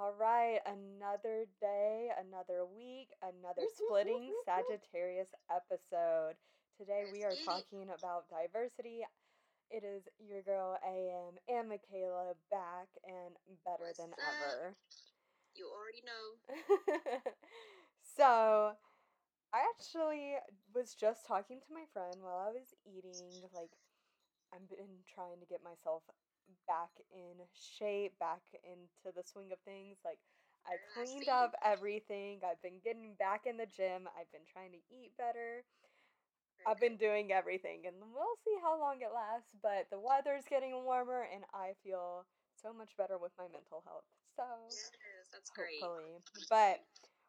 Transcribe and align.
All 0.00 0.14
right, 0.18 0.60
another 0.64 1.44
day, 1.60 2.08
another 2.16 2.64
week, 2.64 3.12
another 3.20 3.68
splitting 3.68 4.32
Sagittarius 4.48 5.28
episode. 5.52 6.40
Today 6.80 7.04
we 7.12 7.20
are 7.22 7.36
talking 7.44 7.92
about 7.92 8.24
diversity. 8.32 9.04
It 9.68 9.84
is 9.84 10.08
your 10.16 10.40
girl 10.40 10.80
AM 10.80 11.36
and 11.52 11.68
Michaela 11.68 12.32
back 12.50 12.88
and 13.04 13.36
better 13.68 13.92
What's 13.92 13.98
than 14.00 14.16
up? 14.16 14.40
ever. 14.40 14.72
You 15.52 15.68
already 15.68 16.00
know. 16.00 17.20
so, 18.16 18.72
I 19.52 19.58
actually 19.68 20.40
was 20.74 20.94
just 20.94 21.26
talking 21.28 21.60
to 21.60 21.74
my 21.74 21.84
friend 21.92 22.16
while 22.24 22.40
I 22.48 22.56
was 22.56 22.72
eating. 22.88 23.44
Like, 23.52 23.76
I've 24.48 24.64
been 24.66 25.04
trying 25.12 25.40
to 25.40 25.46
get 25.46 25.60
myself 25.62 26.04
back 26.66 26.90
in 27.12 27.44
shape, 27.54 28.18
back 28.18 28.42
into 28.64 29.14
the 29.14 29.22
swing 29.24 29.52
of 29.52 29.58
things. 29.64 29.98
Like, 30.04 30.18
I 30.66 30.76
cleaned 30.94 31.28
up 31.28 31.54
everything. 31.64 32.40
I've 32.44 32.62
been 32.62 32.80
getting 32.84 33.14
back 33.18 33.46
in 33.46 33.56
the 33.56 33.66
gym. 33.66 34.08
I've 34.18 34.30
been 34.32 34.46
trying 34.50 34.72
to 34.72 34.82
eat 34.90 35.12
better. 35.18 35.64
I've 36.66 36.80
been 36.80 36.96
doing 36.96 37.32
everything, 37.32 37.86
and 37.86 37.96
we'll 38.12 38.36
see 38.44 38.56
how 38.62 38.78
long 38.78 39.00
it 39.00 39.12
lasts. 39.14 39.54
But 39.62 39.88
the 39.90 39.98
weather's 39.98 40.44
getting 40.48 40.84
warmer, 40.84 41.26
and 41.32 41.44
I 41.54 41.72
feel 41.82 42.26
so 42.54 42.72
much 42.72 42.96
better 42.96 43.16
with 43.18 43.32
my 43.38 43.44
mental 43.52 43.82
health. 43.86 44.04
So, 44.36 44.44
Yes, 44.44 45.28
that's 45.32 45.50
great. 45.50 45.80
hopefully. 45.80 46.20
But 46.48 46.80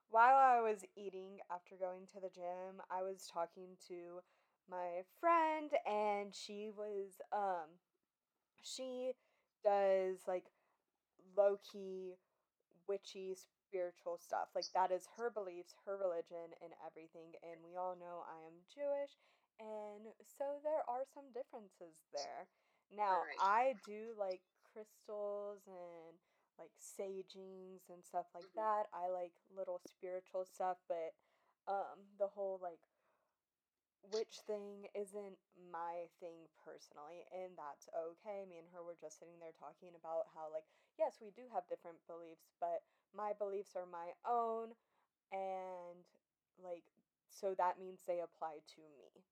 while 0.10 0.36
I 0.36 0.60
was 0.62 0.84
eating 0.96 1.40
after 1.52 1.76
going 1.76 2.08
to 2.14 2.20
the 2.20 2.30
gym, 2.30 2.82
I 2.90 3.02
was 3.04 3.28
talking 3.32 3.78
to 3.88 4.22
my 4.70 5.04
friend 5.20 5.72
and 5.86 6.34
she 6.34 6.70
was 6.70 7.20
um 7.34 7.80
she 8.62 9.14
does 9.64 10.28
like 10.28 10.46
low 11.38 11.58
key 11.64 12.16
witchy 12.88 13.36
spiritual 13.36 14.18
stuff. 14.18 14.50
Like 14.56 14.68
that 14.74 14.92
is 14.92 15.08
her 15.18 15.30
beliefs, 15.30 15.76
her 15.86 15.98
religion 15.98 16.54
and 16.64 16.74
everything 16.86 17.34
and 17.44 17.62
we 17.64 17.76
all 17.78 17.96
know 17.96 18.24
I 18.28 18.46
am 18.46 18.66
Jewish 18.74 19.18
and 19.60 20.14
so 20.24 20.60
there 20.64 20.84
are 20.88 21.06
some 21.14 21.32
differences 21.34 22.04
there. 22.14 22.48
Now, 22.92 23.28
Right. 23.28 23.38
I 23.40 23.76
do 23.86 24.14
like 24.20 24.42
crystals 24.74 25.64
and 25.68 26.18
like 26.60 26.72
sagings 26.78 27.88
and 27.90 28.04
stuff 28.04 28.28
like 28.36 28.50
Mhm. 28.54 28.56
that. 28.56 28.88
I 28.94 29.10
like 29.10 29.34
little 29.56 29.82
spiritual 29.88 30.46
stuff, 30.46 30.78
but 30.88 31.14
um 31.68 32.10
the 32.20 32.28
whole 32.28 32.60
like 32.62 32.82
witch 34.10 34.42
thing 34.48 34.90
isn't 34.98 35.38
my 35.72 36.10
thing 36.20 36.50
personally, 36.66 37.26
and 37.32 37.54
that's 37.58 37.88
okay. 37.94 38.46
Me 38.50 38.58
and 38.60 38.70
her 38.74 38.82
were 38.84 38.98
just 39.00 39.20
sitting 39.20 39.38
there 39.40 39.56
talking 39.56 39.94
about 39.96 40.30
how 40.34 40.50
like 40.52 40.66
yes, 41.00 41.18
we 41.22 41.32
do 41.34 41.48
have 41.54 41.68
different 41.70 41.98
beliefs, 42.08 42.50
but 42.60 42.84
my 43.16 43.34
beliefs 43.38 43.76
are 43.76 43.88
my 43.90 44.14
own 44.28 44.74
and 45.32 46.04
like 46.62 46.86
so 47.30 47.56
that 47.58 47.80
means 47.80 48.04
they 48.06 48.22
apply 48.22 48.62
to 48.78 48.84
me. 48.98 49.24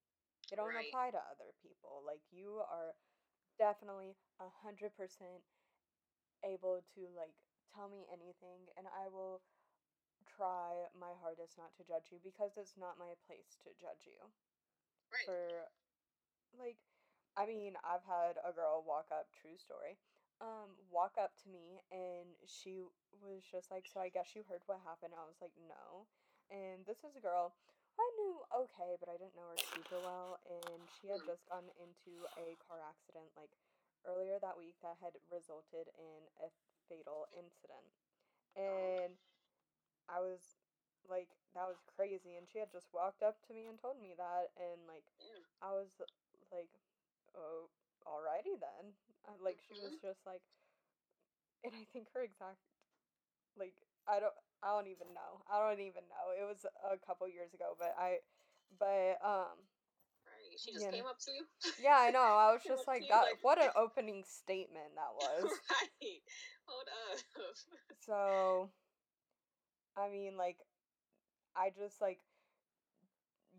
They 0.50 0.56
don't 0.58 0.76
Right. 0.76 0.90
apply 0.90 1.12
to 1.12 1.22
other 1.32 1.52
people. 1.62 2.04
Like 2.06 2.22
you 2.32 2.62
are 2.66 2.96
definitely 3.60 4.16
a 4.40 4.50
hundred 4.64 4.96
percent 4.98 5.44
able 6.44 6.84
to 6.96 7.02
like 7.16 7.36
tell 7.76 7.88
me 7.90 8.06
anything 8.12 8.68
and 8.78 8.88
I 8.88 9.08
will 9.10 9.42
try 10.28 10.88
my 11.00 11.14
hardest 11.22 11.58
not 11.58 11.76
to 11.78 11.84
judge 11.86 12.12
you 12.12 12.20
because 12.24 12.58
it's 12.58 12.78
not 12.78 13.00
my 13.00 13.14
place 13.28 13.58
to 13.64 13.72
judge 13.80 14.06
you. 14.08 14.20
Right. 15.12 15.26
For 15.26 15.70
like 16.58 16.78
I 17.38 17.46
mean, 17.46 17.78
I've 17.86 18.04
had 18.04 18.36
a 18.44 18.52
girl 18.52 18.84
walk 18.84 19.08
up, 19.16 19.32
true 19.32 19.56
story, 19.56 19.96
um, 20.42 20.76
walk 20.92 21.16
up 21.16 21.32
to 21.44 21.48
me 21.48 21.80
and 21.92 22.36
she 22.48 22.84
was 23.24 23.46
just 23.48 23.72
like, 23.72 23.88
So 23.88 24.02
I 24.02 24.10
guess 24.12 24.36
you 24.36 24.44
heard 24.50 24.64
what 24.68 24.82
happened. 24.84 25.16
I 25.16 25.24
was 25.26 25.40
like, 25.40 25.56
No. 25.68 26.08
And 26.52 26.84
this 26.86 27.00
is 27.06 27.16
a 27.16 27.24
girl 27.24 27.54
I 28.00 28.08
knew 28.20 28.40
okay, 28.66 28.96
but 29.00 29.10
I 29.12 29.18
didn't 29.20 29.36
know 29.36 29.52
her 29.52 29.60
super 29.76 30.00
well 30.02 30.40
and 30.48 30.82
she 31.00 31.08
had 31.12 31.22
Hmm. 31.22 31.28
just 31.28 31.46
gotten 31.48 31.70
into 31.80 32.26
a 32.40 32.56
car 32.64 32.80
accident 32.84 33.30
like 33.36 33.52
earlier 34.08 34.40
that 34.40 34.58
week 34.58 34.76
that 34.82 34.98
had 35.04 35.16
resulted 35.32 35.92
in 36.00 36.22
a 36.44 36.48
fatal 36.88 37.28
incident. 37.36 37.88
Oh. 38.58 39.08
And 39.08 39.16
I 40.10 40.20
was 40.20 40.59
like, 41.08 41.30
that 41.56 41.68
was 41.68 41.80
crazy. 41.96 42.36
And 42.36 42.48
she 42.50 42.60
had 42.60 42.72
just 42.72 42.90
walked 42.94 43.24
up 43.24 43.40
to 43.48 43.54
me 43.54 43.68
and 43.70 43.80
told 43.80 44.02
me 44.02 44.14
that. 44.18 44.52
And 44.58 44.84
like, 44.88 45.06
Yeah. 45.22 45.40
I 45.62 45.72
was 45.72 45.90
like, 46.52 46.72
oh, 47.36 47.70
alrighty 48.08 48.60
then. 48.60 48.94
Uh, 49.28 49.38
Like, 49.42 49.60
she 49.68 49.76
was 49.80 49.94
Mhm. 49.96 50.02
just 50.02 50.26
like, 50.26 50.42
and 51.64 51.74
I 51.76 51.86
think 51.92 52.08
her 52.14 52.24
exact, 52.24 52.60
like, 53.58 53.76
I 54.08 54.20
don't, 54.20 54.34
I 54.64 54.70
don't 54.76 54.88
even 54.88 55.14
know. 55.14 55.44
I 55.52 55.60
don't 55.60 55.82
even 55.82 56.04
know. 56.10 56.32
It 56.32 56.46
was 56.48 56.66
a 56.84 56.98
couple 56.98 57.28
years 57.28 57.54
ago, 57.54 57.76
but 57.78 57.96
I, 57.98 58.20
but, 58.80 59.20
um, 59.24 59.58
Right. 60.26 60.60
She 60.60 60.72
just 60.74 60.86
know. 60.86 60.92
came 60.92 61.06
up 61.06 61.20
to 61.20 61.32
you. 61.32 61.46
Yeah, 61.82 61.98
I 61.98 62.12
know. 62.12 62.22
I 62.22 62.52
was 62.54 62.64
just 62.64 62.88
like, 62.88 63.08
that, 63.10 63.22
like- 63.24 63.44
what 63.44 63.60
an 63.62 63.72
opening 63.76 64.24
statement 64.24 64.96
that 64.96 65.14
was. 65.16 65.44
right. 65.70 66.22
Hold 66.68 66.88
up. 67.12 67.20
So, 68.06 68.72
I 69.98 70.10
mean, 70.10 70.38
like, 70.38 70.58
I 71.60 71.76
just 71.76 72.00
like, 72.00 72.24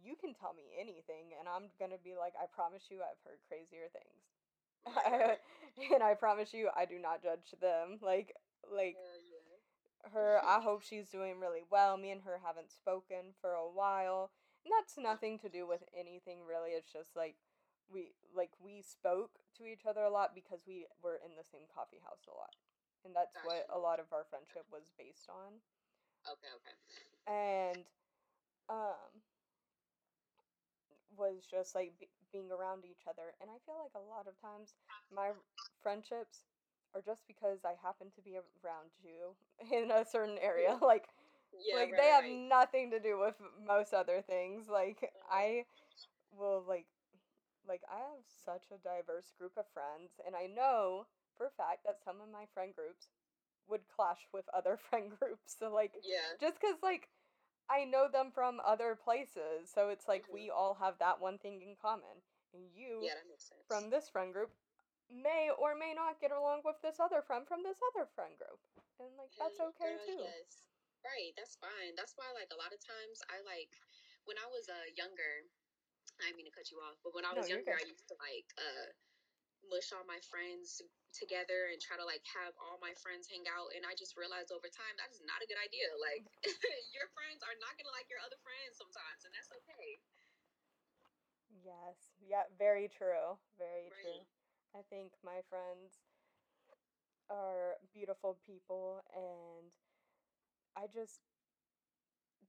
you 0.01 0.17
can 0.17 0.33
tell 0.33 0.57
me 0.57 0.73
anything, 0.81 1.37
and 1.39 1.45
I'm 1.45 1.69
gonna 1.77 2.01
be 2.01 2.17
like, 2.17 2.33
I 2.41 2.49
promise 2.49 2.89
you, 2.89 3.05
I've 3.05 3.21
heard 3.21 3.45
crazier 3.45 3.93
things, 3.93 4.25
and 5.93 6.03
I 6.03 6.15
promise 6.15 6.55
you, 6.55 6.71
I 6.73 6.87
do 6.87 6.99
not 6.99 7.23
judge 7.23 7.53
them. 7.61 8.01
Like, 8.01 8.33
like 8.65 8.97
yeah. 8.97 10.11
her, 10.13 10.41
I 10.41 10.61
hope 10.61 10.83
she's 10.83 11.11
doing 11.11 11.39
really 11.39 11.69
well. 11.71 11.97
Me 11.97 12.11
and 12.11 12.23
her 12.23 12.41
haven't 12.43 12.73
spoken 12.73 13.37
for 13.41 13.53
a 13.53 13.69
while, 13.69 14.33
and 14.65 14.73
that's 14.73 14.97
nothing 14.97 15.39
to 15.41 15.53
do 15.53 15.69
with 15.69 15.85
anything 15.93 16.41
really. 16.49 16.71
It's 16.71 16.93
just 16.93 17.15
like 17.15 17.37
we 17.93 18.17
like 18.33 18.57
we 18.57 18.81
spoke 18.81 19.45
to 19.59 19.67
each 19.67 19.85
other 19.85 20.09
a 20.09 20.11
lot 20.11 20.33
because 20.35 20.65
we 20.67 20.87
were 21.03 21.21
in 21.21 21.37
the 21.37 21.45
same 21.45 21.69
coffee 21.69 22.01
house 22.01 22.25
a 22.25 22.33
lot, 22.33 22.57
and 23.05 23.13
that's 23.13 23.37
what 23.45 23.69
a 23.69 23.79
lot 23.79 24.01
of 24.01 24.09
our 24.17 24.25
friendship 24.31 24.65
was 24.73 24.89
based 24.97 25.29
on. 25.29 25.61
Okay, 26.29 26.53
okay. 26.57 26.77
And 27.27 27.85
um 28.69 29.23
was 31.17 31.45
just 31.51 31.75
like 31.75 31.93
be- 32.01 32.09
being 32.33 32.51
around 32.51 32.85
each 32.85 33.05
other 33.09 33.35
and 33.41 33.51
i 33.51 33.59
feel 33.67 33.77
like 33.79 33.95
a 33.95 34.09
lot 34.09 34.27
of 34.27 34.39
times 34.41 34.75
my 35.15 35.31
friendships 35.83 36.47
are 36.95 37.03
just 37.03 37.23
because 37.27 37.61
i 37.65 37.75
happen 37.83 38.09
to 38.15 38.23
be 38.23 38.39
around 38.65 38.91
you 39.03 39.35
in 39.73 39.91
a 39.91 40.05
certain 40.05 40.39
area 40.41 40.79
like 40.81 41.09
Yeah, 41.53 41.77
like 41.77 41.91
right, 41.91 41.99
they 41.99 42.09
have 42.09 42.25
right. 42.25 42.41
nothing 42.49 42.91
to 42.91 43.01
do 43.01 43.19
with 43.19 43.35
most 43.67 43.93
other 43.93 44.23
things 44.23 44.69
like 44.69 45.11
i 45.31 45.65
will 46.33 46.63
like 46.67 46.87
like 47.69 47.83
i 47.91 47.99
have 47.99 48.25
such 48.25 48.71
a 48.73 48.79
diverse 48.83 49.33
group 49.39 49.53
of 49.57 49.65
friends 49.73 50.21
and 50.27 50.35
i 50.37 50.47
know 50.47 51.07
for 51.37 51.47
a 51.47 51.57
fact 51.59 51.85
that 51.85 52.01
some 52.05 52.21
of 52.21 52.31
my 52.33 52.45
friend 52.55 52.73
groups 52.75 53.09
would 53.69 53.87
clash 53.89 54.27
with 54.33 54.45
other 54.55 54.77
friend 54.91 55.11
groups 55.19 55.57
so 55.59 55.73
like 55.73 55.95
Yeah. 56.03 56.37
just 56.41 56.61
because 56.61 56.77
like 56.83 57.09
i 57.69 57.85
know 57.85 58.09
them 58.11 58.31
from 58.33 58.61
other 58.65 58.95
places 58.97 59.71
so 59.73 59.89
it's 59.89 60.09
like 60.09 60.25
Mhm. 60.29 60.35
we 60.35 60.51
all 60.51 60.75
have 60.75 60.99
that 60.99 61.21
one 61.21 61.39
thing 61.39 61.63
in 61.63 61.77
common 61.81 62.23
and 62.55 62.67
you 62.75 63.03
Yeah, 63.03 63.15
that 63.15 63.29
makes 63.29 63.49
sense. 63.49 63.63
from 63.69 63.91
this 63.91 64.09
friend 64.09 64.33
group 64.33 64.51
may 65.11 65.51
or 65.51 65.75
may 65.75 65.93
not 65.95 66.21
get 66.21 66.31
along 66.31 66.63
with 66.65 66.79
this 66.83 66.99
other 67.01 67.23
friend 67.23 67.47
from 67.47 67.63
this 67.63 67.79
other 67.95 68.07
friend 68.15 68.35
group 68.39 68.61
and 68.99 69.11
like 69.19 69.31
that's 69.39 69.59
okay 69.59 69.95
girl, 69.95 70.07
too 70.07 70.19
Yes. 70.23 70.67
Right, 71.01 71.33
that's 71.33 71.57
fine. 71.57 71.97
That's 71.97 72.13
why 72.21 72.29
like 72.37 72.53
a 72.53 72.61
lot 72.61 72.77
of 72.77 72.81
times 72.85 73.25
I 73.33 73.41
like 73.49 73.73
when 74.29 74.37
I 74.37 74.45
was 74.53 74.69
uh 74.69 74.85
younger, 75.01 75.49
I 76.21 76.29
mean 76.37 76.45
to 76.45 76.53
cut 76.53 76.69
you 76.69 76.77
off, 76.85 77.01
but 77.01 77.17
when 77.17 77.25
I 77.25 77.33
was 77.33 77.49
you're 77.49 77.65
younger. 77.65 77.73
I 77.73 77.89
used 77.89 78.05
to 78.13 78.17
like 78.21 78.49
uh 78.61 78.93
mush 79.69 79.93
all 79.93 80.07
my 80.09 80.19
friends 80.31 80.81
together 81.13 81.69
and 81.75 81.83
try 81.83 81.99
to 81.99 82.07
like 82.07 82.23
have 82.31 82.55
all 82.63 82.79
my 82.79 82.95
friends 83.03 83.27
hang 83.27 83.45
out 83.51 83.75
and 83.75 83.83
I 83.83 83.99
just 83.99 84.15
realized 84.15 84.55
over 84.55 84.71
time 84.71 84.95
that 84.97 85.11
is 85.11 85.21
not 85.27 85.43
a 85.43 85.49
good 85.51 85.59
idea. 85.61 85.91
Like 85.99 86.25
your 86.97 87.11
friends 87.13 87.43
are 87.45 87.57
not 87.59 87.75
gonna 87.77 87.93
like 87.93 88.09
your 88.09 88.23
other 88.23 88.39
friends 88.41 88.79
sometimes 88.79 89.27
and 89.27 89.33
that's 89.35 89.51
okay. 89.53 89.99
yes 91.51 92.15
yeah 92.23 92.47
very 92.59 92.89
true 92.89 93.37
very 93.59 93.91
Right. 93.91 94.03
true 94.03 94.23
i 94.75 94.83
think 94.89 95.13
my 95.25 95.43
friends 95.51 95.99
are 97.29 97.77
beautiful 97.93 98.37
people 98.47 99.03
and 99.15 99.71
i 100.77 100.87
just 100.93 101.21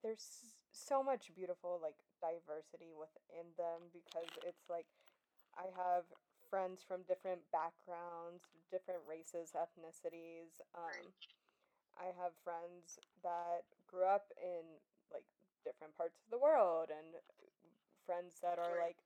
there's 0.04 0.56
so 0.72 1.04
much 1.04 1.30
beautiful 1.36 1.80
like 1.82 1.96
diversity 2.22 2.94
within 2.98 3.54
them 3.58 3.92
because 3.94 4.30
it's 4.48 4.66
like 4.70 4.86
I 5.58 5.68
have 5.76 6.06
friends 6.52 6.84
from 6.84 7.08
different 7.08 7.40
backgrounds, 7.56 8.44
different 8.70 9.00
races, 9.08 9.56
ethnicities. 9.56 10.60
Um, 10.76 11.16
I 11.96 12.12
have 12.20 12.36
friends 12.44 13.00
that 13.24 13.64
grew 13.88 14.04
up 14.04 14.28
in 14.36 14.68
like 15.16 15.24
different 15.64 15.96
parts 15.96 16.20
of 16.20 16.30
the 16.30 16.44
world, 16.44 16.92
and 16.92 17.16
friends 18.06 18.44
that 18.44 18.60
are 18.60 18.76
like 18.76 19.00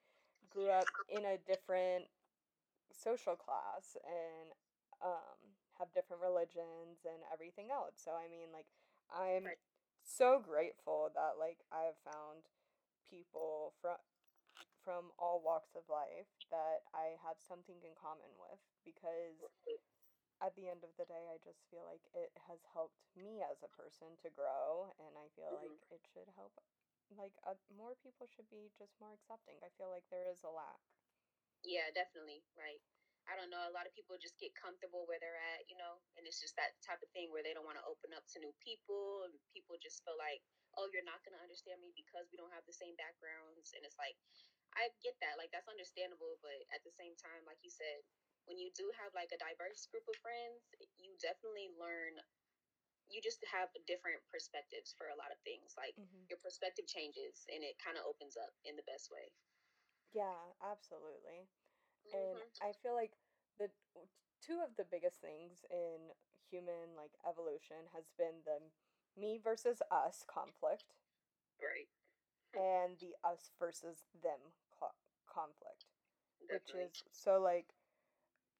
grew 0.49 0.73
up 0.73 0.89
in 1.13 1.21
a 1.21 1.37
different 1.45 2.09
social 2.89 3.37
class 3.37 3.93
and 4.01 4.49
um, 5.05 5.37
have 5.77 5.93
different 5.93 6.23
religions 6.25 7.05
and 7.05 7.21
everything 7.31 7.69
else. 7.69 8.01
So 8.01 8.17
I 8.17 8.25
mean 8.25 8.49
like 8.49 8.67
I'm 9.13 9.45
so 10.01 10.41
grateful 10.41 11.13
that 11.13 11.37
like 11.37 11.61
I've 11.69 11.97
found 12.01 12.49
people 13.05 13.73
from 13.81 14.01
from 14.85 15.11
all 15.17 15.41
walks 15.43 15.75
of 15.75 15.89
life 15.89 16.29
that 16.53 16.85
I 16.93 17.17
have 17.25 17.41
something 17.41 17.81
in 17.83 17.97
common 17.97 18.29
with 18.37 18.61
because 18.85 19.41
at 20.41 20.55
the 20.55 20.69
end 20.69 20.83
of 20.83 20.93
the 20.95 21.07
day 21.07 21.27
I 21.31 21.39
just 21.43 21.65
feel 21.71 21.83
like 21.87 22.03
it 22.13 22.31
has 22.47 22.61
helped 22.71 23.01
me 23.17 23.41
as 23.43 23.63
a 23.63 23.71
person 23.75 24.15
to 24.23 24.29
grow 24.31 24.93
and 24.99 25.17
I 25.17 25.27
feel 25.35 25.51
Mhm. 25.51 25.57
like 25.57 25.75
it 25.91 26.03
should 26.13 26.29
help 26.37 26.53
like 27.17 27.35
uh, 27.45 27.57
more 27.77 27.95
people 28.01 28.27
should 28.27 28.49
be 28.49 28.71
just 28.77 28.97
more 28.99 29.13
accepting. 29.13 29.61
I 29.61 29.69
feel 29.77 29.89
like 29.93 30.05
there 30.09 30.25
is 30.31 30.41
a 30.43 30.49
lack. 30.49 30.81
Yeah, 31.65 31.89
definitely. 31.91 32.45
Right. 32.55 32.79
I 33.25 33.33
don't 33.35 33.49
know. 33.49 33.65
A 33.65 33.73
lot 33.73 33.89
of 33.89 33.93
people 33.97 34.21
just 34.21 34.37
get 34.37 34.53
comfortable 34.53 35.09
where 35.09 35.17
they're 35.17 35.41
at, 35.57 35.65
you 35.65 35.75
know, 35.81 35.97
and 36.15 36.29
it's 36.29 36.37
just 36.37 36.53
that 36.61 36.77
type 36.85 37.01
of 37.01 37.09
thing 37.09 37.33
where 37.33 37.41
they 37.41 37.57
don't 37.57 37.65
want 37.65 37.81
to 37.81 37.89
open 37.89 38.13
up 38.13 38.21
to 38.33 38.39
new 38.39 38.53
people, 38.61 39.25
and 39.25 39.33
people 39.49 39.73
just 39.81 40.05
feel 40.05 40.13
like, 40.21 40.45
oh, 40.77 40.85
you're 40.93 41.07
not 41.07 41.25
going 41.25 41.33
to 41.33 41.41
understand 41.41 41.81
me 41.81 41.89
because 41.97 42.29
we 42.29 42.37
don't 42.37 42.53
have 42.53 42.67
the 42.69 42.77
same 42.77 42.93
backgrounds. 43.01 43.73
And 43.73 43.81
it's 43.81 43.97
like, 43.97 44.13
I 44.75 44.91
get 45.03 45.15
that. 45.23 45.39
Like, 45.39 45.51
that's 45.55 45.71
understandable. 45.71 46.39
But 46.43 46.59
at 46.75 46.83
the 46.83 46.93
same 46.95 47.15
time, 47.19 47.43
like 47.47 47.59
you 47.63 47.71
said, 47.71 48.03
when 48.45 48.59
you 48.59 48.69
do 48.75 48.91
have 49.01 49.15
like 49.17 49.31
a 49.33 49.41
diverse 49.41 49.87
group 49.89 50.05
of 50.05 50.17
friends, 50.21 50.61
you 51.01 51.17
definitely 51.17 51.73
learn, 51.79 52.19
you 53.09 53.19
just 53.23 53.41
have 53.49 53.73
different 53.89 54.21
perspectives 54.29 54.93
for 54.97 55.09
a 55.09 55.17
lot 55.17 55.31
of 55.33 55.39
things. 55.41 55.73
Like, 55.79 55.97
Mm-hmm. 55.97 56.27
your 56.29 56.41
perspective 56.41 56.85
changes 56.89 57.45
and 57.49 57.61
it 57.63 57.77
kind 57.81 57.97
of 57.97 58.05
opens 58.05 58.37
up 58.37 58.53
in 58.65 58.75
the 58.77 58.85
best 58.89 59.09
way. 59.13 59.31
Yeah, 60.13 60.53
absolutely. 60.63 61.49
And 62.13 62.37
Mhm. 62.37 62.51
I 62.61 62.71
feel 62.81 62.93
like 62.93 63.13
the 63.59 63.69
two 64.41 64.61
of 64.61 64.75
the 64.77 64.85
biggest 64.85 65.19
things 65.21 65.65
in 65.71 66.13
human 66.49 66.95
like 66.95 67.11
evolution 67.27 67.89
has 67.93 68.11
been 68.17 68.43
the 68.45 68.61
me 69.19 69.39
versus 69.41 69.81
us 69.91 70.23
conflict 70.27 70.93
Right. 71.61 71.87
and 72.53 72.97
the 72.99 73.15
us 73.23 73.51
versus 73.59 74.05
them 74.13 74.53
co- 75.35 75.41
conflict, 75.41 75.85
which 76.49 76.73
is 76.75 76.91
so 77.11 77.39
like 77.39 77.67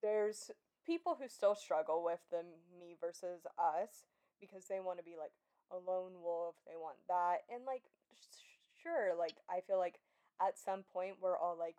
there's 0.01 0.51
people 0.86 1.18
who 1.19 1.27
still 1.27 1.56
struggle 1.56 2.04
with 2.04 2.19
the 2.31 2.44
me 2.80 2.95
versus 3.00 3.45
us 3.60 4.06
because 4.39 4.66
they 4.68 4.80
want 4.80 4.98
to 5.00 5.04
be 5.04 5.16
like 5.18 5.33
a 5.72 5.77
lone 5.77 6.22
wolf, 6.22 6.56
they 6.68 6.75
want 6.77 6.98
that. 7.07 7.44
And 7.54 7.66
like 7.66 7.83
sh- 8.16 8.60
sure, 8.81 9.16
like 9.18 9.36
I 9.50 9.62
feel 9.62 9.77
like 9.80 10.00
at 10.42 10.60
some 10.60 10.83
point 10.94 11.18
we're 11.22 11.38
all 11.38 11.57
like 11.57 11.77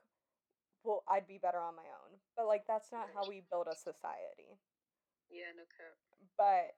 well, 0.85 1.03
I'd 1.09 1.27
be 1.27 1.39
better 1.39 1.59
on 1.61 1.77
my 1.77 1.89
own. 2.05 2.19
But 2.37 2.47
like 2.47 2.65
that's 2.67 2.93
not 2.93 3.09
how 3.15 3.29
we 3.29 3.43
build 3.51 3.69
a 3.71 3.77
society. 3.77 4.59
Yeah, 5.31 5.53
no 5.57 5.65
cap. 5.77 5.95
But 6.37 6.77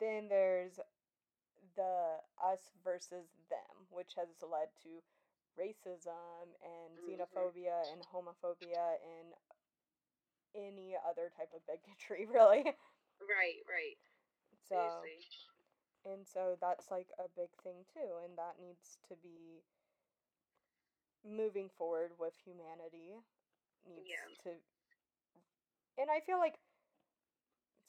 then 0.00 0.28
there's 0.28 0.78
the 1.76 2.18
us 2.42 2.70
versus 2.84 3.28
them, 3.50 3.86
which 3.90 4.14
has 4.16 4.28
led 4.42 4.68
to 4.82 5.02
racism 5.58 6.54
and 6.62 6.98
Mhm. 6.98 7.06
xenophobia 7.06 7.90
and 7.92 8.02
homophobia 8.12 8.96
and 9.02 9.34
any 10.54 10.96
other 11.08 11.30
type 11.36 11.52
of 11.54 11.66
bigotry, 11.66 12.26
really. 12.32 12.64
Right, 13.20 13.60
right. 13.68 13.98
So 14.68 15.02
Seriously. 15.02 15.26
and 16.04 16.26
so 16.26 16.56
that's 16.60 16.90
like 16.90 17.10
a 17.18 17.28
big 17.28 17.50
thing 17.62 17.84
too, 17.92 18.18
and 18.22 18.38
that 18.38 18.58
needs 18.60 18.98
to 19.08 19.16
be 19.16 19.64
moving 21.24 21.68
forward 21.68 22.12
with 22.18 22.34
humanity 22.44 23.20
needs 23.86 24.08
Yeah. 24.08 24.34
to 24.42 24.50
and 25.98 26.10
I 26.10 26.20
feel 26.20 26.38
like 26.38 26.58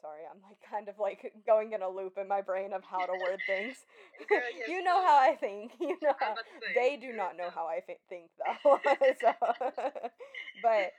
sorry, 0.01 0.21
I'm 0.29 0.41
like 0.43 0.57
kind 0.69 0.87
of 0.89 0.99
like 0.99 1.33
going 1.45 1.73
in 1.73 1.81
a 1.81 1.89
loop 1.89 2.17
in 2.17 2.27
my 2.27 2.41
brain 2.41 2.73
of 2.73 2.83
how 2.83 3.05
to 3.05 3.13
word 3.13 3.39
things. 3.47 3.75
You 4.67 4.83
know 4.83 5.01
how 5.05 5.17
I 5.17 5.35
think. 5.35 5.71
You 5.79 5.97
know 6.01 6.13
how 6.19 6.33
was 6.33 6.39
about 6.39 6.45
to 6.45 6.65
say, 6.65 6.73
they 6.75 6.97
do 6.97 7.13
not 7.13 7.37
know 7.37 7.49
how 7.53 7.65
I 7.67 7.81
think 8.09 8.29
though. 8.37 8.79
so, 9.21 9.33
but 10.61 10.91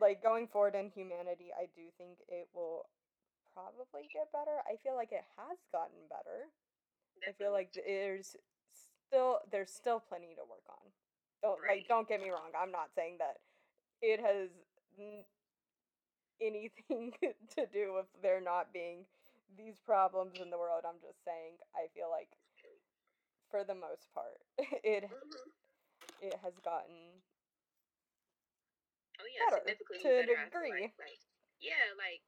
like 0.00 0.22
going 0.22 0.46
forward 0.48 0.74
in 0.74 0.90
humanity, 0.90 1.50
I 1.56 1.66
do 1.74 1.82
think 1.98 2.18
it 2.28 2.48
will 2.54 2.86
probably 3.54 4.08
get 4.12 4.30
better. 4.32 4.62
I 4.66 4.76
feel 4.82 4.94
like 4.94 5.12
it 5.12 5.24
has 5.36 5.58
gotten 5.72 5.98
better. 6.08 6.48
I 7.28 7.32
feel 7.32 7.52
like 7.52 7.72
there's 7.74 8.36
still 9.08 9.40
there's 9.50 9.70
still 9.70 10.00
plenty 10.00 10.34
to 10.36 10.44
work 10.48 10.64
on. 10.70 10.86
Oh, 11.42 11.56
don't 11.56 11.62
Right. 11.62 11.78
like 11.82 11.88
don't 11.88 12.08
get 12.08 12.20
me 12.22 12.30
wrong. 12.30 12.52
I'm 12.56 12.72
not 12.72 12.90
saying 12.94 13.16
that 13.18 13.38
it 14.02 14.20
has 14.20 14.48
anything 16.40 17.12
to 17.56 17.66
do 17.72 17.92
with 17.94 18.06
there 18.22 18.40
not 18.40 18.72
being 18.72 19.06
these 19.56 19.78
problems 19.84 20.38
in 20.40 20.50
the 20.50 20.58
world. 20.58 20.84
I'm 20.86 21.00
just 21.02 21.24
saying 21.24 21.58
I 21.74 21.88
feel 21.94 22.10
like 22.10 22.30
for 23.50 23.64
the 23.64 23.74
most 23.74 24.06
part 24.14 24.38
it 24.84 25.04
Mhm. 25.10 25.50
it 26.22 26.36
has 26.42 26.54
gotten 26.60 27.22
Oh 29.20 29.28
yeah, 29.28 29.48
better 29.50 29.58
significantly 29.60 30.00
to 30.00 30.08
a 30.08 30.18
better. 30.24 30.36
I 30.38 30.44
degree. 30.48 30.70
like, 30.88 30.98
like 30.98 31.20
yeah, 31.60 31.86
like 32.00 32.22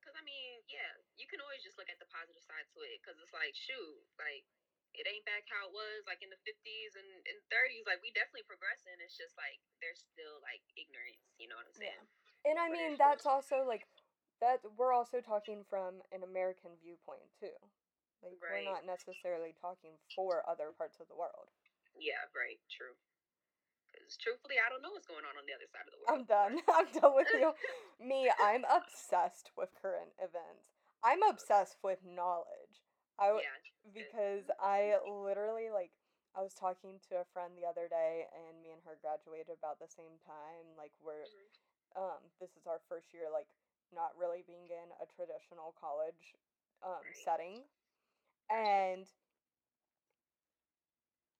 because 0.00 0.18
I 0.18 0.22
mean, 0.26 0.58
yeah, 0.66 0.90
you 1.14 1.30
can 1.30 1.38
always 1.38 1.62
just 1.62 1.78
look 1.78 1.86
at 1.86 1.98
the 2.02 2.08
positive 2.10 2.42
side 2.42 2.66
to 2.74 2.78
it 2.82 2.98
because 2.98 3.14
it's 3.22 3.30
like, 3.30 3.54
shoot, 3.54 4.02
like 4.18 4.42
it 4.92 5.06
ain't 5.06 5.24
back 5.24 5.46
how 5.48 5.70
it 5.70 5.72
was 5.72 6.02
like 6.10 6.20
in 6.20 6.28
the 6.34 6.40
fifties 6.42 6.98
and, 6.98 7.10
and 7.30 7.38
thirties. 7.46 7.86
Like 7.86 8.02
we 8.02 8.10
definitely 8.10 8.44
progressing. 8.48 8.98
It's 8.98 9.14
just 9.14 9.38
like 9.38 9.62
there's 9.78 10.02
still 10.02 10.42
like 10.42 10.62
ignorance. 10.74 11.22
You 11.38 11.46
know 11.46 11.56
what 11.62 11.70
I'm 11.70 11.78
Yeah. 11.78 12.00
And 12.44 12.58
I 12.58 12.68
mean 12.68 12.98
that's 12.98 13.26
also 13.26 13.62
like 13.66 13.86
that 14.40 14.58
we're 14.76 14.92
also 14.92 15.22
talking 15.22 15.62
from 15.70 16.02
an 16.10 16.26
American 16.26 16.74
viewpoint 16.82 17.30
too. 17.38 17.54
Like 18.22 18.38
we're 18.38 18.66
not 18.66 18.86
necessarily 18.86 19.54
talking 19.58 19.98
for 20.14 20.42
other 20.46 20.70
parts 20.74 20.98
of 21.02 21.06
the 21.10 21.18
world. 21.18 21.50
Yeah, 21.98 22.22
right. 22.34 22.58
True. 22.70 22.94
Because 23.90 24.16
truthfully, 24.16 24.56
I 24.56 24.70
don't 24.72 24.80
know 24.80 24.94
what's 24.94 25.06
going 25.06 25.26
on 25.26 25.36
on 25.36 25.44
the 25.44 25.52
other 25.52 25.68
side 25.68 25.84
of 25.84 25.92
the 25.92 26.00
world. 26.00 26.10
I'm 26.10 26.24
done. 26.24 26.58
I'm 26.70 26.88
done 26.94 27.14
with 27.14 27.28
you. 27.34 27.52
Me, 28.00 28.30
I'm 28.40 28.64
obsessed 28.64 29.52
with 29.54 29.70
current 29.76 30.16
events. 30.18 30.72
I'm 31.04 31.22
obsessed 31.22 31.78
with 31.82 32.00
knowledge. 32.06 32.82
I 33.18 33.36
w- 33.36 33.44
yeah. 33.44 33.58
because 33.92 34.48
I 34.58 34.96
literally 35.04 35.68
like 35.68 35.92
I 36.32 36.40
was 36.40 36.56
talking 36.56 36.96
to 37.12 37.20
a 37.20 37.28
friend 37.36 37.52
the 37.54 37.68
other 37.68 37.86
day 37.90 38.24
and 38.32 38.56
me 38.64 38.72
and 38.72 38.80
her 38.88 38.96
graduated 39.04 39.52
about 39.60 39.76
the 39.76 39.90
same 39.90 40.16
time. 40.24 40.72
Like 40.80 40.96
we're 41.04 41.28
Mhm. 41.28 41.52
Um 41.96 42.20
this 42.40 42.50
is 42.56 42.66
our 42.66 42.80
first 42.88 43.12
year 43.14 43.28
like 43.32 43.48
not 43.94 44.16
really 44.18 44.42
being 44.46 44.68
in 44.72 44.88
a 45.00 45.06
traditional 45.06 45.74
college 45.76 46.34
um 46.82 47.04
setting. 47.12 47.64
And 48.50 49.06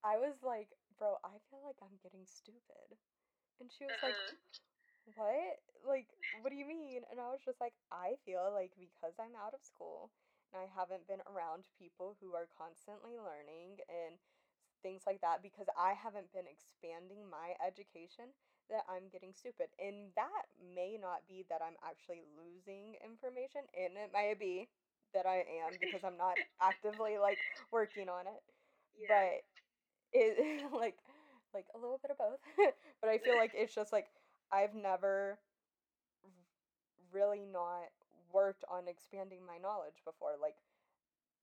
I 0.04 0.18
was 0.18 0.42
like, 0.42 0.68
bro, 0.99 1.18
I 1.25 1.38
feel 1.50 1.62
like 1.64 1.78
I'm 1.82 1.99
getting 2.02 2.26
stupid. 2.26 2.99
And 3.61 3.71
she 3.71 3.85
was 3.87 3.99
like, 4.02 4.18
Uh-uh. 4.18 4.35
what? 5.14 5.59
Like, 5.87 6.09
what 6.42 6.50
do 6.50 6.56
you 6.59 6.66
mean? 6.66 7.02
And 7.11 7.21
I 7.21 7.30
was 7.30 7.42
just 7.44 7.61
like, 7.61 7.75
I 7.90 8.16
feel 8.25 8.50
like 8.54 8.73
because 8.78 9.14
I'm 9.18 9.35
out 9.38 9.54
of 9.54 9.62
school 9.62 10.11
and 10.52 10.62
I 10.62 10.68
haven't 10.71 11.06
been 11.06 11.23
around 11.26 11.66
people 11.78 12.16
who 12.21 12.35
are 12.35 12.49
constantly 12.50 13.18
learning 13.18 13.82
and 13.90 14.18
things 14.82 15.02
like 15.06 15.21
that, 15.23 15.42
because 15.42 15.66
I 15.78 15.94
haven't 15.94 16.32
been 16.35 16.47
expanding 16.50 17.30
my 17.30 17.54
education, 17.62 18.35
that 18.73 18.85
I'm 18.91 19.09
getting 19.12 19.35
stupid. 19.35 19.69
And 19.79 20.12
that 20.17 20.47
may 20.75 20.99
not 21.00 21.29
be 21.29 21.47
that 21.50 21.62
I'm 21.62 21.76
actually 21.85 22.23
losing 22.37 22.97
information, 23.05 23.62
and 23.79 23.95
it 23.99 24.11
may 24.12 24.35
be 24.35 24.71
that 25.14 25.26
I 25.26 25.45
am 25.64 25.79
because 25.81 26.05
I'm 26.05 26.19
not 26.19 26.38
actively 26.61 27.19
like 27.19 27.41
working 27.73 28.09
on 28.11 28.26
it. 28.26 28.43
yeah. 28.97 29.09
But 29.09 29.45
it 30.12 30.73
like 30.73 30.99
like 31.55 31.67
a 31.75 31.79
little 31.79 31.99
bit 32.02 32.11
of 32.12 32.19
both. 32.19 32.41
but 33.00 33.11
I 33.11 33.19
feel 33.19 33.37
like 33.37 33.52
it's 33.55 33.75
just 33.75 33.93
like 33.93 34.09
I've 34.52 34.75
never 34.75 35.38
really 37.12 37.45
not 37.45 37.91
worked 38.33 38.64
on 38.71 38.88
expanding 38.88 39.45
my 39.47 39.59
knowledge 39.59 40.02
before 40.05 40.37
like 40.41 40.57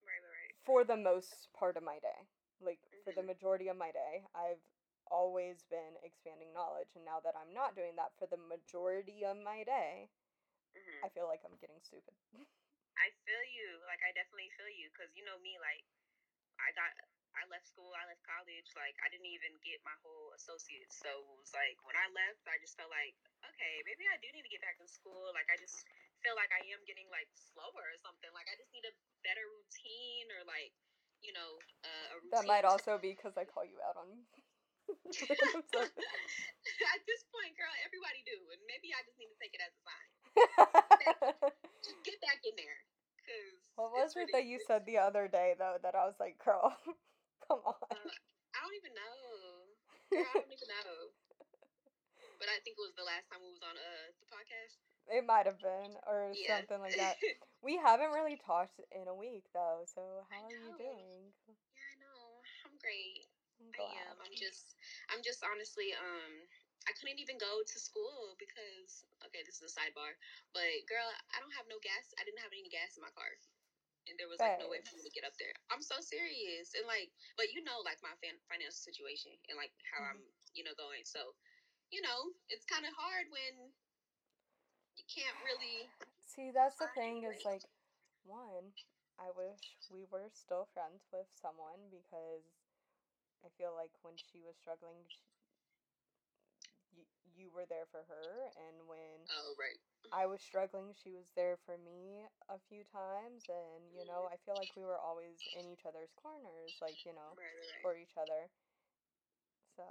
right, 0.03 0.21
right, 0.23 0.55
for 0.65 0.83
the 0.83 0.97
most 0.97 1.49
part 1.57 1.77
of 1.77 1.83
my 1.83 1.99
day. 1.99 2.27
Like 2.61 2.79
for 3.03 3.11
the 3.13 3.21
Mhm. 3.21 3.23
majority 3.23 3.67
of 3.69 3.77
my 3.77 3.91
day, 3.91 4.25
I've 4.35 4.61
always 5.11 5.63
been 5.69 5.97
expanding 6.03 6.53
knowledge 6.53 6.93
and 6.95 7.05
now 7.05 7.19
that 7.23 7.35
I'm 7.37 7.53
not 7.53 7.75
doing 7.75 7.95
that 7.97 8.13
for 8.17 8.25
the 8.29 8.37
majority 8.39 9.25
of 9.25 9.37
my 9.41 9.63
day, 9.63 10.09
Mhm. 10.75 11.03
I 11.05 11.09
feel 11.09 11.27
like 11.27 11.41
I'm 11.45 11.57
getting 11.57 11.81
stupid. 11.81 12.13
I 12.97 13.09
feel 13.25 13.43
you. 13.55 13.79
Like 13.87 14.01
I 14.03 14.11
definitely 14.13 14.49
feel 14.57 14.69
you 14.69 14.89
because 14.91 15.11
you 15.15 15.23
know 15.25 15.37
me. 15.39 15.57
Like 15.59 15.83
I 16.59 16.71
got, 16.75 16.91
I 17.37 17.45
left 17.47 17.67
school, 17.71 17.91
I 17.95 18.05
left 18.09 18.21
college. 18.27 18.67
Like 18.75 18.95
I 19.03 19.07
didn't 19.09 19.29
even 19.31 19.55
get 19.63 19.79
my 19.87 19.95
whole 20.03 20.33
associates. 20.35 20.99
So 20.99 21.09
it 21.09 21.37
was 21.39 21.51
like 21.55 21.77
when 21.87 21.95
I 21.95 22.07
left, 22.11 22.43
I 22.49 22.59
just 22.59 22.75
felt 22.75 22.91
like, 22.91 23.15
okay, 23.45 23.75
maybe 23.87 24.05
I 24.09 24.17
do 24.19 24.27
need 24.35 24.43
to 24.43 24.51
get 24.51 24.61
back 24.61 24.77
in 24.81 24.87
school. 24.89 25.31
Like 25.33 25.47
I 25.49 25.57
just 25.57 25.85
feel 26.21 26.35
like 26.35 26.51
I 26.51 26.61
am 26.75 26.83
getting 26.85 27.07
like 27.13 27.29
slower 27.33 27.83
or 27.85 27.97
something. 28.03 28.31
Like 28.35 28.49
I 28.51 28.55
just 28.59 28.71
need 28.75 28.85
a 28.85 28.93
better 29.23 29.45
routine 29.47 30.27
or 30.35 30.43
like, 30.45 30.73
you 31.23 31.31
know, 31.31 31.57
uh, 31.87 32.13
a 32.13 32.17
routine. 32.19 32.33
That 32.35 32.47
might 32.49 32.65
also 32.67 32.99
be 32.99 33.15
because 33.15 33.37
I 33.39 33.45
call 33.47 33.63
you 33.63 33.79
out 33.85 33.95
on. 33.95 34.27
At 36.93 37.01
this 37.05 37.21
point, 37.29 37.53
girl, 37.57 37.71
everybody 37.85 38.21
do, 38.25 38.37
and 38.53 38.61
maybe 38.65 38.89
I 38.93 39.01
just 39.05 39.17
need 39.21 39.29
to 39.29 39.37
take 39.39 39.53
it 39.53 39.61
as 39.61 39.73
a 39.73 39.81
sign. 39.85 40.09
Just 41.85 41.99
get 42.03 42.19
back 42.21 42.41
in 42.43 42.53
there. 42.59 42.79
Cause 43.23 43.59
what 43.77 43.91
was 43.93 44.11
it 44.17 44.29
that 44.33 44.45
you 44.49 44.59
said 44.65 44.83
the 44.85 44.97
other 44.99 45.27
day 45.29 45.53
though 45.57 45.77
that 45.83 45.93
I 45.95 46.03
was 46.09 46.17
like, 46.19 46.35
girl, 46.43 46.73
come 47.47 47.61
on. 47.63 47.77
Uh, 47.93 47.95
I 48.55 48.57
don't 48.65 48.75
even 48.75 48.93
know. 48.97 49.15
Girl, 50.11 50.25
I 50.25 50.33
don't 50.43 50.51
even 50.51 50.69
know. 50.69 51.13
But 52.41 52.47
I 52.49 52.57
think 52.63 52.75
it 52.79 52.83
was 52.83 52.95
the 52.95 53.05
last 53.07 53.27
time 53.29 53.43
we 53.43 53.51
was 53.51 53.63
on 53.63 53.75
uh 53.75 54.05
the 54.23 54.27
podcast. 54.31 54.75
it 55.11 55.23
might 55.27 55.45
have 55.47 55.59
been 55.61 55.95
or 56.07 56.31
Yeah. 56.35 56.63
something 56.63 56.79
like 56.81 56.95
that. 56.97 57.15
We 57.61 57.75
haven't 57.75 58.15
really 58.15 58.39
talked 58.39 58.79
in 58.95 59.07
a 59.07 59.15
week 59.15 59.43
though, 59.53 59.83
so 59.83 60.23
how 60.31 60.39
are 60.47 60.55
you 60.55 60.71
doing? 60.79 61.31
yeah, 61.47 61.83
I 61.83 61.93
know. 61.99 62.39
I'm 62.65 62.75
great. 62.79 63.27
I'm 63.59 63.71
I 63.75 63.83
am. 64.07 64.15
I'm 64.23 64.35
just 64.35 64.75
I'm 65.11 65.21
just 65.23 65.43
honestly 65.43 65.93
um 65.95 66.47
I 66.87 66.95
couldn't 66.97 67.19
even 67.21 67.37
go 67.37 67.61
to 67.61 67.77
school 67.79 68.35
because 68.39 69.05
okay, 69.29 69.43
this 69.45 69.59
is 69.61 69.69
a 69.69 69.75
sidebar. 69.75 70.15
But 70.55 70.87
girl, 70.89 71.07
I 71.35 71.37
don't 71.43 71.53
have 71.55 71.67
no 71.69 71.77
gas. 71.83 72.11
I 72.17 72.23
didn't 72.25 72.41
have 72.43 72.53
any 72.55 72.71
gas 72.71 72.95
in 72.97 73.03
my 73.03 73.13
car. 73.13 73.29
And 74.09 74.17
there 74.17 74.29
was 74.31 74.41
like 74.41 74.57
no 74.57 74.67
way 74.71 74.81
for 74.81 74.95
me 74.97 75.03
to 75.05 75.13
get 75.13 75.27
up 75.27 75.35
there. 75.37 75.53
I'm 75.69 75.83
so 75.85 75.99
serious. 76.01 76.73
And 76.77 76.87
like 76.89 77.11
but 77.37 77.51
you 77.53 77.61
know 77.63 77.83
like 77.85 77.99
my 78.01 78.15
fan- 78.23 78.41
financial 78.49 78.79
situation 78.79 79.35
and 79.51 79.57
like 79.59 79.73
how 79.91 80.01
Mhm. 80.01 80.09
I'm, 80.17 80.21
you 80.55 80.63
know, 80.65 80.73
going. 80.77 81.05
So, 81.05 81.35
you 81.91 82.01
know, 82.01 82.33
it's 82.49 82.65
kind 82.65 82.85
of 82.87 82.93
hard 82.97 83.29
when 83.31 83.73
you 84.97 85.05
can't 85.07 85.37
really 85.45 85.89
See, 86.25 86.51
that's 86.51 86.77
the 86.77 86.87
thing 86.95 87.23
is 87.23 87.43
like, 87.45 87.63
one, 88.23 88.73
I 89.19 89.31
wish 89.35 89.77
we 89.91 90.05
were 90.11 90.29
still 90.33 90.67
friends 90.73 91.03
with 91.11 91.27
someone 91.35 91.89
because 91.91 92.43
I 93.45 93.49
feel 93.57 93.73
like 93.75 93.91
when 94.01 94.15
she 94.17 94.41
was 94.41 94.55
struggling, 94.57 95.05
sh 95.07 95.19
you, 96.91 97.03
you 97.35 97.49
were 97.51 97.65
there 97.65 97.85
for 97.91 98.03
her, 98.07 98.51
and 98.57 98.87
when 98.87 99.29
Oh, 99.29 99.53
right. 99.59 99.79
I 100.11 100.25
was 100.25 100.41
struggling, 100.41 100.93
she 100.93 101.11
was 101.11 101.31
there 101.35 101.57
for 101.65 101.77
me 101.77 102.25
a 102.49 102.59
few 102.69 102.83
times, 102.83 103.45
and 103.49 103.91
you 103.93 104.05
know, 104.05 104.25
mm-hmm. 104.25 104.33
I 104.33 104.37
feel 104.45 104.55
like 104.55 104.75
we 104.75 104.83
were 104.83 104.97
always 104.99 105.47
in 105.53 105.67
each 105.67 105.85
other's 105.85 106.11
corners, 106.15 106.75
like, 106.81 106.97
you 107.05 107.13
know, 107.13 107.37
Right, 107.37 107.45
right, 107.45 107.81
for 107.81 107.95
each 107.95 108.15
other. 108.17 108.49
So, 109.75 109.83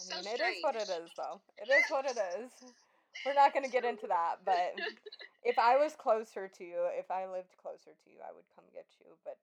I 0.00 0.04
So 0.04 0.14
mean, 0.14 0.26
it 0.26 0.40
is 0.40 0.56
what 0.60 0.76
it 0.76 0.88
is, 0.90 1.10
though. 1.16 1.40
It 1.58 1.68
is 1.70 1.88
what 1.90 2.04
it 2.06 2.16
is. 2.38 2.50
We're 3.24 3.34
not 3.34 3.52
going 3.52 3.64
to 3.64 3.70
get 3.70 3.84
into 3.84 4.06
that, 4.08 4.36
but 4.44 4.74
if 5.44 5.58
I 5.58 5.76
was 5.76 5.94
closer 5.94 6.48
to 6.48 6.64
you, 6.64 6.86
if 6.98 7.10
I 7.10 7.26
lived 7.26 7.56
closer 7.60 7.92
to 8.04 8.10
you, 8.10 8.18
I 8.26 8.32
would 8.34 8.44
come 8.54 8.64
get 8.72 8.86
you. 9.00 9.16
But 9.24 9.38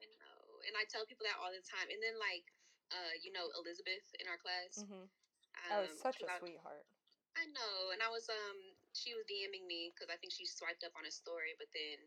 I 0.00 0.04
know. 0.18 0.37
And 0.66 0.74
I 0.78 0.84
tell 0.88 1.06
people 1.06 1.26
that 1.28 1.38
all 1.40 1.52
the 1.52 1.62
time. 1.64 1.88
And 1.90 2.00
then 2.02 2.16
like 2.18 2.46
uh, 2.92 3.14
you 3.20 3.30
know, 3.34 3.48
Elizabeth 3.58 4.06
in 4.18 4.26
our 4.30 4.40
class. 4.40 4.84
hmm 4.86 5.04
Um, 5.68 5.72
I 5.72 5.80
was 5.82 5.90
such 5.92 6.22
a 6.22 6.28
I- 6.28 6.40
sweetheart. 6.40 6.86
I 7.38 7.44
know, 7.54 7.94
and 7.94 8.02
I 8.02 8.10
was 8.10 8.26
um, 8.28 8.58
she 8.92 9.14
was 9.14 9.24
DMing 9.30 9.64
me 9.66 9.92
because 9.94 10.10
I 10.10 10.18
think 10.18 10.34
she 10.34 10.44
swiped 10.44 10.82
up 10.82 10.92
on 10.98 11.06
a 11.06 11.12
story, 11.14 11.54
but 11.56 11.70
then 11.72 11.98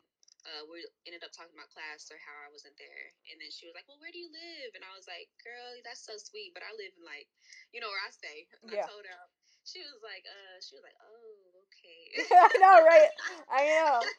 uh, 0.45 0.63
we 0.67 0.83
ended 1.07 1.23
up 1.23 1.31
talking 1.31 1.55
about 1.55 1.71
class 1.71 2.11
or 2.11 2.19
how 2.19 2.35
I 2.45 2.51
wasn't 2.51 2.75
there, 2.77 3.15
and 3.31 3.39
then 3.39 3.49
she 3.49 3.65
was 3.65 3.73
like, 3.77 3.87
"Well, 3.87 3.97
where 4.01 4.11
do 4.11 4.19
you 4.19 4.27
live?" 4.31 4.75
And 4.75 4.83
I 4.83 4.91
was 4.93 5.07
like, 5.07 5.31
"Girl, 5.41 5.79
that's 5.87 6.03
so 6.03 6.17
sweet, 6.19 6.51
but 6.53 6.65
I 6.67 6.71
live 6.75 6.93
in 6.99 7.05
like, 7.07 7.29
you 7.71 7.79
know, 7.79 7.89
where 7.89 8.03
I 8.03 8.11
stay." 8.11 8.47
And 8.67 8.75
Yeah. 8.75 8.83
I 8.83 8.89
told 8.91 9.03
her, 9.07 9.21
she 9.63 9.79
was 9.81 10.01
like, 10.03 10.25
"Uh, 10.27 10.57
she 10.59 10.75
was 10.75 10.83
like, 10.85 10.99
oh, 10.99 11.63
okay." 11.69 12.01
I 12.35 12.51
know, 12.59 12.77
right? 12.83 13.11
I 13.49 13.61
know. 13.77 14.11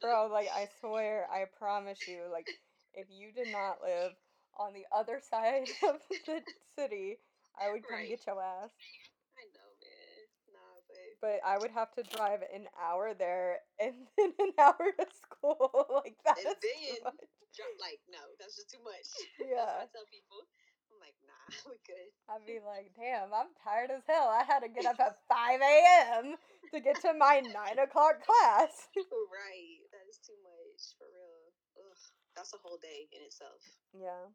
Bro, 0.00 0.28
like, 0.32 0.48
I 0.54 0.68
swear, 0.80 1.28
I 1.30 1.44
promise 1.44 2.06
you, 2.06 2.22
like, 2.30 2.46
if 2.94 3.06
you 3.10 3.32
did 3.32 3.52
not 3.52 3.78
live 3.82 4.12
on 4.58 4.72
the 4.74 4.86
other 4.94 5.20
side 5.30 5.68
of 5.88 6.00
the 6.26 6.42
city, 6.78 7.18
I 7.60 7.70
would 7.72 7.82
come 7.86 7.98
Right. 7.98 8.08
get 8.08 8.26
your 8.26 8.40
ass. 8.42 8.70
I 9.38 9.44
know, 9.54 9.70
man. 9.80 10.20
Nah, 10.52 10.76
but 10.86 10.96
But 11.20 11.38
I 11.46 11.58
would 11.58 11.70
have 11.72 11.92
to 11.94 12.02
drive 12.04 12.40
an 12.54 12.66
hour 12.80 13.14
there 13.14 13.58
and 13.80 13.94
then 14.16 14.32
an 14.38 14.52
hour 14.58 14.86
to 14.98 15.06
school. 15.22 15.86
like, 16.04 16.16
that 16.24 16.38
And 16.38 16.46
is 16.48 16.60
too 16.60 16.68
then- 17.00 17.04
much. 17.04 17.30
dr- 17.56 17.80
like, 17.80 18.00
no, 18.10 18.22
that's 18.38 18.56
just 18.56 18.70
too 18.70 18.82
much. 18.84 19.06
Yeah. 19.40 19.84
That's 19.84 19.90
what 19.90 19.90
I 19.90 19.94
tell 19.94 20.08
people. 20.10 20.40
I'm 20.90 20.98
like, 20.98 21.14
nah, 21.22 21.46
we 21.70 21.78
good. 21.86 22.10
I'd 22.26 22.46
be 22.46 22.58
like, 22.58 22.90
damn, 22.98 23.30
I'm 23.30 23.54
tired 23.62 23.90
as 23.94 24.02
hell. 24.10 24.26
I 24.26 24.42
had 24.42 24.60
to 24.66 24.68
get 24.70 24.86
up 24.86 24.98
at 24.98 25.22
5 25.30 25.60
a.m. 25.62 26.34
to 26.74 26.78
get 26.82 26.98
to 27.06 27.14
my 27.14 27.38
9 27.42 27.54
o'clock 27.78 28.18
class. 28.26 28.90
right. 28.96 29.78
That 29.94 30.06
is 30.10 30.18
too 30.18 30.34
much 30.42 30.98
for 30.98 31.06
real. 31.14 31.19
That's 32.36 32.54
a 32.54 32.60
whole 32.62 32.78
day 32.78 33.10
in 33.12 33.22
itself. 33.26 33.60
yeah. 33.92 34.30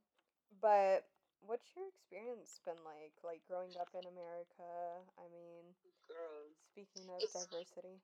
But 0.62 1.08
what's 1.44 1.74
your 1.76 1.88
experience 1.90 2.60
been 2.64 2.80
like, 2.86 3.16
like 3.26 3.42
growing 3.48 3.74
up 3.80 3.90
in 3.94 4.06
America? 4.08 4.68
I 5.18 5.26
mean, 5.32 5.76
Girl. 6.08 6.54
speaking 6.72 7.10
of 7.10 7.22
diversity. 7.34 8.00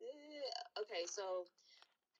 Eh, 0.00 0.50
okay, 0.78 1.08
so 1.08 1.48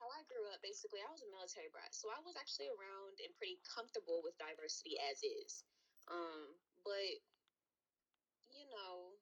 how 0.00 0.08
I 0.12 0.24
grew 0.28 0.44
up, 0.52 0.60
basically, 0.60 1.00
I 1.00 1.08
was 1.12 1.24
a 1.24 1.30
military 1.32 1.68
brat, 1.72 1.92
so 1.92 2.08
I 2.12 2.20
was 2.24 2.36
actually 2.36 2.68
around 2.72 3.16
and 3.20 3.32
pretty 3.36 3.60
comfortable 3.64 4.20
with 4.24 4.36
diversity 4.40 4.96
as 5.08 5.20
is. 5.24 5.64
Um, 6.08 6.56
but 6.84 7.16
you 8.52 8.64
know, 8.72 9.16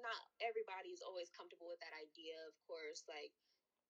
not 0.00 0.20
everybody 0.40 0.94
is 0.94 1.04
always 1.04 1.28
comfortable 1.34 1.68
with 1.68 1.80
that 1.84 1.92
idea. 1.96 2.36
Of 2.48 2.56
course, 2.64 3.04
like 3.10 3.34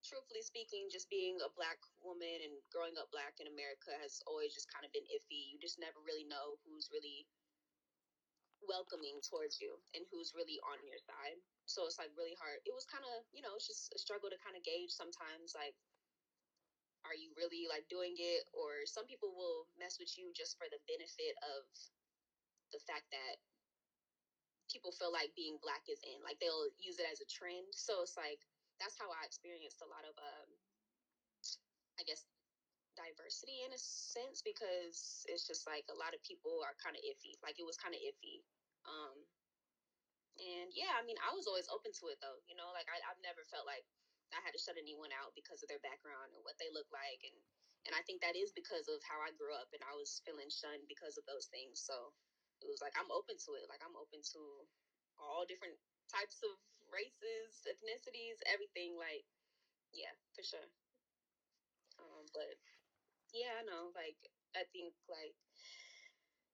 truthfully 0.01 0.41
speaking, 0.41 0.89
just 0.89 1.09
being 1.09 1.37
a 1.41 1.49
black 1.53 1.77
woman 2.01 2.41
and 2.41 2.53
growing 2.73 2.97
up 2.97 3.09
black 3.13 3.37
in 3.37 3.47
America 3.49 3.93
has 4.01 4.21
always 4.25 4.53
just 4.53 4.69
kind 4.69 4.85
of 4.85 4.91
been 4.93 5.05
iffy. 5.09 5.49
You 5.53 5.61
just 5.61 5.77
never 5.77 6.01
really 6.01 6.25
know 6.25 6.57
who's 6.65 6.89
really 6.89 7.25
welcoming 8.65 9.17
towards 9.25 9.57
you 9.57 9.73
and 9.97 10.05
who's 10.09 10.37
really 10.37 10.61
on 10.65 10.77
your 10.85 11.01
side. 11.01 11.37
So 11.65 11.85
it's 11.89 11.97
like 11.97 12.13
really 12.13 12.37
hard. 12.37 12.61
It 12.65 12.73
was 12.73 12.85
kind 12.85 13.05
of, 13.05 13.25
you 13.33 13.41
know, 13.41 13.53
it's 13.57 13.69
just 13.69 13.93
a 13.93 13.99
struggle 14.01 14.29
to 14.29 14.37
kind 14.41 14.53
of 14.53 14.65
gauge 14.65 14.93
sometimes 14.93 15.57
like 15.57 15.73
are 17.01 17.17
you 17.17 17.33
really 17.33 17.65
like 17.65 17.89
doing 17.89 18.13
it 18.13 18.45
or 18.53 18.85
some 18.85 19.09
people 19.09 19.33
will 19.33 19.65
mess 19.81 19.97
with 19.97 20.13
you 20.13 20.29
just 20.37 20.53
for 20.61 20.69
the 20.69 20.77
benefit 20.85 21.33
of 21.57 21.65
the 22.69 22.81
fact 22.85 23.09
that 23.09 23.41
people 24.69 24.93
feel 24.93 25.11
like 25.11 25.33
being 25.35 25.59
black 25.59 25.83
is 25.91 25.99
in. 26.07 26.21
Like 26.23 26.39
they'll 26.39 26.71
use 26.79 27.01
it 27.01 27.09
as 27.09 27.19
a 27.19 27.27
trend. 27.27 27.67
So 27.75 28.05
it's 28.05 28.15
like 28.15 28.39
that's 28.81 28.97
how 28.97 29.13
I 29.13 29.21
experienced 29.29 29.85
a 29.85 29.89
lot 29.93 30.01
of 30.09 30.17
um 30.17 30.49
I 32.01 32.03
guess 32.03 32.25
diversity 32.97 33.63
in 33.63 33.71
a 33.71 33.79
sense 33.79 34.43
because 34.43 35.23
it's 35.29 35.47
just 35.47 35.63
like 35.69 35.87
a 35.87 35.95
lot 35.95 36.11
of 36.11 36.19
people 36.25 36.59
are 36.65 36.75
kind 36.81 36.97
of 36.97 37.03
iffy. 37.07 37.37
Like 37.39 37.55
it 37.61 37.67
was 37.67 37.79
kind 37.79 37.93
of 37.93 38.01
iffy. 38.01 38.43
Um 38.89 39.15
and 40.41 40.73
yeah, 40.73 40.97
I 40.97 41.05
mean, 41.05 41.19
I 41.21 41.29
was 41.37 41.45
always 41.45 41.69
open 41.69 41.93
to 42.01 42.09
it 42.09 42.17
though. 42.17 42.41
You 42.49 42.57
know, 42.57 42.73
like 42.73 42.89
I, 42.89 42.97
I've 43.05 43.21
never 43.21 43.45
felt 43.45 43.69
like 43.69 43.85
I 44.33 44.41
had 44.41 44.55
to 44.55 44.61
shut 44.61 44.79
anyone 44.79 45.11
out 45.13 45.35
because 45.37 45.61
of 45.61 45.69
their 45.69 45.83
background 45.83 46.33
or 46.33 46.41
what 46.41 46.57
they 46.57 46.71
look 46.73 46.87
like, 46.89 47.21
and 47.21 47.37
and 47.85 47.93
I 47.93 48.01
think 48.05 48.21
that 48.21 48.37
is 48.37 48.53
because 48.55 48.87
of 48.87 49.01
how 49.05 49.19
I 49.21 49.35
grew 49.35 49.53
up, 49.53 49.69
and 49.75 49.83
I 49.85 49.93
was 49.93 50.23
feeling 50.25 50.49
shunned 50.49 50.87
because 50.89 51.19
of 51.19 51.27
those 51.29 51.51
things. 51.51 51.83
So 51.83 52.15
it 52.63 52.69
was 52.71 52.81
like 52.81 52.95
I'm 52.97 53.11
open 53.11 53.37
to 53.37 53.51
it. 53.59 53.69
Like 53.69 53.83
I'm 53.85 53.97
open 53.97 54.23
to 54.33 54.41
all 55.19 55.45
different 55.45 55.77
types 56.09 56.41
of 56.41 56.57
races, 56.93 57.65
ethnicities, 57.67 58.39
everything. 58.47 58.95
Like 58.99 59.25
yeah, 59.93 60.13
for 60.35 60.43
sure. 60.43 60.67
Um, 61.99 62.25
but 62.33 62.55
yeah, 63.33 63.59
I 63.59 63.63
know. 63.67 63.91
Like 63.95 64.19
I 64.55 64.63
think 64.71 64.93
like 65.07 65.35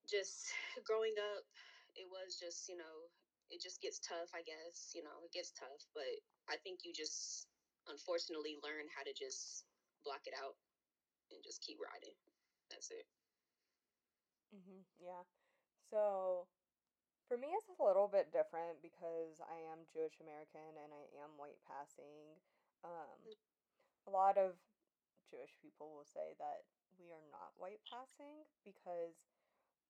just 0.10 0.50
growing 0.88 1.17
up, 1.36 1.46
it 1.98 2.08
was 2.10 2.38
just 2.39 2.70
you 2.70 2.77
know 2.77 3.10
it 3.50 3.62
just 3.62 3.82
gets 3.82 4.00
tough, 4.00 4.32
I 4.36 4.44
guess. 4.44 4.91
You 4.96 5.03
know, 5.03 5.24
it 5.24 5.34
gets 5.34 5.51
tough, 5.56 5.84
but 5.94 6.13
I 6.50 6.58
think 6.63 6.84
you 6.84 6.94
just 6.94 7.48
unfortunately 7.88 8.60
learn 8.63 8.88
how 8.96 9.03
to 9.03 9.13
just 9.15 9.65
block 10.03 10.24
it 10.27 10.36
out 10.36 10.56
and 11.32 11.39
just 11.44 11.63
keep 11.63 11.77
riding. 11.79 12.15
That's 12.70 12.91
it. 12.91 13.06
Mm-hmm. 14.56 14.82
yeah. 15.00 15.24
So, 15.91 16.48
for 17.27 17.36
me, 17.36 17.51
it's 17.60 17.67
a 17.67 17.84
little 17.84 18.07
bit 18.07 18.31
different 18.31 18.79
because 18.79 19.43
I 19.43 19.60
am 19.67 19.84
Jewish 19.91 20.15
American 20.24 20.79
and 20.79 20.91
I 20.96 21.03
am 21.19 21.36
white 21.36 21.60
passing. 21.67 22.39
Um, 22.88 23.19
a 24.07 24.12
lot 24.12 24.39
of 24.39 24.55
Jewish 25.27 25.51
people 25.60 25.91
will 25.91 26.07
say 26.07 26.36
that 26.39 26.63
we 26.96 27.12
are 27.12 27.27
not 27.36 27.51
white 27.60 27.84
passing 27.84 28.48
because 28.63 29.19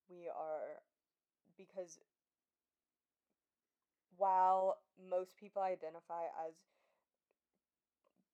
we 0.10 0.26
are 0.28 0.82
because 1.58 2.02
while 4.18 4.82
most 4.98 5.38
people 5.38 5.62
identify 5.62 6.26
as 6.42 6.58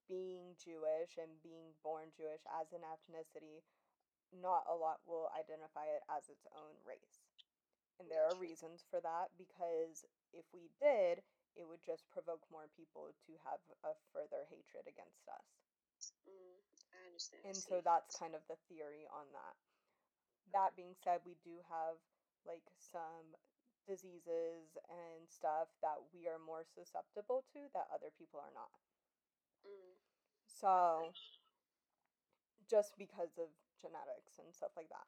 being 0.07 0.55
Jewish 0.59 1.19
and 1.19 1.31
being 1.43 1.75
born 1.83 2.11
Jewish 2.15 2.43
as 2.47 2.71
an 2.71 2.87
ethnicity, 2.87 3.63
not 4.31 4.63
a 4.67 4.75
lot 4.75 4.99
will 5.07 5.29
identify 5.35 5.87
it 5.91 6.03
as 6.11 6.27
its 6.29 6.47
own 6.55 6.75
race. 6.87 7.22
And 8.01 8.09
there 8.09 8.25
are 8.25 8.35
reasons 8.37 8.83
for 8.89 8.99
that 9.01 9.29
because 9.37 10.05
if 10.33 10.45
we 10.51 10.73
did, 10.81 11.21
it 11.53 11.65
would 11.69 11.85
just 11.85 12.09
provoke 12.09 12.41
more 12.49 12.65
people 12.73 13.13
to 13.29 13.33
have 13.45 13.61
a 13.85 13.93
further 14.09 14.49
hatred 14.49 14.89
against 14.89 15.25
us. 15.29 15.47
Mm, 16.25 16.57
I 16.89 16.99
understand. 17.05 17.45
And 17.45 17.57
so 17.57 17.79
that's 17.85 18.17
kind 18.17 18.33
of 18.33 18.41
the 18.49 18.57
theory 18.65 19.05
on 19.13 19.29
that. 19.37 19.55
That 20.51 20.73
being 20.73 20.97
said, 20.97 21.21
we 21.25 21.37
do 21.45 21.61
have 21.69 22.01
like 22.43 22.65
some 22.81 23.37
diseases 23.85 24.73
and 24.89 25.27
stuff 25.29 25.69
that 25.83 25.99
we 26.15 26.25
are 26.25 26.39
more 26.39 26.65
susceptible 26.65 27.45
to 27.53 27.69
that 27.75 27.91
other 27.93 28.09
people 28.17 28.41
are 28.41 28.53
not. 28.55 28.73
Mm. 29.67 29.93
So 30.47 31.13
just 32.69 32.95
because 32.97 33.35
of 33.37 33.51
genetics 33.77 34.39
and 34.39 34.49
stuff 34.55 34.71
like 34.75 34.89
that. 34.89 35.07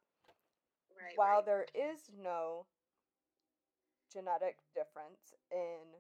Right. 0.96 1.18
While 1.18 1.44
right. 1.44 1.46
there 1.46 1.68
is 1.76 2.10
no 2.12 2.66
genetic 4.12 4.58
difference 4.74 5.36
in 5.52 6.00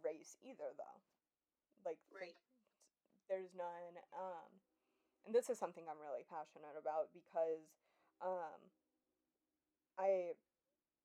race 0.00 0.36
either 0.40 0.72
though. 0.76 0.98
Like 1.84 2.00
Right. 2.12 2.36
there's 3.28 3.52
none 3.54 4.00
um 4.16 4.48
and 5.26 5.34
this 5.34 5.48
is 5.52 5.58
something 5.60 5.84
I'm 5.88 6.00
really 6.00 6.24
passionate 6.24 6.76
about 6.76 7.12
because 7.12 7.68
um 8.24 8.72
I 9.98 10.32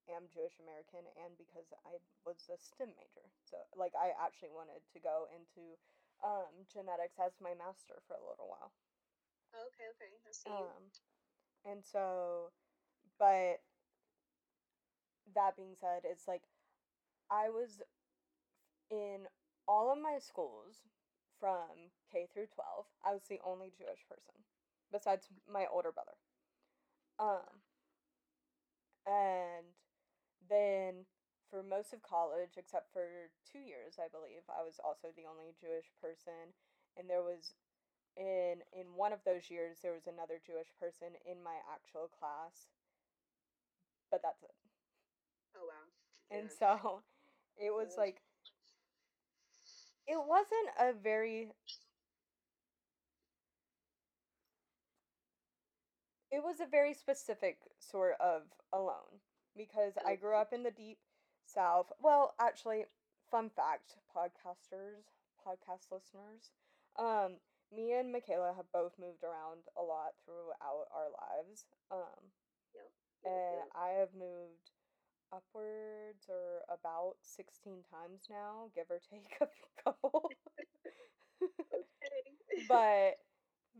am 0.08 0.32
Jewish 0.32 0.56
American 0.64 1.04
and 1.20 1.36
because 1.36 1.68
I 1.84 2.00
was 2.24 2.48
a 2.48 2.56
STEM 2.56 2.96
major. 2.96 3.28
So 3.44 3.58
like 3.76 3.92
I 3.98 4.16
actually 4.16 4.56
wanted 4.56 4.80
to 4.96 5.00
go 5.04 5.28
into 5.36 5.76
um 6.24 6.64
genetics 6.72 7.20
as 7.20 7.36
my 7.44 7.52
master 7.60 8.00
for 8.08 8.16
a 8.16 8.24
little 8.24 8.48
while. 8.48 8.72
Okay. 9.56 9.88
Okay. 9.96 10.12
I 10.24 10.32
see. 10.32 10.52
Um, 10.52 10.92
and 11.66 11.84
so, 11.84 12.52
but 13.20 13.62
that 15.34 15.56
being 15.56 15.76
said, 15.80 16.02
it's 16.04 16.28
like 16.28 16.44
I 17.30 17.50
was 17.50 17.82
in 18.90 19.28
all 19.68 19.92
of 19.92 20.02
my 20.02 20.18
schools 20.20 20.86
from 21.40 21.92
K 22.12 22.28
through 22.32 22.48
12. 22.54 22.86
I 23.06 23.14
was 23.14 23.24
the 23.30 23.40
only 23.46 23.72
Jewish 23.76 24.06
person 24.08 24.46
besides 24.92 25.28
my 25.52 25.66
older 25.72 25.92
brother. 25.92 26.16
Um, 27.20 27.64
and 29.08 29.66
then 30.50 31.06
for 31.50 31.64
most 31.64 31.94
of 31.94 32.02
college, 32.02 32.58
except 32.58 32.92
for 32.92 33.32
two 33.46 33.60
years, 33.60 33.98
I 34.00 34.10
believe, 34.12 34.44
I 34.50 34.64
was 34.64 34.80
also 34.84 35.14
the 35.16 35.30
only 35.30 35.56
Jewish 35.60 35.90
person. 36.02 36.56
And 36.98 37.10
there 37.10 37.24
was 37.24 37.54
in 38.16 38.64
in 38.72 38.96
one 38.96 39.12
of 39.12 39.20
those 39.28 39.52
years 39.52 39.84
there 39.84 39.92
was 39.92 40.08
another 40.08 40.40
Jewish 40.40 40.72
person 40.80 41.20
in 41.28 41.44
my 41.44 41.60
actual 41.68 42.08
class. 42.08 42.72
But 44.16 44.22
that's 44.24 44.44
it. 44.44 44.56
Oh 45.58 45.68
wow. 45.68 45.92
And 46.32 46.50
Yeah. 46.50 46.78
so 46.80 47.02
it 47.58 47.74
was 47.74 47.96
Yeah. 47.98 48.04
like 48.04 48.22
it 50.08 50.18
wasn't 50.26 50.70
a 50.80 50.94
very 50.94 51.52
it 56.32 56.44
was 56.44 56.60
a 56.60 56.66
very 56.66 56.94
specific 56.94 57.58
sort 57.80 58.16
of 58.20 58.44
alone 58.74 59.22
because 59.56 59.94
I 60.06 60.16
grew 60.16 60.36
up 60.36 60.54
in 60.54 60.64
the 60.64 60.72
deep 60.72 60.98
south. 61.46 61.92
Well, 62.02 62.34
actually, 62.40 62.86
fun 63.30 63.50
fact, 63.50 63.96
podcasters, 64.16 65.06
podcast 65.46 65.92
listeners, 65.92 66.52
um 66.98 67.38
me 67.76 67.92
and 67.94 68.12
Michaela 68.12 68.54
have 68.56 68.72
both 68.72 68.94
moved 69.00 69.24
around 69.24 69.64
a 69.78 69.82
lot 69.82 70.14
throughout 70.26 70.88
our 70.94 71.10
lives. 71.12 71.66
Um 71.92 72.32
Yep. 72.76 72.92
And. 73.26 73.66
I 73.76 74.00
have 74.00 74.14
moved 74.14 74.72
upwards 75.34 76.30
or 76.30 76.64
about 76.72 77.16
16 77.22 77.84
times 77.90 78.30
now, 78.30 78.70
give 78.74 78.86
or 78.90 79.00
take 79.00 79.36
a 79.42 79.50
couple. 79.84 80.30
Okay. 81.42 81.84
but 82.70 83.20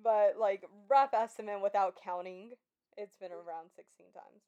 but 0.04 0.36
like 0.40 0.68
rough 0.90 1.14
estimate 1.14 1.62
without 1.64 1.96
counting, 1.96 2.52
it's 2.98 3.16
been 3.16 3.32
mm. 3.32 3.40
around 3.40 3.72
16 3.76 4.12
times. 4.12 4.44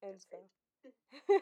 And 0.00 0.16
so 0.16 0.38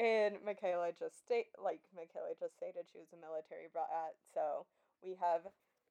and 0.00 0.40
Michaela 0.40 0.96
just 0.96 1.20
state 1.20 1.52
like 1.60 1.84
Michaela 1.92 2.32
just 2.40 2.56
stated 2.56 2.88
she 2.88 2.96
was 2.96 3.12
a 3.12 3.20
military 3.20 3.68
brat, 3.68 4.16
so 4.32 4.64
we 5.04 5.20
have 5.20 5.44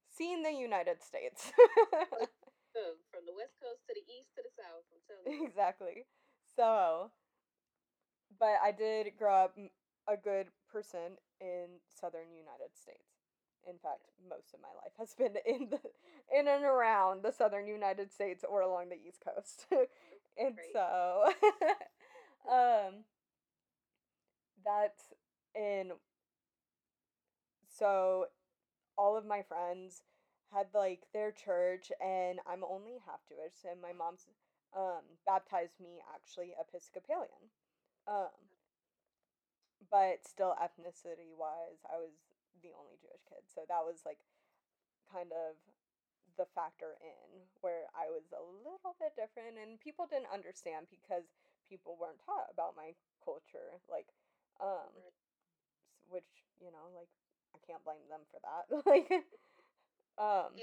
seen 0.10 0.42
the 0.42 0.54
United 0.54 1.04
States. 1.06 1.54
From 3.10 3.26
the 3.26 3.34
west 3.34 3.58
coast 3.58 3.82
to 3.90 3.94
the 3.98 4.06
east 4.06 4.38
to 4.38 4.46
the 4.46 4.54
south. 4.54 4.86
I'm 4.94 5.02
telling 5.10 5.26
you. 5.26 5.50
exactly. 5.50 6.06
So, 6.58 7.12
but 8.40 8.56
I 8.64 8.72
did 8.72 9.08
grow 9.18 9.36
up 9.46 9.58
a 10.08 10.18
good 10.18 10.48
person 10.72 11.18
in 11.42 11.80
southern 12.00 12.32
United 12.34 12.76
States. 12.76 13.04
In 13.68 13.78
fact, 13.80 14.08
most 14.30 14.54
of 14.54 14.62
my 14.62 14.70
life 14.82 14.94
has 15.00 15.14
been 15.14 15.36
in 15.46 15.70
the 15.70 15.80
in 16.38 16.48
and 16.48 16.64
around 16.64 17.24
the 17.24 17.32
southern 17.32 17.68
United 17.68 18.12
States 18.12 18.44
or 18.48 18.62
along 18.62 18.90
the 18.90 18.96
East 19.08 19.24
Coast. 19.24 19.66
and 20.38 20.56
Great. 20.56 20.74
so 20.74 21.24
um 22.52 23.04
that's 24.64 25.14
in 25.56 25.92
so 27.78 28.26
all 28.98 29.18
of 29.18 29.26
my 29.26 29.42
friends 29.44 30.02
had 30.54 30.68
like 30.74 31.04
their 31.14 31.32
church 31.32 31.92
and 32.04 32.40
I'm 32.52 32.64
only 32.64 33.00
half 33.06 33.22
Jewish 33.28 33.66
and 33.70 33.82
my 33.82 33.94
mom's 33.94 34.28
um 34.78 35.02
baptized 35.26 35.82
me 35.82 35.98
actually 36.14 36.54
Episcopalian. 36.56 37.50
Um 38.08 38.32
but 39.90 40.22
still 40.26 40.54
ethnicity 40.62 41.34
wise 41.34 41.82
I 41.90 41.98
was 41.98 42.14
the 42.62 42.74
only 42.78 42.98
Jewish 43.02 43.26
kid. 43.28 43.46
So 43.50 43.66
that 43.68 43.82
was 43.86 44.06
like 44.06 44.22
kind 45.12 45.32
of 45.34 45.58
the 46.38 46.46
factor 46.54 46.94
in 47.02 47.50
where 47.66 47.90
I 47.98 48.14
was 48.14 48.30
a 48.30 48.44
little 48.62 48.94
bit 49.02 49.18
different 49.18 49.58
and 49.58 49.82
people 49.82 50.06
didn't 50.06 50.30
understand 50.30 50.86
because 50.94 51.26
people 51.66 51.98
weren't 51.98 52.22
taught 52.22 52.48
about 52.54 52.78
my 52.78 52.94
culture 53.26 53.82
like 53.90 54.08
um 54.62 54.94
which 56.08 56.46
you 56.62 56.70
know 56.70 56.88
like 56.94 57.10
I 57.56 57.60
can't 57.66 57.84
blame 57.84 58.06
them 58.08 58.24
for 58.30 58.40
that 58.46 58.66
like 58.86 59.10
um 60.22 60.54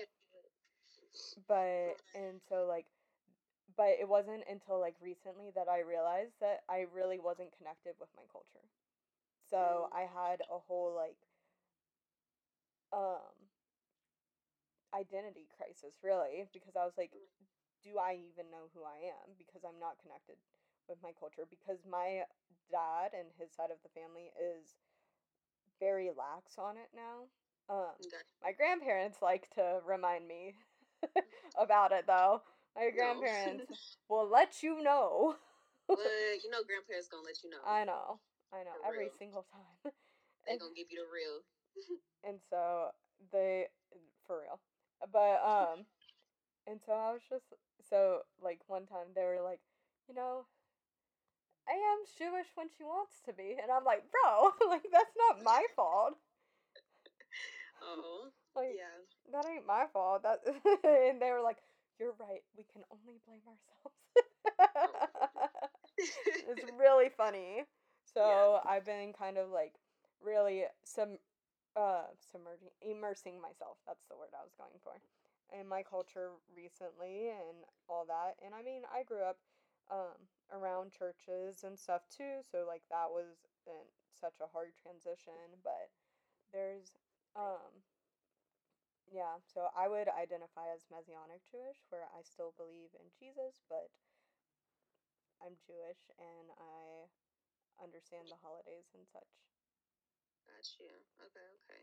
but 1.49 1.99
and 2.15 2.41
so 2.49 2.67
like 2.67 2.87
but 3.77 3.97
it 4.01 4.09
wasn't 4.09 4.45
until 4.49 4.81
like 4.81 4.97
recently 5.03 5.51
that 5.55 5.69
I 5.69 5.81
realized 5.81 6.35
that 6.41 6.63
I 6.69 6.87
really 6.95 7.19
wasn't 7.19 7.57
connected 7.57 7.95
with 8.01 8.09
my 8.17 8.25
culture. 8.33 8.67
So 9.51 9.89
Mm. 9.89 9.91
I 9.93 10.03
had 10.03 10.43
a 10.51 10.59
whole 10.59 10.95
like 10.95 11.19
um 12.93 13.49
identity 14.95 15.47
crisis 15.57 15.99
really 16.03 16.47
because 16.53 16.77
I 16.77 16.85
was 16.85 16.97
like 16.97 17.13
do 17.83 17.99
I 17.99 18.17
even 18.33 18.51
know 18.51 18.71
who 18.75 18.85
I 18.85 19.11
am 19.13 19.37
because 19.39 19.63
I'm 19.65 19.79
not 19.81 19.99
connected 20.01 20.37
with 20.89 20.99
my 21.03 21.13
culture 21.19 21.45
because 21.49 21.83
my 21.89 22.25
dad 22.71 23.13
and 23.13 23.29
his 23.39 23.53
side 23.53 23.71
of 23.71 23.81
the 23.83 23.93
family 23.93 24.33
is 24.39 24.77
very 25.81 26.11
lax 26.17 26.59
on 26.59 26.77
it 26.77 26.89
now. 26.95 27.29
Um 27.69 28.13
my 28.43 28.53
grandparents 28.53 29.19
like 29.23 29.49
to 29.55 29.81
remind 29.87 30.27
me 30.29 30.55
about 31.59 31.93
it 31.93 32.07
though. 32.07 32.43
No. 32.77 32.91
grandparents 32.93 33.97
will 34.09 34.29
let 34.29 34.63
you 34.63 34.83
know. 34.83 35.37
well, 35.89 35.99
you 36.43 36.51
know, 36.51 36.63
grandparents 36.67 37.09
gonna 37.09 37.25
let 37.25 37.43
you 37.43 37.51
know. 37.51 37.63
I 37.67 37.85
know. 37.85 38.21
I 38.53 38.63
know 38.65 38.71
For 38.83 38.89
every 38.89 39.07
real. 39.07 39.19
single 39.19 39.47
time. 39.53 39.93
they 40.47 40.59
gonna 40.59 40.75
give 40.77 40.87
you 40.91 41.01
the 41.03 41.11
real. 41.13 41.43
and 42.25 42.39
so 42.51 42.91
they 43.33 43.67
for 44.27 44.41
real. 44.43 44.61
But 45.13 45.41
um 45.45 45.85
and 46.67 46.81
so 46.85 46.93
I 46.93 47.13
was 47.13 47.23
just 47.29 47.45
so 47.89 48.21
like 48.43 48.61
one 48.67 48.87
time 48.87 49.13
they 49.15 49.25
were 49.25 49.43
like, 49.43 49.61
you 50.09 50.15
know, 50.15 50.47
I 51.69 51.73
am 51.73 52.05
Jewish 52.19 52.49
when 52.55 52.69
she 52.77 52.85
wants 52.85 53.21
to 53.27 53.33
be 53.33 53.57
and 53.61 53.71
I'm 53.71 53.85
like, 53.85 54.05
bro, 54.11 54.51
like 54.69 54.87
that's 54.93 55.15
not 55.17 55.43
my 55.45 55.65
fault. 55.77 56.15
Oh, 57.83 58.29
Like 58.57 58.77
yeah. 58.77 59.33
that 59.33 59.47
ain't 59.49 59.67
my 59.67 59.87
fault. 59.93 60.23
That 60.23 60.41
and 60.85 61.21
they 61.21 61.31
were 61.31 61.43
like, 61.43 61.59
"You're 61.99 62.15
right. 62.19 62.43
We 62.57 62.65
can 62.65 62.83
only 62.91 63.19
blame 63.27 63.43
ourselves." 63.47 63.95
it's 66.49 66.71
really 66.79 67.09
funny. 67.17 67.65
So 68.13 68.61
I've 68.67 68.85
been 68.85 69.13
kind 69.13 69.39
of 69.39 69.51
like 69.51 69.75
really 70.23 70.65
some 70.85 71.19
uh 71.77 72.05
submerging 72.33 72.71
immersing 72.83 73.41
myself. 73.41 73.79
That's 73.87 74.05
the 74.11 74.17
word 74.17 74.31
I 74.35 74.43
was 74.45 74.55
going 74.59 74.79
for. 74.83 74.93
In 75.59 75.69
my 75.69 75.83
culture 75.83 76.31
recently 76.57 77.31
and 77.31 77.65
all 77.89 78.05
that. 78.09 78.37
And 78.45 78.55
I 78.55 78.63
mean, 78.63 78.83
I 78.93 79.03
grew 79.05 79.23
up 79.23 79.39
um 79.91 80.29
around 80.53 80.93
churches 80.93 81.65
and 81.65 81.79
stuff 81.79 82.03
too, 82.09 82.41
so 82.51 82.65
like 82.67 82.83
that 82.91 83.11
was 83.11 83.45
an, 83.67 83.85
such 84.15 84.39
a 84.41 84.51
hard 84.53 84.73
transition, 84.81 85.59
but 85.63 85.91
there's 86.53 86.93
um 87.37 87.83
yeah, 89.11 89.39
so 89.45 89.69
I 89.77 89.89
would 89.89 90.09
identify 90.09 90.73
as 90.73 90.85
Messianic 90.91 91.45
Jewish, 91.51 91.79
where 91.91 92.09
I 92.13 92.23
still 92.25 92.55
believe 92.57 92.93
in 92.99 93.09
Jesus, 93.19 93.61
but 93.69 93.89
I'm 95.43 95.57
Jewish 95.67 96.01
and 96.19 96.49
I 96.57 97.11
understand 97.83 98.29
the 98.31 98.39
holidays 98.41 98.89
and 98.95 99.07
such. 99.11 99.29
Gotcha. 100.47 100.89
Okay, 101.21 101.49
okay. 101.65 101.83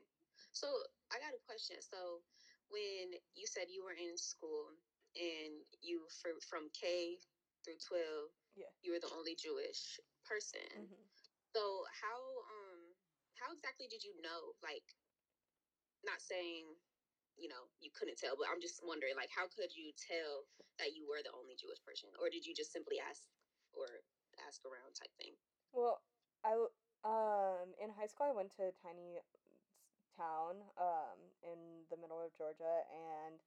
So 0.51 0.67
I 1.11 1.19
got 1.19 1.35
a 1.35 1.41
question. 1.45 1.77
So 1.81 2.21
when 2.69 3.13
you 3.35 3.45
said 3.47 3.69
you 3.69 3.83
were 3.83 3.97
in 3.97 4.17
school 4.17 4.71
and 5.17 5.65
you 5.81 6.07
for 6.21 6.31
from 6.47 6.69
K 6.73 7.19
through 7.65 7.81
twelve, 7.81 8.31
Yeah. 8.55 8.69
you 8.81 8.93
were 8.93 9.03
the 9.03 9.11
only 9.13 9.35
Jewish 9.35 9.99
person. 10.25 10.65
hmm 10.75 11.03
So 11.53 11.61
how 12.01 12.19
um 12.47 12.95
how 13.37 13.51
exactly 13.53 13.87
did 13.89 14.03
you 14.03 14.13
know? 14.21 14.53
Like, 14.63 14.85
not 16.05 16.21
saying 16.21 16.65
you 17.39 17.47
know 17.49 17.69
you 17.79 17.91
couldn't 17.93 18.17
tell, 18.19 18.35
but 18.35 18.47
I'm 18.51 18.61
just 18.61 18.81
wondering, 18.83 19.15
like, 19.15 19.31
how 19.31 19.47
could 19.51 19.71
you 19.73 19.91
tell 19.95 20.47
that 20.79 20.93
you 20.95 21.05
were 21.05 21.23
the 21.23 21.33
only 21.35 21.55
Jewish 21.59 21.79
person, 21.83 22.11
or 22.19 22.31
did 22.31 22.45
you 22.45 22.55
just 22.55 22.71
simply 22.71 22.97
ask 23.01 23.23
or 23.75 23.87
ask 24.47 24.63
around 24.63 24.95
type 24.95 25.11
thing? 25.19 25.35
Well, 25.73 26.01
I 26.43 26.57
um 27.03 27.73
in 27.81 27.89
high 27.89 28.07
school 28.07 28.29
I 28.29 28.35
went 28.35 28.53
to 28.57 28.69
a 28.69 28.75
tiny 28.81 29.17
town 30.17 30.61
um 30.77 31.17
in 31.43 31.87
the 31.89 31.97
middle 31.97 32.21
of 32.21 32.35
Georgia 32.37 32.85
and 32.93 33.39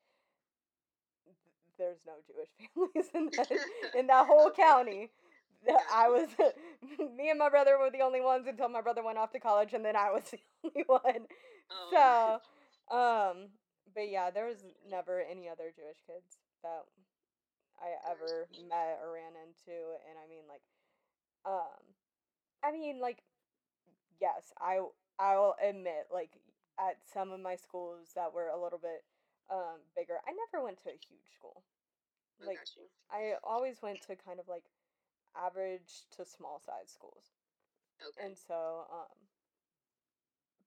there's 1.78 1.98
no 2.06 2.14
Jewish 2.26 2.48
families 2.74 3.10
in 3.14 3.30
that 3.36 3.50
in 3.98 4.06
that 4.08 4.26
whole 4.26 4.50
county. 4.50 5.10
I 5.92 6.08
was 6.08 6.28
me 7.16 7.30
and 7.30 7.38
my 7.38 7.48
brother 7.48 7.78
were 7.78 7.90
the 7.90 8.02
only 8.02 8.20
ones 8.20 8.46
until 8.46 8.68
my 8.68 8.80
brother 8.80 9.02
went 9.02 9.18
off 9.18 9.32
to 9.32 9.40
college 9.40 9.72
and 9.72 9.84
then 9.84 9.96
I 9.96 10.10
was 10.10 10.24
the 10.30 10.38
only 10.64 10.84
one. 10.86 11.26
Oh. 11.70 12.40
So, 12.90 12.96
um 12.96 13.48
but 13.94 14.08
yeah, 14.10 14.30
there 14.30 14.46
was 14.46 14.64
never 14.88 15.20
any 15.22 15.48
other 15.48 15.72
Jewish 15.74 16.02
kids 16.06 16.38
that 16.62 16.84
I 17.80 18.10
ever 18.10 18.48
met 18.68 18.98
or 19.02 19.12
ran 19.12 19.34
into 19.36 19.76
and 20.08 20.16
I 20.18 20.28
mean 20.28 20.44
like 20.48 20.62
um 21.46 21.94
I 22.62 22.72
mean 22.72 23.00
like 23.00 23.22
yes, 24.20 24.52
I 24.60 24.80
I'll 25.18 25.56
admit 25.62 26.08
like 26.12 26.30
at 26.78 26.96
some 27.12 27.30
of 27.32 27.40
my 27.40 27.56
schools 27.56 28.12
that 28.16 28.32
were 28.34 28.48
a 28.48 28.60
little 28.60 28.78
bit 28.80 29.04
um 29.50 29.80
bigger. 29.96 30.18
I 30.26 30.32
never 30.32 30.64
went 30.64 30.78
to 30.84 30.90
a 30.90 30.92
huge 30.92 31.28
school. 31.34 31.64
Like. 32.44 32.58
I 33.10 33.34
always 33.44 33.82
went 33.82 34.00
to 34.02 34.16
kind 34.16 34.40
of 34.40 34.48
like 34.48 34.64
average 35.36 36.06
to 36.16 36.24
small 36.24 36.60
size 36.60 36.90
schools. 36.90 37.32
Okay. 38.02 38.26
And 38.26 38.36
so 38.36 38.86
um 38.92 39.16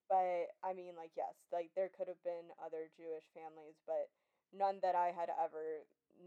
but 0.10 0.52
I 0.64 0.74
mean 0.74 0.96
like 0.96 1.12
yes, 1.18 1.36
like 1.52 1.72
there 1.76 1.90
could 1.90 2.08
have 2.08 2.22
been 2.24 2.52
other 2.64 2.90
Jewish 2.98 3.26
families, 3.34 3.78
but 3.88 4.10
none 4.54 4.80
that 4.84 4.96
I 4.96 5.12
had 5.12 5.30
ever 5.32 5.86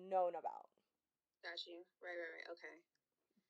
known 0.08 0.36
about. 0.36 0.68
got 1.42 1.58
you. 1.66 1.84
Right, 2.02 2.16
right, 2.16 2.32
right. 2.40 2.48
Okay. 2.56 2.76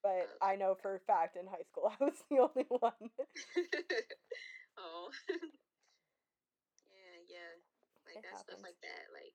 But 0.03 0.11
oh, 0.11 0.47
Okay. 0.47 0.53
I 0.53 0.57
know 0.57 0.75
for 0.81 0.95
a 0.97 1.01
fact 1.01 1.37
in 1.37 1.47
high 1.47 1.63
school 1.69 1.93
I 2.01 2.05
was 2.05 2.23
the 2.31 2.39
only 2.41 2.67
one. 2.69 3.11
oh. 4.79 5.11
yeah, 6.91 7.17
yeah. 7.29 7.53
Like 8.07 8.19
It 8.19 8.25
that 8.27 8.39
stuff 8.41 8.61
like 8.63 8.79
that. 8.83 9.13
Like, 9.15 9.35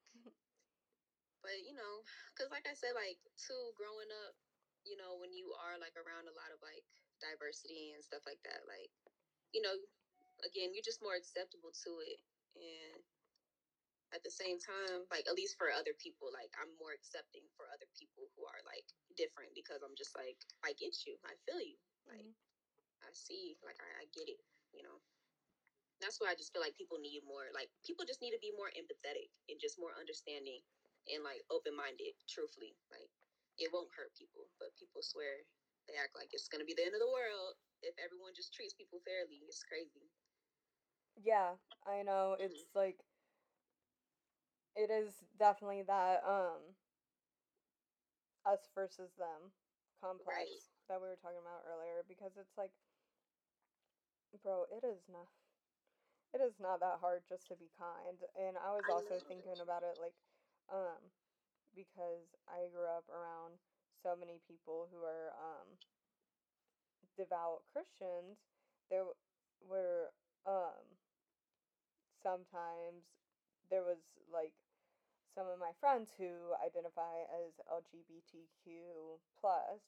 but 1.44 1.58
you 1.64 1.76
know, 1.78 2.02
because 2.34 2.50
like 2.52 2.66
I 2.68 2.76
said, 2.76 2.96
like 2.98 3.20
too 3.38 3.72
growing 3.78 4.10
up, 4.28 4.34
you 4.84 4.98
know, 4.98 5.16
when 5.20 5.32
you 5.34 5.54
are 5.62 5.78
like 5.80 5.96
around 5.96 6.28
a 6.28 6.36
lot 6.36 6.52
of 6.52 6.60
like 6.66 6.84
diversity 7.22 7.94
and 7.96 8.04
stuff 8.04 8.26
like 8.26 8.42
that, 8.44 8.66
like, 8.68 8.92
you 9.54 9.62
know, 9.62 9.76
again, 10.46 10.72
you're 10.74 10.86
just 10.86 11.04
more 11.04 11.18
acceptable 11.18 11.74
to 11.86 11.92
it, 12.06 12.20
and 12.56 13.02
at 14.14 14.24
the 14.24 14.32
same 14.32 14.58
time, 14.62 15.04
like 15.12 15.28
at 15.28 15.36
least 15.36 15.58
for 15.60 15.68
other 15.74 15.94
people, 16.00 16.32
like 16.32 16.52
I'm 16.62 16.72
more 16.80 16.94
accepting 16.96 17.44
for 17.58 17.68
other 17.74 17.88
people 17.98 18.30
who 18.38 18.48
are 18.48 18.62
like 18.64 18.86
different 19.20 19.52
because 19.58 19.84
I'm 19.84 19.98
just 19.98 20.16
like 20.16 20.38
I 20.64 20.72
get 20.80 20.96
you, 21.06 21.18
I 21.28 21.36
feel 21.46 21.60
you, 21.62 21.78
like 22.08 22.24
Mhm. 22.24 22.36
I 23.04 23.12
see, 23.14 23.58
like 23.64 23.80
I, 23.82 24.04
I 24.04 24.06
get 24.14 24.30
it, 24.30 24.42
you 24.74 24.84
know. 24.84 25.02
That's 26.02 26.20
why 26.22 26.30
I 26.32 26.36
just 26.36 26.52
feel 26.54 26.62
like 26.62 26.76
people 26.78 27.00
need 27.00 27.24
more, 27.24 27.48
like 27.56 27.72
people 27.88 28.06
just 28.06 28.22
need 28.22 28.32
to 28.36 28.40
be 28.44 28.52
more 28.56 28.72
empathetic 28.76 29.32
and 29.50 29.60
just 29.60 29.80
more 29.80 29.96
understanding 29.98 30.62
and 31.08 31.24
like 31.24 31.44
open 31.52 31.76
minded. 31.76 32.16
Truthfully, 32.28 32.76
like 32.92 33.10
it 33.58 33.72
won't 33.74 33.92
hurt 33.96 34.14
people, 34.16 34.48
but 34.60 34.76
people 34.76 35.02
swear 35.04 35.44
they 35.88 35.96
act 35.96 36.16
like 36.16 36.30
it's 36.34 36.48
gonna 36.52 36.66
be 36.68 36.76
the 36.76 36.84
end 36.86 36.96
of 36.96 37.02
the 37.04 37.12
world 37.12 37.56
if 37.82 37.96
everyone 38.00 38.34
just 38.36 38.54
treats 38.54 38.74
people 38.76 39.00
fairly. 39.08 39.44
It's 39.48 39.64
crazy. 39.64 40.08
Yeah, 41.22 41.56
I 41.86 42.04
know. 42.04 42.36
Mhm. 42.40 42.46
It's 42.46 42.66
like 42.76 43.04
it 44.76 44.90
is 44.90 45.24
definitely 45.38 45.84
that 45.84 46.24
um 46.26 46.76
us 48.46 48.70
versus 48.74 49.14
them 49.18 49.52
complex 50.00 50.38
Right. 50.38 50.62
that 50.88 51.02
we 51.02 51.08
were 51.08 51.16
talking 51.16 51.40
about 51.42 51.64
earlier 51.68 52.04
because 52.08 52.38
it's 52.38 52.58
like 52.58 52.72
bro, 54.44 54.66
it 54.72 54.84
is 54.86 55.08
not 55.10 55.28
it 56.34 56.42
is 56.42 56.60
not 56.60 56.80
that 56.80 57.00
hard 57.00 57.24
just 57.28 57.48
to 57.48 57.56
be 57.56 57.70
kind. 57.78 58.20
And 58.36 58.58
I 58.58 58.72
was 58.74 58.90
also 58.90 59.20
thinking 59.28 59.60
about 59.62 59.84
it 59.84 59.98
like 60.00 60.16
um 60.72 61.12
because 61.76 62.36
I 62.48 62.68
grew 62.72 62.88
up 62.88 63.08
around 63.10 63.60
so 64.04 64.16
many 64.16 64.40
people 64.48 64.88
who 64.92 65.04
are 65.04 65.32
um 65.38 65.78
devout 67.18 67.64
Christians. 67.72 68.38
There 68.90 69.06
were 69.62 70.12
um 70.46 70.98
sometimes 72.26 73.06
there 73.70 73.86
was 73.86 74.02
like 74.34 74.58
some 75.38 75.46
of 75.46 75.60
my 75.62 75.72
friends 75.78 76.10
who 76.18 76.56
identify 76.58 77.22
as 77.30 77.54
LGBTQ 77.70 79.22
plus 79.42 79.82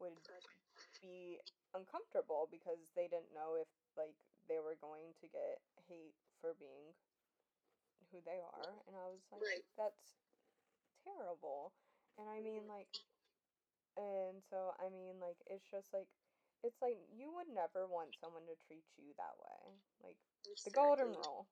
would 0.00 0.16
be 1.02 1.38
uncomfortable 1.76 2.48
because 2.48 2.80
they 2.96 3.08
didn't 3.12 3.34
know 3.36 3.60
if 3.60 3.68
like 3.98 4.16
they 4.48 4.58
were 4.62 4.78
going 4.80 5.12
to 5.20 5.26
get 5.28 5.60
hate 5.88 6.16
for 6.40 6.56
being 6.56 6.96
who 8.12 8.18
they 8.24 8.40
are 8.40 8.72
and 8.88 8.96
I 8.96 9.06
was 9.12 9.20
like 9.32 9.42
Right. 9.42 9.64
that's 9.76 10.16
terrible. 11.04 11.72
And 12.18 12.28
I 12.30 12.40
mean 12.40 12.64
Mhm. 12.64 12.70
like 12.70 12.88
and 13.96 14.42
so 14.50 14.74
I 14.80 14.88
mean 14.88 15.20
like 15.20 15.38
it's 15.46 15.66
just 15.70 15.92
like 15.92 16.08
it's 16.64 16.80
like 16.82 16.98
you 17.12 17.32
would 17.36 17.48
never 17.52 17.86
want 17.86 18.16
someone 18.20 18.46
to 18.46 18.56
treat 18.66 18.84
you 18.96 19.12
that 19.16 19.36
way. 19.38 19.76
Like 20.02 20.18
the 20.64 20.70
golden 20.70 21.12
rule 21.14 21.48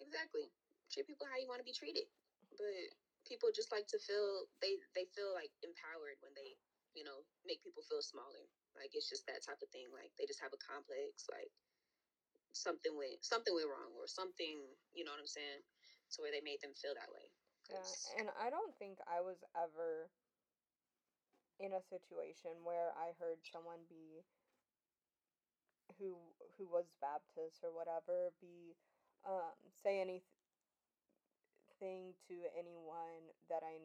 Exactly. 0.00 0.50
Treat 0.90 1.06
people 1.06 1.28
how 1.28 1.38
you 1.38 1.46
want 1.46 1.60
to 1.62 1.68
be 1.68 1.76
treated. 1.76 2.08
But 2.56 2.96
people 3.28 3.52
just 3.54 3.70
like 3.70 3.86
to 3.94 3.98
feel 4.00 4.48
they 4.58 4.80
they 4.96 5.06
feel 5.14 5.30
like 5.36 5.52
empowered 5.62 6.18
when 6.24 6.34
they 6.34 6.56
you 6.96 7.06
know 7.06 7.22
make 7.46 7.62
people 7.62 7.84
feel 7.86 8.02
smaller. 8.02 8.48
Like 8.74 8.92
it's 8.96 9.08
just 9.08 9.28
that 9.28 9.44
type 9.44 9.60
of 9.62 9.70
thing. 9.70 9.88
Like 9.92 10.10
they 10.18 10.26
just 10.26 10.42
have 10.42 10.56
a 10.56 10.60
complex. 10.60 11.28
Like 11.30 11.52
something 12.52 12.92
went 12.96 13.22
something 13.22 13.54
went 13.54 13.70
wrong 13.70 13.94
or 13.94 14.08
something. 14.10 14.58
You 14.96 15.04
know 15.06 15.14
what 15.14 15.22
I'm 15.22 15.30
saying? 15.30 15.62
So 16.10 16.26
where 16.26 16.34
they 16.34 16.42
made 16.42 16.58
them 16.64 16.74
feel 16.74 16.96
that 16.98 17.12
way. 17.14 17.30
Yeah, 17.70 17.86
and 18.18 18.26
I 18.34 18.50
don't 18.50 18.74
think 18.82 18.98
I 19.06 19.22
was 19.22 19.38
ever 19.54 20.10
in 21.62 21.76
a 21.76 21.82
situation 21.86 22.56
where 22.64 22.90
I 22.98 23.14
heard 23.20 23.38
someone 23.46 23.84
be 23.86 24.24
who 26.00 26.16
who 26.56 26.66
was 26.66 26.88
Baptist 26.98 27.60
or 27.62 27.70
whatever 27.70 28.32
be 28.40 28.74
um 29.26 29.54
say 29.70 30.00
anything 30.00 30.28
to 32.28 32.34
anyone 32.56 33.30
that 33.48 33.62
I 33.62 33.76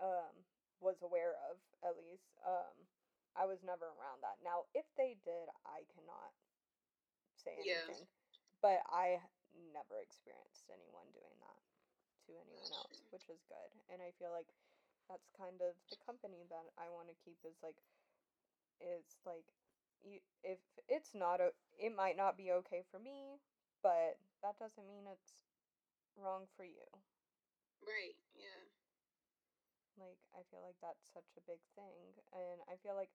um 0.00 0.44
was 0.80 1.02
aware 1.02 1.34
of 1.50 1.58
at 1.82 1.96
least 1.96 2.38
um 2.46 2.88
I 3.36 3.46
was 3.46 3.62
never 3.62 3.86
around 3.86 4.22
that. 4.22 4.38
Now, 4.44 4.64
if 4.74 4.86
they 4.96 5.16
did, 5.24 5.48
I 5.66 5.84
cannot 5.90 6.32
say 7.34 7.58
Yeah. 7.62 7.86
anything. 7.86 8.06
But 8.62 8.82
I 8.88 9.20
never 9.74 10.00
experienced 10.00 10.70
anyone 10.70 11.10
doing 11.12 11.36
that 11.42 11.60
to 12.26 12.32
anyone 12.38 12.72
else, 12.72 13.04
which 13.10 13.28
is 13.28 13.42
good. 13.48 13.70
And 13.92 14.00
I 14.02 14.10
feel 14.18 14.30
like 14.30 14.48
that's 15.08 15.28
kind 15.36 15.60
of 15.60 15.74
the 15.90 15.96
company 16.00 16.46
that 16.48 16.66
I 16.78 16.88
want 16.90 17.08
to 17.08 17.16
keep 17.24 17.38
is 17.44 17.58
like 17.62 17.76
it's 18.80 19.18
like 19.26 19.46
you 20.02 20.20
if 20.42 20.58
it's 20.88 21.14
not 21.14 21.40
a 21.40 21.52
it 21.78 21.94
might 21.94 22.16
not 22.16 22.36
be 22.36 22.50
okay 22.64 22.82
for 22.90 22.98
me, 22.98 23.40
but 23.82 24.18
that 24.44 24.60
doesn't 24.60 24.86
mean 24.86 25.08
it's 25.08 25.40
wrong 26.16 26.46
for 26.56 26.64
you. 26.64 26.84
right. 27.82 28.16
Yeah. 28.36 28.60
Like 29.96 30.18
I 30.34 30.42
feel 30.50 30.60
like 30.62 30.76
that's 30.82 31.06
such 31.12 31.30
a 31.38 31.46
big 31.48 31.62
thing 31.78 32.18
and 32.34 32.60
I 32.68 32.76
feel 32.82 32.94
like 32.98 33.10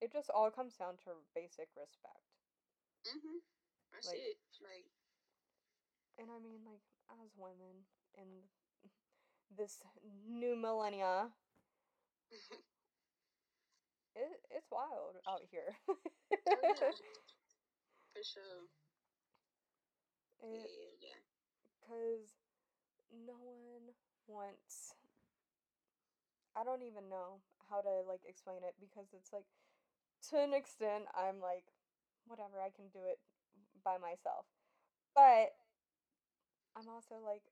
it 0.00 0.10
just 0.12 0.30
all 0.32 0.50
comes 0.50 0.74
down 0.76 0.96
to 1.06 1.22
basic 1.34 1.68
respect. 1.78 2.26
Mm 3.06 3.18
Mhm. 3.20 3.38
That's 3.92 4.08
Like- 4.08 4.18
it. 4.18 4.38
Like 4.60 4.86
And 6.18 6.30
I 6.30 6.38
mean 6.38 6.64
like 6.64 6.82
as 7.10 7.30
women 7.36 7.86
in 8.14 8.48
this 9.50 9.82
new 10.26 10.56
millennia, 10.56 11.32
it, 14.16 14.40
it's 14.50 14.70
wild 14.70 15.16
out 15.28 15.42
here. 15.50 15.76
oh, 15.88 15.96
yeah. 16.30 16.38
For 18.12 18.22
sure. 18.22 18.68
It, 20.42 20.70
Yeah. 21.00 21.16
Because 21.80 22.34
no 23.12 23.34
one 23.34 23.94
wants. 24.26 24.94
I 26.56 26.64
don't 26.64 26.82
even 26.82 27.08
know 27.08 27.40
how 27.70 27.80
to 27.80 28.02
like 28.06 28.20
explain 28.28 28.58
it 28.64 28.74
because 28.80 29.08
it's 29.12 29.32
like, 29.32 29.46
to 30.30 30.38
an 30.42 30.54
extent, 30.54 31.04
I'm 31.14 31.40
like, 31.40 31.64
whatever, 32.26 32.60
I 32.60 32.70
can 32.70 32.88
do 32.92 33.00
it 33.06 33.18
by 33.84 33.98
myself. 33.98 34.46
But 35.14 35.52
I'm 36.76 36.88
also 36.88 37.16
like, 37.24 37.42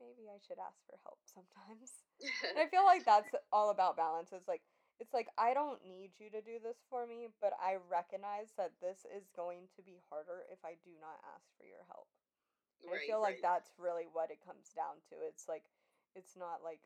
maybe 0.00 0.28
I 0.28 0.38
should 0.44 0.60
ask 0.60 0.76
for 0.86 0.96
help 1.04 1.18
sometimes. 1.24 2.04
And 2.48 2.58
I 2.58 2.66
feel 2.68 2.84
like 2.84 3.04
that's 3.04 3.28
all 3.52 3.70
about 3.70 3.96
balance. 3.96 4.30
It's 4.32 4.48
like, 4.48 4.62
it's 5.00 5.12
like 5.14 5.28
I 5.38 5.54
don't 5.54 5.84
need 5.86 6.12
you 6.18 6.30
to 6.30 6.40
do 6.42 6.58
this 6.62 6.84
for 6.88 7.06
me, 7.06 7.28
but 7.40 7.52
I 7.60 7.76
recognize 7.90 8.52
that 8.56 8.80
this 8.80 9.06
is 9.06 9.28
going 9.34 9.68
to 9.76 9.82
be 9.82 10.00
harder 10.10 10.44
if 10.50 10.64
I 10.64 10.74
do 10.84 10.92
not 11.00 11.20
ask 11.34 11.52
for 11.56 11.64
your 11.64 11.84
help. 11.88 12.08
And 12.82 12.90
I 12.90 12.98
Right, 12.98 13.06
feel 13.06 13.20
like 13.20 13.40
that's 13.42 13.72
really 13.78 14.06
what 14.10 14.30
it 14.30 14.40
comes 14.44 14.72
down 14.74 15.02
to. 15.10 15.16
It's 15.26 15.48
like 15.48 15.64
it's 16.14 16.36
not 16.36 16.62
like 16.64 16.80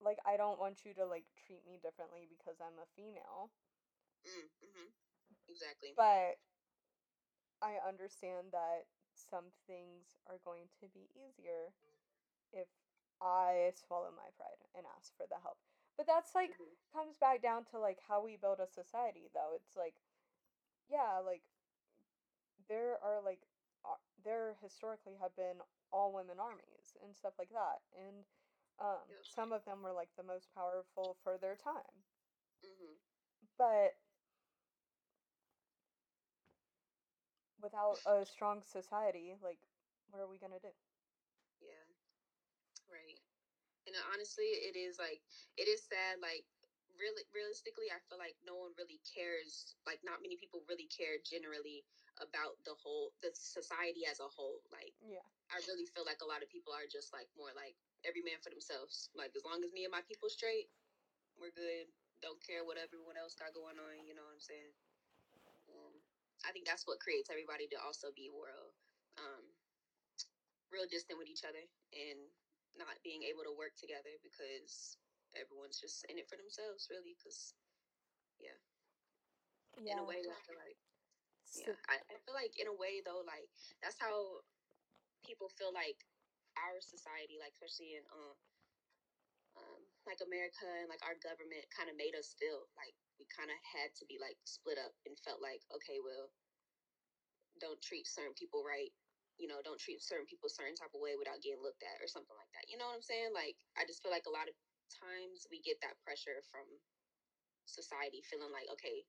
like 0.00 0.18
I 0.26 0.36
don't 0.36 0.58
want 0.58 0.84
you 0.84 0.94
to 0.94 1.06
like 1.06 1.24
treat 1.46 1.66
me 1.66 1.78
differently 1.82 2.26
because 2.28 2.60
I'm 2.60 2.78
a 2.82 2.86
female, 2.96 3.50
Mm, 4.26 4.48
mm-hmm. 4.64 4.88
Exactly. 5.48 5.96
but 5.96 6.38
I 7.62 7.76
understand 7.86 8.52
that 8.52 8.86
some 9.14 9.50
things 9.66 10.16
are 10.26 10.38
going 10.44 10.68
to 10.80 10.88
be 10.88 11.08
easier 11.14 11.72
if 12.52 12.68
I 13.20 13.72
swallow 13.74 14.10
my 14.12 14.30
pride 14.36 14.62
and 14.74 14.86
ask 14.96 15.16
for 15.16 15.26
the 15.28 15.38
help. 15.42 15.58
But 15.98 16.06
that's 16.06 16.34
like 16.34 16.52
Mhm. 16.52 16.76
comes 16.94 17.18
back 17.18 17.42
down 17.42 17.66
to 17.66 17.78
like 17.78 18.00
how 18.08 18.22
we 18.22 18.36
build 18.38 18.60
a 18.60 18.68
society 18.68 19.28
though. 19.34 19.52
It's 19.54 19.76
like 19.76 19.96
yeah, 20.88 21.18
like 21.24 21.42
there 22.68 22.98
are 23.02 23.20
like 23.24 23.40
there 24.24 24.56
historically 24.62 25.14
have 25.20 25.34
been 25.36 25.58
all 25.92 26.12
women 26.12 26.38
armies 26.40 26.96
and 27.04 27.14
stuff 27.16 27.34
like 27.38 27.50
that. 27.50 27.80
And 27.96 28.24
um 28.80 29.02
Yep. 29.08 29.24
some 29.24 29.52
of 29.52 29.64
them 29.64 29.82
were 29.82 29.92
like 29.92 30.10
the 30.16 30.22
most 30.22 30.48
powerful 30.54 31.16
for 31.22 31.38
their 31.38 31.56
time. 31.56 32.04
Mm-hmm. 32.64 32.94
But 33.58 33.96
without 37.60 37.98
a 38.06 38.24
strong 38.24 38.62
society, 38.62 39.34
like 39.42 39.58
what 40.10 40.20
are 40.20 40.26
we 40.28 40.38
going 40.38 40.52
to 40.52 40.58
do? 40.60 40.72
Yeah. 41.60 41.84
Right. 42.90 43.17
Honestly, 44.12 44.48
it 44.64 44.78
is 44.78 44.98
like 44.98 45.20
it 45.56 45.66
is 45.66 45.82
sad. 45.86 46.22
Like 46.22 46.46
really, 46.98 47.24
realistically, 47.30 47.90
I 47.90 48.02
feel 48.10 48.18
like 48.18 48.36
no 48.42 48.58
one 48.58 48.74
really 48.78 49.00
cares. 49.06 49.76
Like 49.86 50.02
not 50.02 50.22
many 50.22 50.36
people 50.38 50.66
really 50.66 50.90
care 50.90 51.18
generally 51.22 51.86
about 52.18 52.58
the 52.66 52.74
whole 52.78 53.14
the 53.22 53.30
society 53.34 54.06
as 54.06 54.18
a 54.18 54.28
whole. 54.28 54.62
Like 54.70 54.94
Yeah. 55.02 55.24
I 55.48 55.64
really 55.64 55.88
feel 55.88 56.04
like 56.04 56.20
a 56.20 56.28
lot 56.28 56.44
of 56.44 56.52
people 56.52 56.76
are 56.76 56.84
just 56.84 57.08
like 57.16 57.30
more 57.32 57.54
like 57.56 57.72
every 58.04 58.20
man 58.20 58.36
for 58.44 58.52
themselves. 58.52 59.08
Like 59.16 59.32
as 59.32 59.46
long 59.46 59.64
as 59.64 59.72
me 59.72 59.88
and 59.88 59.94
my 59.94 60.04
people 60.04 60.28
straight, 60.28 60.68
we're 61.38 61.54
good. 61.54 61.88
Don't 62.20 62.42
care 62.42 62.66
what 62.66 62.76
everyone 62.76 63.16
else 63.16 63.38
got 63.38 63.54
going 63.54 63.78
on. 63.78 64.04
You 64.04 64.12
know 64.18 64.26
what 64.26 64.36
I'm 64.36 64.42
saying? 64.42 64.74
Um, 65.70 65.94
I 66.44 66.50
think 66.52 66.66
that's 66.66 66.86
what 66.86 67.00
creates 67.00 67.30
everybody 67.30 67.66
to 67.70 67.78
also 67.80 68.10
be 68.14 68.30
real, 68.30 68.74
um, 69.18 69.44
real 70.70 70.86
distant 70.90 71.18
with 71.18 71.30
each 71.30 71.46
other 71.46 71.62
and 71.94 72.18
not 72.76 73.00
being 73.06 73.24
able 73.24 73.44
to 73.46 73.54
work 73.56 73.76
together 73.78 74.12
because 74.20 74.98
everyone's 75.36 75.80
just 75.80 76.04
in 76.10 76.18
it 76.18 76.28
for 76.28 76.36
themselves, 76.36 76.88
really. 76.90 77.14
Because 77.16 77.54
Yeah. 78.38 78.58
in 79.86 79.98
a 79.98 80.04
way, 80.04 80.20
I 80.20 80.40
feel 80.44 80.58
like 80.58 80.78
yeah, 81.54 81.76
I, 81.88 81.96
I 82.12 82.16
feel 82.26 82.36
like 82.36 82.54
in 82.60 82.68
a 82.68 82.76
way 82.76 83.00
though, 83.00 83.24
like 83.24 83.48
that's 83.80 83.96
how 83.98 84.44
people 85.24 85.48
feel 85.56 85.72
like 85.72 85.96
our 86.58 86.78
society, 86.82 87.38
like 87.40 87.54
especially 87.56 87.96
in 87.96 88.04
um, 88.12 88.36
um 89.56 89.80
like 90.04 90.20
America 90.24 90.66
and 90.80 90.88
like 90.92 91.02
our 91.04 91.16
government 91.24 91.64
kind 91.72 91.88
of 91.88 91.96
made 91.96 92.14
us 92.16 92.36
feel 92.36 92.68
like 92.76 92.94
we 93.16 93.26
kind 93.32 93.50
of 93.50 93.58
had 93.64 93.90
to 93.98 94.04
be 94.06 94.20
like 94.20 94.36
split 94.44 94.78
up 94.78 94.92
and 95.08 95.16
felt 95.24 95.40
like 95.40 95.64
okay, 95.72 95.98
well, 96.04 96.30
don't 97.60 97.80
treat 97.82 98.06
certain 98.06 98.36
people 98.36 98.62
right. 98.62 98.92
You 99.38 99.46
know, 99.46 99.62
don't 99.62 99.78
treat 99.78 100.02
certain 100.02 100.26
people 100.26 100.50
a 100.50 100.54
certain 100.54 100.74
type 100.74 100.92
of 100.92 101.00
way 101.00 101.14
without 101.14 101.40
getting 101.40 101.62
looked 101.62 101.86
at 101.86 102.02
or 102.02 102.10
something 102.10 102.34
like 102.34 102.50
that. 102.58 102.66
You 102.66 102.76
know 102.76 102.90
what 102.90 102.98
I'm 102.98 103.06
saying? 103.06 103.30
Like 103.30 103.54
I 103.78 103.86
just 103.86 104.02
feel 104.02 104.10
like 104.10 104.26
a 104.26 104.34
lot 104.34 104.50
of 104.50 104.54
times 104.98 105.46
we 105.48 105.62
get 105.62 105.78
that 105.86 105.98
pressure 106.02 106.42
from 106.50 106.66
society 107.68 108.24
feeling 108.24 108.48
like 108.48 108.64
okay 108.72 109.04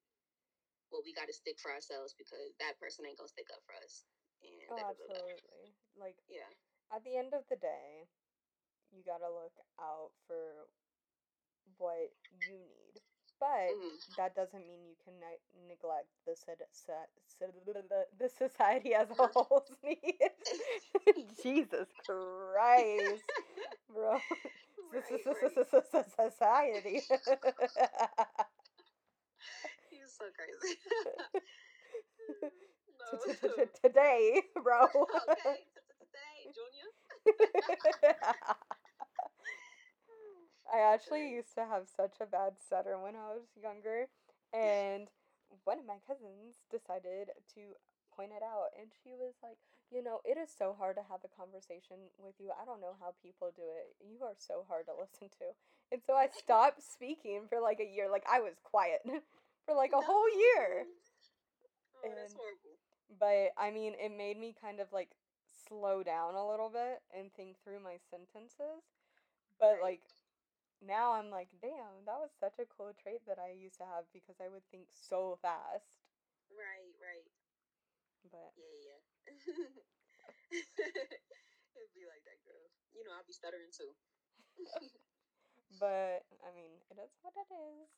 well 0.92 1.00
we 1.08 1.15
got 1.15 1.32
to 1.32 1.34
stick 1.34 1.56
for 1.63 1.72
ourselves 1.72 2.12
because 2.20 2.52
that 2.60 2.76
person 2.76 3.08
ain't 3.08 3.15
gonna 3.15 3.32
stick 3.32 3.48
up 3.56 3.63
for 3.63 3.72
us 3.80 4.04
and 4.44 4.68
Oh, 4.68 4.84
absolutely. 4.84 5.72
Like 5.96 6.20
yeah 6.28 6.52
at 6.94 7.06
the 7.06 7.15
end 7.18 7.34
of 7.38 7.46
the 7.50 7.58
day, 7.58 8.10
you 8.89 9.06
gotta 9.06 9.30
look 9.30 9.54
out 9.78 10.10
for 10.26 10.65
what 11.78 12.10
you 12.34 12.58
need. 12.58 12.88
But 13.39 13.69
Mhm. 13.71 14.15
that 14.17 14.36
doesn't 14.36 14.67
mean 14.67 14.86
you 14.86 14.95
can 15.04 15.19
ne- 15.19 15.39
neglect 15.67 16.08
the 16.25 16.36
sed- 16.36 16.63
se- 16.71 17.06
se- 17.25 17.52
the 18.17 18.30
society 18.30 18.93
as 18.95 19.10
a 19.12 19.28
whole's 19.28 19.71
needs. 19.84 20.02
Jesus 21.43 21.88
Christ, 22.06 23.23
bro. 23.89 24.19
Society. 26.15 27.02
he's 29.89 30.12
so 30.17 30.25
crazy. 30.36 30.80
Today, 33.84 34.41
bro. 34.56 34.86
okay 34.86 35.65
today 35.99 36.52
junior 36.54 36.89
I 40.73 40.79
actually 40.93 41.30
used 41.32 41.56
to 41.56 41.65
have 41.65 41.88
such 41.88 42.17
a 42.21 42.25
bad 42.25 42.54
stutter 42.60 42.97
when 42.99 43.15
I 43.15 43.34
was 43.36 43.45
younger, 43.62 44.08
and 44.54 45.10
one 45.63 45.80
of 45.80 45.86
my 45.86 45.97
cousins 46.08 46.62
decided 46.71 47.32
to 47.56 47.62
point 48.15 48.32
it 48.36 48.43
out, 48.43 48.69
and 48.80 48.89
she 49.04 49.12
was 49.15 49.34
like, 49.43 49.58
You 49.91 50.04
know, 50.04 50.21
it 50.25 50.38
is 50.38 50.49
so 50.52 50.75
hard 50.78 50.95
to 50.97 51.04
have 51.10 51.21
a 51.25 51.32
conversation 51.36 52.12
with 52.17 52.36
you. 52.39 52.52
I 52.52 52.65
don't 52.65 52.82
know 52.82 52.95
how 52.99 53.13
people 53.23 53.52
do 53.56 53.63
it. 53.65 53.95
You 54.02 54.23
are 54.25 54.36
so 54.38 54.65
hard 54.67 54.86
to 54.88 54.93
listen 54.97 55.30
to. 55.39 55.54
And 55.91 56.02
so 56.06 56.13
I 56.13 56.28
stopped 56.43 56.84
speaking 56.84 57.47
for 57.49 57.60
like 57.62 57.80
a 57.80 57.88
year. 57.89 58.10
Like, 58.12 58.25
I 58.32 58.39
was 58.41 58.54
quiet 58.63 59.02
for 59.65 59.75
like 59.75 59.93
a 59.93 60.02
whole 60.02 60.30
year. 60.30 60.86
oh 62.04 62.13
that's 62.15 62.34
horrible 62.34 62.78
But 63.19 63.54
I 63.58 63.71
mean, 63.71 63.93
it 63.99 64.12
made 64.15 64.38
me 64.39 64.56
kind 64.60 64.80
of 64.80 64.88
like 64.93 65.10
slow 65.67 66.04
down 66.04 66.36
a 66.36 66.47
little 66.47 66.69
bit 66.69 67.02
and 67.17 67.34
think 67.34 67.58
through 67.63 67.80
my 67.82 67.97
sentences. 68.10 68.84
But 69.60 69.80
Right. 69.82 69.82
like 69.82 70.02
now 70.82 71.13
I'm 71.13 71.30
like, 71.30 71.50
damn, 71.62 72.06
that 72.06 72.20
was 72.20 72.32
such 72.39 72.60
a 72.60 72.65
cool 72.65 72.94
trait 73.02 73.22
that 73.28 73.39
I 73.39 73.52
used 73.52 73.78
to 73.80 73.86
have 73.86 74.06
because 74.13 74.39
I 74.42 74.50
would 74.50 74.63
think 74.72 74.88
so 74.94 75.38
fast. 75.42 76.00
right 76.50 76.94
right 77.02 77.26
But 78.32 78.54
yeah 78.58 78.74
yeah 78.86 79.00
it'd 80.52 81.94
be 81.96 82.06
like 82.06 82.24
that 82.26 82.39
girl 82.46 82.70
you 82.94 83.04
know 83.04 83.12
i'll 83.15 83.26
be 83.28 83.34
stuttering 83.34 83.70
too 83.72 83.94
but 85.80 86.24
I 86.44 86.50
mean, 86.56 86.72
it 86.89 86.98
is 87.02 87.12
what 87.22 87.34
it 87.38 87.48
is. 87.54 87.89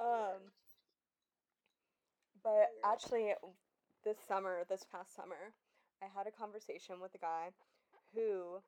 Um 0.00 0.50
but 2.42 2.70
Yeah. 2.74 2.82
actually 2.84 3.34
this 4.04 4.18
summer, 4.26 4.64
this 4.68 4.84
past 4.84 5.14
summer, 5.14 5.52
I 6.02 6.06
had 6.06 6.26
a 6.26 6.30
conversation 6.30 7.00
with 7.00 7.14
a 7.14 7.18
guy 7.18 7.50
who 8.14 8.62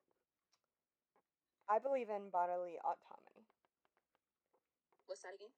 I 1.67 1.79
believe 1.79 2.09
in 2.09 2.29
bodily 2.29 2.77
autonomy. 2.79 3.22
What's 5.07 5.21
that 5.21 5.33
again 5.35 5.51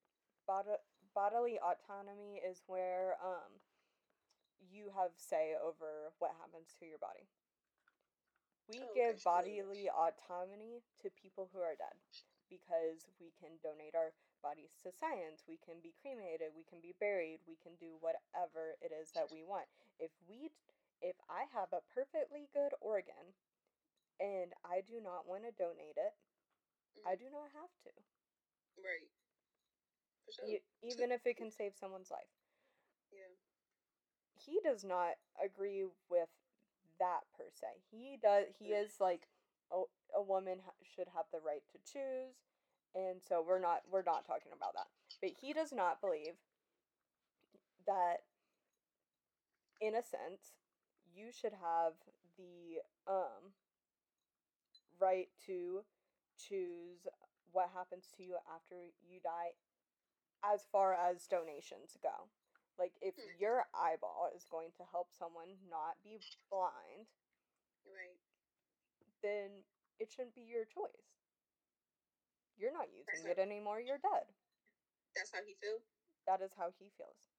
Bod- 0.48 0.80
bodily 1.14 1.60
autonomy 1.60 2.38
is 2.38 2.64
where 2.68 3.18
um 3.24 3.62
you 4.60 4.90
have 4.96 5.12
say 5.18 5.56
over 5.56 6.12
what 6.20 6.32
happens 6.40 6.74
to 6.80 6.86
your 6.86 6.98
body. 6.98 7.28
We 8.68 8.80
Oh, 8.82 8.94
give 8.94 9.24
bodily 9.24 9.90
autonomy 9.90 10.82
to 11.02 11.10
people 11.12 11.50
who 11.54 11.60
are 11.62 11.76
dead 11.76 11.94
because 12.50 13.08
we 13.20 13.32
can 13.40 13.58
donate 13.62 13.96
our 13.96 14.14
bodies 14.42 14.74
to 14.84 14.92
science, 14.92 15.44
we 15.48 15.58
can 15.58 15.82
be 15.82 15.94
cremated, 16.02 16.54
we 16.56 16.64
can 16.64 16.80
be 16.82 16.94
buried, 17.00 17.40
we 17.48 17.56
can 17.62 17.76
do 17.76 17.98
whatever 18.02 18.78
it 18.82 18.92
is 18.92 19.12
that 19.14 19.30
we 19.32 19.44
want. 19.44 19.68
If 20.00 20.12
we 20.28 20.50
if 21.02 21.16
I 21.30 21.46
have 21.54 21.74
a 21.74 21.82
perfectly 21.94 22.48
good 22.54 22.74
organ 22.82 23.36
and 24.20 24.54
I 24.64 24.82
do 24.82 25.02
not 25.02 25.28
want 25.28 25.44
to 25.44 25.52
donate 25.52 25.98
it, 25.98 26.14
I 27.06 27.16
Mhm. 27.16 27.20
do 27.20 27.30
not 27.32 27.52
have 27.54 27.72
to. 27.86 27.92
right 28.84 29.10
even 30.84 31.12
if 31.12 31.26
it 31.26 31.38
can 31.38 31.52
save 31.52 31.76
someone's 31.76 32.12
life. 32.12 32.32
yeah 33.12 33.36
he 34.36 34.60
does 34.64 34.84
not 34.84 35.16
agree 35.44 35.86
with 36.10 36.30
that 37.00 37.22
per 37.38 37.46
se. 37.52 37.68
He 37.92 38.18
does. 38.22 38.48
He 38.60 38.72
Mm. 38.72 38.84
is 38.84 39.00
like 39.00 39.28
a, 39.72 39.84
a 40.16 40.22
woman 40.22 40.60
ha- 40.66 40.74
should 40.84 41.10
have 41.10 41.26
the 41.32 41.40
right 41.40 41.64
to 41.72 41.80
choose, 41.80 42.36
and 42.94 43.22
so 43.24 43.42
we're 43.42 43.60
not 43.60 43.84
we're 43.92 44.04
not 44.04 44.26
talking 44.26 44.52
about 44.54 44.74
that. 44.74 44.88
But 45.22 45.32
he 45.42 45.54
does 45.54 45.72
not 45.72 46.02
believe 46.02 46.36
that, 47.88 48.24
in 49.82 49.96
a 49.96 50.04
sense, 50.04 50.56
you 51.14 51.32
should 51.32 51.54
have 51.54 51.94
the 52.38 52.82
um 53.08 53.54
right 55.00 55.30
to 55.46 55.84
choose 56.38 57.08
what 57.52 57.70
happens 57.74 58.08
to 58.18 58.24
you 58.24 58.36
after 58.54 58.76
you 59.08 59.20
die, 59.24 59.56
as 60.54 60.66
far 60.72 60.94
as 60.94 61.28
donations 61.28 61.98
go. 62.02 62.30
Like 62.78 62.94
if 63.02 63.16
Hmm. 63.16 63.40
your 63.40 63.66
eyeball 63.74 64.30
is 64.36 64.46
going 64.46 64.72
to 64.78 64.84
help 64.92 65.12
someone 65.12 65.58
not 65.70 65.96
be 66.04 66.20
blind, 66.50 67.08
right 67.86 68.20
then 69.22 69.64
it 70.00 70.12
shouldn't 70.12 70.36
be 70.36 70.42
your 70.42 70.66
choice. 70.66 71.16
You're 72.58 72.74
not 72.74 72.88
using 72.92 73.26
it 73.30 73.40
anymore, 73.40 73.80
you're 73.80 73.98
dead. 74.00 74.28
That's 75.16 75.32
how 75.32 75.40
he 75.46 75.56
feels. 75.56 75.82
That 76.28 76.42
is 76.42 76.52
how 76.58 76.72
he 76.80 76.92
feels. 76.98 77.32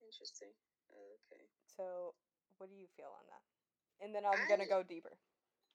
Interesting. 0.00 0.52
Okay. 0.92 1.44
So, 1.76 2.14
what 2.56 2.68
do 2.70 2.76
you 2.76 2.86
feel 2.96 3.12
on 3.12 3.26
that? 3.28 3.44
And 4.04 4.14
then 4.14 4.24
I'm 4.24 4.48
gonna 4.48 4.66
go 4.66 4.82
deeper. 4.82 5.16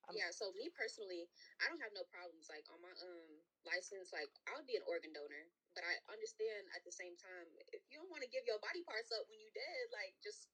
Um, 0.10 0.16
yeah. 0.18 0.30
So 0.36 0.52
me 0.58 0.68
personally, 0.76 1.28
I 1.64 1.72
don't 1.72 1.80
have 1.80 1.96
no 1.96 2.04
problems. 2.12 2.52
Like 2.52 2.68
on 2.72 2.80
my 2.84 2.92
um 3.04 3.32
license, 3.64 4.12
like 4.12 4.32
I'll 4.52 4.66
be 4.68 4.76
an 4.76 4.84
organ 4.88 5.16
donor, 5.16 5.48
but 5.76 5.88
I 5.88 5.96
understand 6.12 6.68
at 6.76 6.84
the 6.84 6.92
same 6.92 7.16
time 7.16 7.48
if 7.72 7.84
you 7.88 8.00
don't 8.02 8.12
want 8.12 8.24
to 8.26 8.32
give 8.32 8.44
your 8.44 8.60
body 8.60 8.84
parts 8.84 9.12
up 9.16 9.24
when 9.32 9.40
you 9.40 9.50
dead, 9.56 9.84
like 9.96 10.16
just 10.20 10.52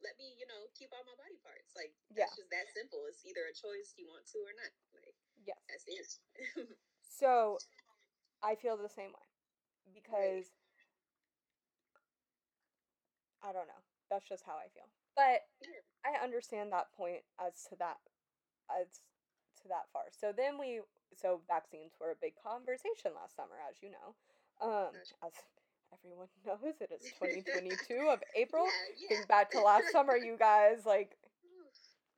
let 0.00 0.16
me, 0.16 0.32
you 0.40 0.48
know, 0.48 0.64
keep 0.72 0.90
all 0.96 1.04
my 1.06 1.14
body 1.20 1.38
parts. 1.44 1.76
Like 1.78 1.94
Yeah. 2.10 2.26
that's 2.26 2.40
just 2.40 2.50
that 2.50 2.66
simple. 2.74 3.04
It's 3.06 3.22
either 3.22 3.46
a 3.46 3.54
choice 3.54 3.94
you 3.94 4.10
want 4.10 4.26
to 4.34 4.38
or 4.42 4.54
not. 4.56 4.72
Like 4.96 5.14
Yes. 5.46 5.60
that's 5.70 5.86
it. 5.86 6.08
So, 7.10 7.58
I 8.40 8.54
feel 8.54 8.76
the 8.78 8.88
same 8.88 9.10
way 9.12 9.28
because 9.92 10.48
I 13.42 13.52
don't 13.52 13.66
know. 13.68 13.82
That's 14.08 14.24
just 14.26 14.44
how 14.46 14.56
I 14.56 14.68
feel. 14.72 14.88
But 15.16 15.44
Yeah. 15.60 15.82
I 16.04 16.22
understand 16.24 16.72
that 16.72 16.92
point 16.96 17.24
as 17.38 17.64
to 17.68 17.76
that 17.76 17.98
as 18.78 19.02
to 19.62 19.68
that 19.68 19.88
far. 19.92 20.04
So 20.12 20.32
then 20.36 20.58
we 20.58 20.80
so 21.16 21.40
vaccines 21.48 21.92
were 22.00 22.10
a 22.12 22.20
big 22.20 22.34
conversation 22.38 23.12
last 23.14 23.36
summer, 23.36 23.58
as 23.68 23.82
you 23.82 23.90
know. 23.90 24.14
Um, 24.60 24.94
as 25.24 25.32
everyone 25.92 26.28
knows, 26.46 26.76
it 26.80 26.90
is 26.92 27.12
2022 27.18 28.08
of 28.12 28.22
April. 28.36 28.64
Yeah, 28.64 28.94
yeah. 28.98 29.08
Think 29.16 29.28
back 29.28 29.50
to 29.52 29.60
last 29.60 29.90
summer, 29.92 30.16
you 30.16 30.36
guys. 30.38 30.84
Like, 30.86 31.16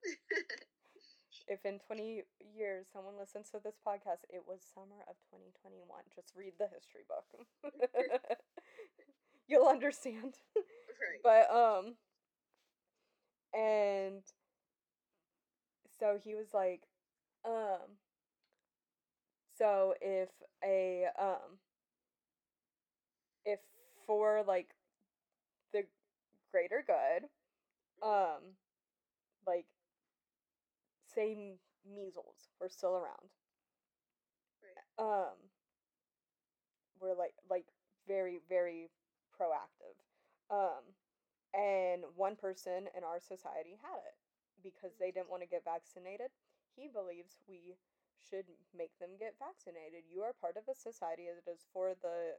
if 1.48 1.64
in 1.64 1.78
20 1.86 2.22
years 2.54 2.86
someone 2.92 3.18
listens 3.18 3.50
to 3.50 3.58
this 3.62 3.78
podcast, 3.86 4.24
it 4.30 4.42
was 4.46 4.60
summer 4.74 5.02
of 5.08 5.16
2021. 5.30 5.82
Just 6.14 6.32
read 6.36 6.54
the 6.58 6.68
history 6.68 7.02
book. 7.08 7.24
You'll 9.48 9.66
understand. 9.68 10.34
right. 10.56 11.20
But 11.22 11.50
um 11.54 11.94
and 13.54 13.91
so 16.02 16.18
he 16.22 16.34
was 16.34 16.52
like 16.52 16.82
um 17.44 17.98
so 19.54 19.94
if 20.00 20.30
a 20.64 21.06
um 21.18 21.58
if 23.44 23.60
for 24.06 24.42
like 24.46 24.74
the 25.72 25.84
greater 26.52 26.84
good 26.86 27.28
um 28.06 28.56
like 29.46 29.66
say 31.06 31.32
m- 31.32 31.58
measles 31.94 32.48
were 32.60 32.68
still 32.68 32.96
around. 32.96 33.30
Right. 34.62 34.98
um 34.98 35.50
we're 37.00 37.14
like 37.14 37.34
like 37.50 37.66
very 38.06 38.40
very 38.48 38.90
proactive. 39.38 39.96
Um 40.50 40.94
and 41.54 42.04
one 42.16 42.36
person 42.36 42.88
in 42.96 43.04
our 43.04 43.20
society 43.20 43.78
had 43.82 43.98
it 43.98 44.16
because 44.62 44.94
they 44.98 45.10
didn't 45.10 45.30
want 45.30 45.42
to 45.42 45.50
get 45.50 45.64
vaccinated 45.66 46.30
he 46.78 46.88
believes 46.88 47.36
we 47.50 47.76
should 48.16 48.46
make 48.72 48.94
them 49.02 49.18
get 49.18 49.34
vaccinated 49.38 50.06
you 50.08 50.22
are 50.22 50.32
part 50.38 50.56
of 50.56 50.64
a 50.70 50.76
society 50.76 51.26
that 51.28 51.44
is 51.50 51.66
for 51.74 51.92
the 52.00 52.38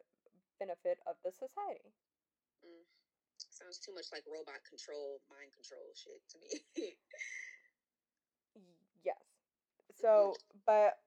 benefit 0.60 1.00
of 1.06 1.16
the 1.24 1.32
society 1.32 1.94
Mm. 2.64 2.88
Sounds 3.52 3.78
too 3.78 3.92
much 3.94 4.08
like 4.16 4.24
robot 4.24 4.64
control, 4.64 5.20
mind 5.28 5.52
control 5.52 5.84
shit 6.00 6.24
to 6.32 6.40
me. 6.40 6.96
Yes 9.04 9.20
so 10.02 10.34
but 10.66 10.98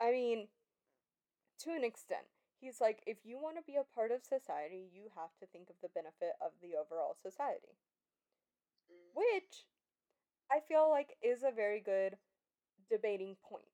i 0.00 0.10
mean 0.10 0.48
to 1.58 1.70
an 1.70 1.84
extent 1.84 2.24
he's 2.60 2.80
like 2.80 3.02
if 3.06 3.18
you 3.24 3.38
want 3.38 3.56
to 3.56 3.62
be 3.62 3.76
a 3.76 3.84
part 3.94 4.10
of 4.10 4.24
society 4.24 4.88
you 4.92 5.10
have 5.14 5.30
to 5.38 5.46
think 5.46 5.68
of 5.68 5.76
the 5.82 5.88
benefit 5.88 6.32
of 6.40 6.52
the 6.62 6.76
overall 6.76 7.14
society 7.20 7.76
Mm. 8.90 9.14
which 9.14 9.66
I 10.52 10.60
feel 10.60 10.88
like 10.90 11.16
is 11.22 11.42
a 11.42 11.54
very 11.54 11.80
good 11.80 12.16
debating 12.90 13.36
point 13.48 13.70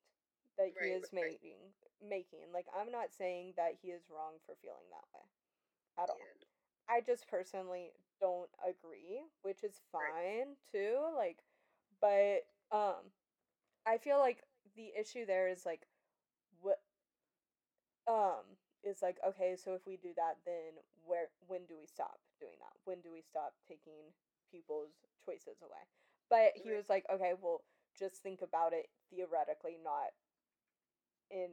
that 0.58 0.72
he 0.80 0.88
is 0.88 1.04
right. 1.12 1.24
making 1.40 1.58
making. 2.06 2.52
Like 2.52 2.66
I'm 2.78 2.90
not 2.92 3.12
saying 3.16 3.54
that 3.56 3.76
he 3.80 3.88
is 3.88 4.02
wrong 4.10 4.36
for 4.44 4.54
feeling 4.60 4.88
that 4.90 5.06
way 5.14 5.24
at 6.02 6.10
all. 6.10 6.16
Yeah. 6.18 6.96
I 6.96 7.00
just 7.00 7.28
personally 7.28 7.92
don't 8.20 8.50
agree, 8.62 9.22
which 9.42 9.64
is 9.64 9.80
fine 9.90 10.56
too. 10.70 10.98
Like 11.16 11.38
but 12.00 12.46
um 12.72 13.12
I 13.86 13.98
feel 13.98 14.18
like 14.18 14.44
the 14.76 14.92
issue 14.98 15.24
there 15.26 15.48
is 15.48 15.64
like 15.64 15.86
what 16.60 16.80
um 18.06 18.44
is 18.84 19.02
like 19.02 19.16
okay, 19.26 19.56
so 19.56 19.74
if 19.74 19.86
we 19.86 19.96
do 19.96 20.10
that 20.16 20.36
then 20.44 20.78
where 21.06 21.28
when 21.46 21.64
do 21.66 21.74
we 21.78 21.86
stop 21.86 22.18
doing 22.40 22.56
that? 22.60 22.74
When 22.84 23.00
do 23.00 23.10
we 23.12 23.22
stop 23.22 23.54
taking 23.66 24.12
people's 24.50 24.92
choices 25.24 25.58
away? 25.62 25.86
But 26.28 26.52
he 26.58 26.72
was 26.72 26.88
like, 26.88 27.04
okay, 27.12 27.32
well, 27.38 27.62
just 27.98 28.22
think 28.22 28.42
about 28.42 28.72
it 28.72 28.86
theoretically, 29.10 29.78
not 29.82 30.10
in 31.30 31.50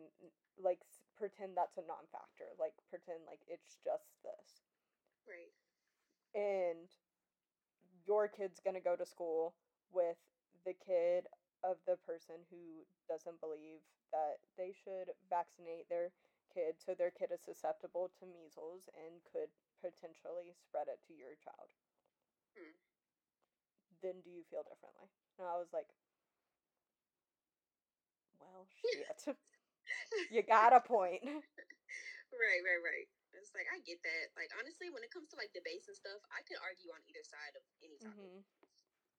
like 0.61 0.79
pretend 1.17 1.57
that's 1.57 1.77
a 1.77 1.85
non-factor. 1.85 2.53
Like 2.59 2.73
pretend 2.89 3.25
like 3.25 3.41
it's 3.47 3.77
just 3.83 4.09
this 4.21 4.61
Right. 5.25 5.53
and 6.35 6.89
your 8.05 8.27
kid's 8.27 8.59
gonna 8.59 8.83
go 8.83 8.95
to 8.95 9.05
school 9.05 9.55
with 9.91 10.17
the 10.65 10.73
kid 10.73 11.27
of 11.63 11.77
the 11.87 11.95
person 12.05 12.43
who 12.51 12.83
doesn't 13.07 13.39
believe 13.39 13.79
that 14.11 14.43
they 14.57 14.73
should 14.73 15.15
vaccinate 15.29 15.87
their 15.89 16.11
kid 16.53 16.75
so 16.77 16.93
their 16.93 17.09
kid 17.09 17.31
is 17.33 17.41
susceptible 17.41 18.11
to 18.19 18.25
measles 18.27 18.89
and 18.93 19.23
could 19.31 19.49
potentially 19.81 20.53
spread 20.53 20.87
it 20.87 20.99
to 21.07 21.13
your 21.13 21.33
child. 21.41 21.71
Hmm. 22.53 22.92
Then 24.03 24.19
do 24.19 24.29
you 24.29 24.43
feel 24.51 24.67
differently? 24.67 25.07
And 25.39 25.47
I 25.47 25.55
was 25.55 25.71
like, 25.71 25.87
well, 28.37 28.67
shit. 28.83 29.35
you 30.29 30.43
got 30.43 30.75
a 30.75 30.83
point. 30.83 31.23
Right, 31.23 32.61
right, 32.67 32.83
right. 32.83 33.07
It's 33.33 33.55
like 33.55 33.65
I 33.71 33.81
get 33.81 34.03
that. 34.05 34.35
Like 34.37 34.51
honestly, 34.59 34.91
when 34.93 35.01
it 35.01 35.09
comes 35.09 35.31
to 35.33 35.39
like 35.39 35.49
debates 35.55 35.87
and 35.89 35.97
stuff, 35.97 36.21
I 36.29 36.43
could 36.45 36.59
argue 36.61 36.91
on 36.93 37.01
either 37.09 37.23
side 37.25 37.55
of 37.57 37.63
any 37.81 37.97
topic. 37.97 38.19
hmm 38.19 38.43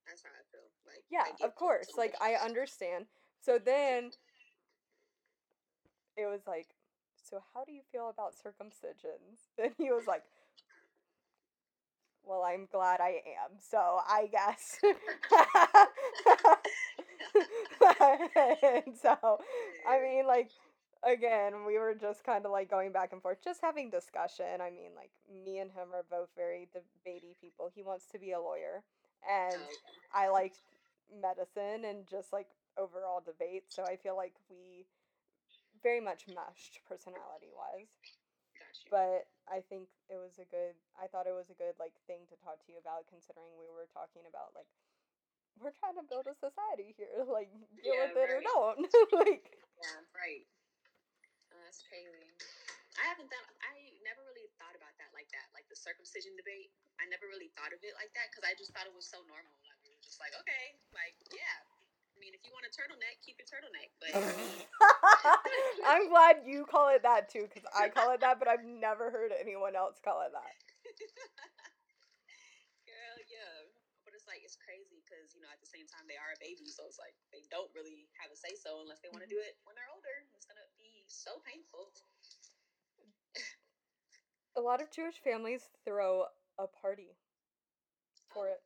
That's 0.06 0.22
how 0.22 0.30
I 0.36 0.44
feel. 0.52 0.68
Like 0.86 1.02
Yeah, 1.10 1.26
of 1.42 1.56
course. 1.56 1.90
so 1.90 1.98
Like 1.98 2.14
I 2.20 2.36
understand. 2.38 3.08
So 3.40 3.58
then 3.58 4.12
it 6.16 6.26
was 6.26 6.46
like, 6.46 6.76
so 7.16 7.42
how 7.54 7.64
do 7.64 7.72
you 7.72 7.82
feel 7.90 8.08
about 8.08 8.34
circumcisions? 8.38 9.50
And 9.58 9.74
he 9.78 9.90
was 9.90 10.06
like, 10.06 10.22
well, 12.26 12.42
I'm 12.42 12.66
glad 12.70 13.00
I 13.00 13.22
am. 13.42 13.58
So 13.60 13.78
I 13.78 14.28
guess. 14.30 14.78
and 18.84 18.96
so, 19.02 19.38
I 19.88 20.00
mean, 20.00 20.26
like, 20.26 20.50
again, 21.02 21.64
we 21.66 21.78
were 21.78 21.94
just 21.94 22.24
kind 22.24 22.44
of 22.44 22.52
like 22.52 22.70
going 22.70 22.92
back 22.92 23.12
and 23.12 23.22
forth, 23.22 23.38
just 23.42 23.60
having 23.60 23.90
discussion. 23.90 24.60
I 24.60 24.70
mean, 24.70 24.90
like, 24.96 25.10
me 25.44 25.58
and 25.58 25.70
him 25.70 25.88
are 25.94 26.04
both 26.10 26.28
very 26.37 26.68
debatey 26.74 27.38
people. 27.40 27.70
He 27.74 27.82
wants 27.82 28.06
to 28.12 28.18
be 28.18 28.32
a 28.32 28.40
lawyer, 28.40 28.82
and 29.28 29.62
I 30.14 30.28
liked 30.28 30.58
medicine 31.20 31.84
and 31.84 32.06
just 32.08 32.32
like 32.32 32.48
overall 32.78 33.22
debate. 33.24 33.64
So 33.68 33.84
I 33.84 33.96
feel 33.96 34.16
like 34.16 34.34
we 34.50 34.87
very 35.82 36.00
much 36.00 36.24
meshed 36.28 36.80
personality 36.88 37.52
wise. 37.54 37.92
But 38.90 39.26
I 39.48 39.60
think 39.66 39.88
it 40.08 40.16
was 40.18 40.38
a 40.40 40.46
good. 40.48 40.74
I 40.98 41.06
thought 41.08 41.26
it 41.28 41.37
was 41.37 41.50
a 41.50 41.58
good 41.58 41.76
like 41.78 41.94
thing 42.06 42.26
to 42.30 42.37
talk 42.40 42.60
to 42.66 42.72
you 42.72 42.78
about, 42.80 43.06
considering 43.10 43.54
we 43.58 43.70
were 43.70 43.88
talking 43.92 44.24
about 44.28 44.54
like 44.56 44.68
we're 45.60 45.74
trying 45.76 45.96
to 45.98 46.06
build 46.06 46.26
a 46.26 46.34
society 46.37 46.94
here. 46.96 47.24
Like 47.28 47.50
deal 47.82 47.94
Yeah, 47.96 48.10
with 48.10 48.18
it 48.18 48.30
or 48.30 48.40
don't. 48.42 48.87
like 49.20 49.44
yeah, 49.78 50.00
right. 50.14 50.46
Oh, 51.52 51.60
that's 51.64 51.82
crazy. 51.87 52.10
I 52.98 53.04
haven't 53.10 53.26
thought. 53.30 53.46
I 53.62 53.74
never 54.06 54.22
really 54.22 54.46
thought 54.58 54.74
about 54.78 54.94
that 55.02 55.10
like 55.14 55.26
that, 55.34 55.50
like 55.54 55.66
the 55.70 55.78
circumcision 55.78 56.34
debate. 56.38 56.70
I 57.02 57.06
never 57.10 57.26
really 57.26 57.50
thought 57.58 57.74
of 57.74 57.82
it 57.82 57.94
like 57.98 58.14
that 58.14 58.30
because 58.30 58.46
I 58.46 58.54
just 58.54 58.70
thought 58.75 58.87
it 58.87 58.94
was 58.94 59.06
so 59.06 59.22
normal. 59.27 59.54
Like 59.66 59.83
it 59.83 59.90
was 59.90 60.02
just 60.04 60.18
like, 60.22 60.35
okay, 60.42 60.79
like 60.94 61.16
yeah. 61.35 61.58
Mean, 62.25 62.33
if 62.33 62.40
you 62.40 62.56
want 62.56 62.64
a 62.64 62.72
turtleneck, 62.72 63.20
keep 63.20 63.37
a 63.37 63.44
turtleneck. 63.44 63.92
But 64.00 64.16
I'm 65.92 66.08
glad 66.08 66.48
you 66.48 66.64
call 66.64 66.88
it 66.88 67.04
that 67.04 67.29
too, 67.29 67.44
because 67.44 67.68
I 67.77 67.92
call 67.92 68.16
it 68.16 68.25
that, 68.25 68.40
but 68.40 68.48
I've 68.48 68.64
never 68.64 69.12
heard 69.12 69.29
anyone 69.37 69.77
else 69.77 70.00
call 70.00 70.25
it 70.25 70.33
that. 70.33 70.56
Girl, 72.88 73.16
yeah. 73.29 73.68
But 74.08 74.16
it's 74.16 74.25
like 74.25 74.40
it's 74.40 74.56
crazy 74.56 75.04
because 75.04 75.37
you 75.37 75.44
know 75.44 75.52
at 75.52 75.60
the 75.60 75.68
same 75.68 75.85
time 75.85 76.08
they 76.08 76.16
are 76.16 76.33
a 76.33 76.40
baby, 76.40 76.64
so 76.64 76.88
it's 76.88 76.96
like 76.96 77.12
they 77.29 77.44
don't 77.52 77.68
really 77.77 78.08
have 78.16 78.33
a 78.33 78.38
say 78.40 78.56
so 78.56 78.81
unless 78.81 79.04
they 79.04 79.12
want 79.12 79.20
to 79.20 79.29
do 79.29 79.37
mm-hmm. 79.37 79.52
it 79.52 79.60
when 79.68 79.77
they're 79.77 79.92
older. 79.92 80.25
It's 80.33 80.48
gonna 80.48 80.64
be 80.81 81.04
so 81.04 81.44
painful. 81.44 81.92
A 84.56 84.64
lot 84.64 84.81
of 84.81 84.88
Jewish 84.88 85.20
families 85.20 85.68
throw 85.85 86.25
a 86.56 86.72
party 86.72 87.20
for 88.33 88.48
oh. 88.48 88.56
it. 88.56 88.64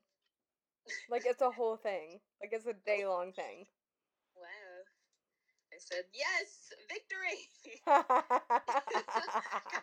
Like 1.11 1.25
it's 1.27 1.43
a 1.43 1.51
whole 1.51 1.77
thing. 1.77 2.21
Like 2.41 2.53
it's 2.53 2.67
a 2.67 2.75
day 2.75 3.07
long 3.07 3.33
thing. 3.33 3.67
Wow. 4.37 4.85
I 5.69 5.77
said 5.79 6.05
yes, 6.15 6.73
victory. 6.89 7.39
Got 7.87 8.09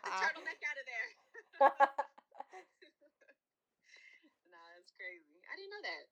the 0.04 0.14
turtleneck 0.18 0.60
out 0.66 0.78
of 0.82 0.86
there. 0.90 1.10
nah, 4.52 4.66
that's 4.76 4.92
crazy. 4.98 5.40
I 5.46 5.54
didn't 5.56 5.72
know 5.72 5.84
that. 5.86 6.10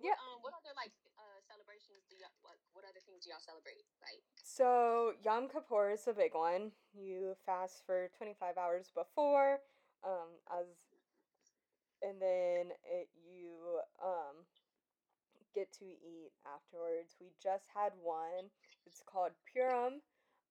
Yeah. 0.00 0.18
What, 0.18 0.18
um, 0.18 0.38
what 0.42 0.52
other 0.58 0.74
like 0.74 0.90
uh 1.14 1.38
celebrations 1.46 2.02
do 2.10 2.18
y'all 2.18 2.34
what 2.42 2.58
what 2.74 2.82
other 2.88 2.98
things 3.06 3.22
do 3.22 3.30
y'all 3.30 3.44
celebrate? 3.44 3.86
Like 4.02 4.24
so 4.42 5.14
Yom 5.22 5.46
Kippur 5.48 5.90
is 5.94 6.08
a 6.08 6.12
big 6.12 6.34
one. 6.34 6.72
You 6.92 7.36
fast 7.46 7.86
for 7.86 8.10
25 8.18 8.58
hours 8.58 8.90
before, 8.92 9.62
um, 10.04 10.42
as, 10.50 10.66
and 12.02 12.20
then 12.20 12.74
it, 12.84 13.08
you 13.24 13.80
um 14.02 14.44
get 15.54 15.72
to 15.78 15.84
eat 15.84 16.32
afterwards. 16.48 17.16
We 17.20 17.28
just 17.42 17.64
had 17.74 17.92
one. 18.02 18.50
It's 18.86 19.02
called 19.04 19.32
Purim. 19.52 20.00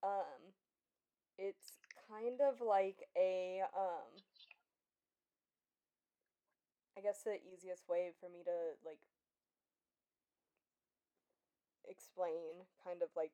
Um, 0.03 0.53
it's 1.37 1.73
kind 2.09 2.39
of 2.41 2.61
like 2.61 3.07
a 3.17 3.61
um. 3.75 4.21
I 6.97 7.01
guess 7.01 7.23
the 7.23 7.39
easiest 7.41 7.87
way 7.87 8.11
for 8.19 8.29
me 8.29 8.43
to 8.43 8.57
like 8.85 8.99
explain 11.87 12.67
kind 12.83 13.01
of 13.01 13.09
like 13.15 13.31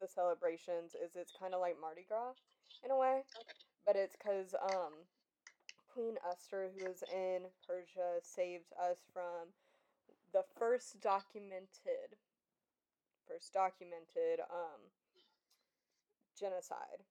the 0.00 0.08
celebrations 0.08 0.94
is 0.94 1.16
it's 1.16 1.34
kind 1.34 1.54
of 1.54 1.60
like 1.60 1.76
Mardi 1.80 2.06
Gras 2.08 2.38
in 2.84 2.90
a 2.90 2.96
way, 2.96 3.22
but 3.84 3.96
it's 3.96 4.14
because 4.16 4.54
um 4.54 4.94
Queen 5.98 6.14
Esther, 6.30 6.70
who 6.78 6.86
was 6.86 7.02
in 7.12 7.42
Persia, 7.66 8.22
saved 8.22 8.70
us 8.78 8.98
from 9.12 9.50
the 10.32 10.44
first 10.56 11.00
documented 11.00 12.14
first 13.26 13.52
documented 13.52 14.38
um 14.48 14.78
genocide. 16.38 17.02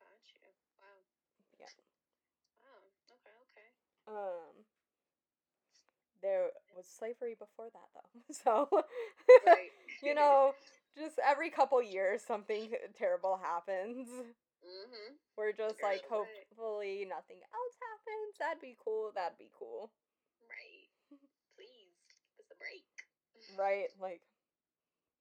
Gotcha. 0.00 0.40
Wow. 0.80 1.04
Yeah. 1.60 1.68
Wow. 2.64 2.80
Okay. 3.12 3.36
Okay. 3.44 3.68
Um 4.08 4.64
there 6.22 6.48
was 6.74 6.86
slavery 6.86 7.36
before 7.38 7.68
that 7.74 7.88
though. 7.94 8.20
So 8.32 8.68
Right. 9.46 9.68
you 10.02 10.14
know, 10.14 10.54
just 10.98 11.18
every 11.28 11.50
couple 11.50 11.82
years 11.82 12.22
something 12.22 12.70
terrible 12.98 13.38
happens. 13.42 14.08
Mhm. 14.66 15.16
We're 15.36 15.52
just 15.52 15.78
You're 15.80 15.90
like 15.90 16.04
right. 16.10 16.26
hopefully 16.26 17.06
nothing 17.08 17.40
else 17.40 17.76
happens. 17.80 18.38
That'd 18.38 18.60
be 18.62 18.76
cool. 18.82 19.12
That'd 19.14 19.38
be 19.38 19.50
cool. 19.56 19.90
Right. 20.50 20.90
Please, 21.56 21.94
give 22.36 22.44
us 22.44 22.50
a 22.52 22.58
break. 22.58 22.84
Right? 23.58 23.88
Like 24.00 24.22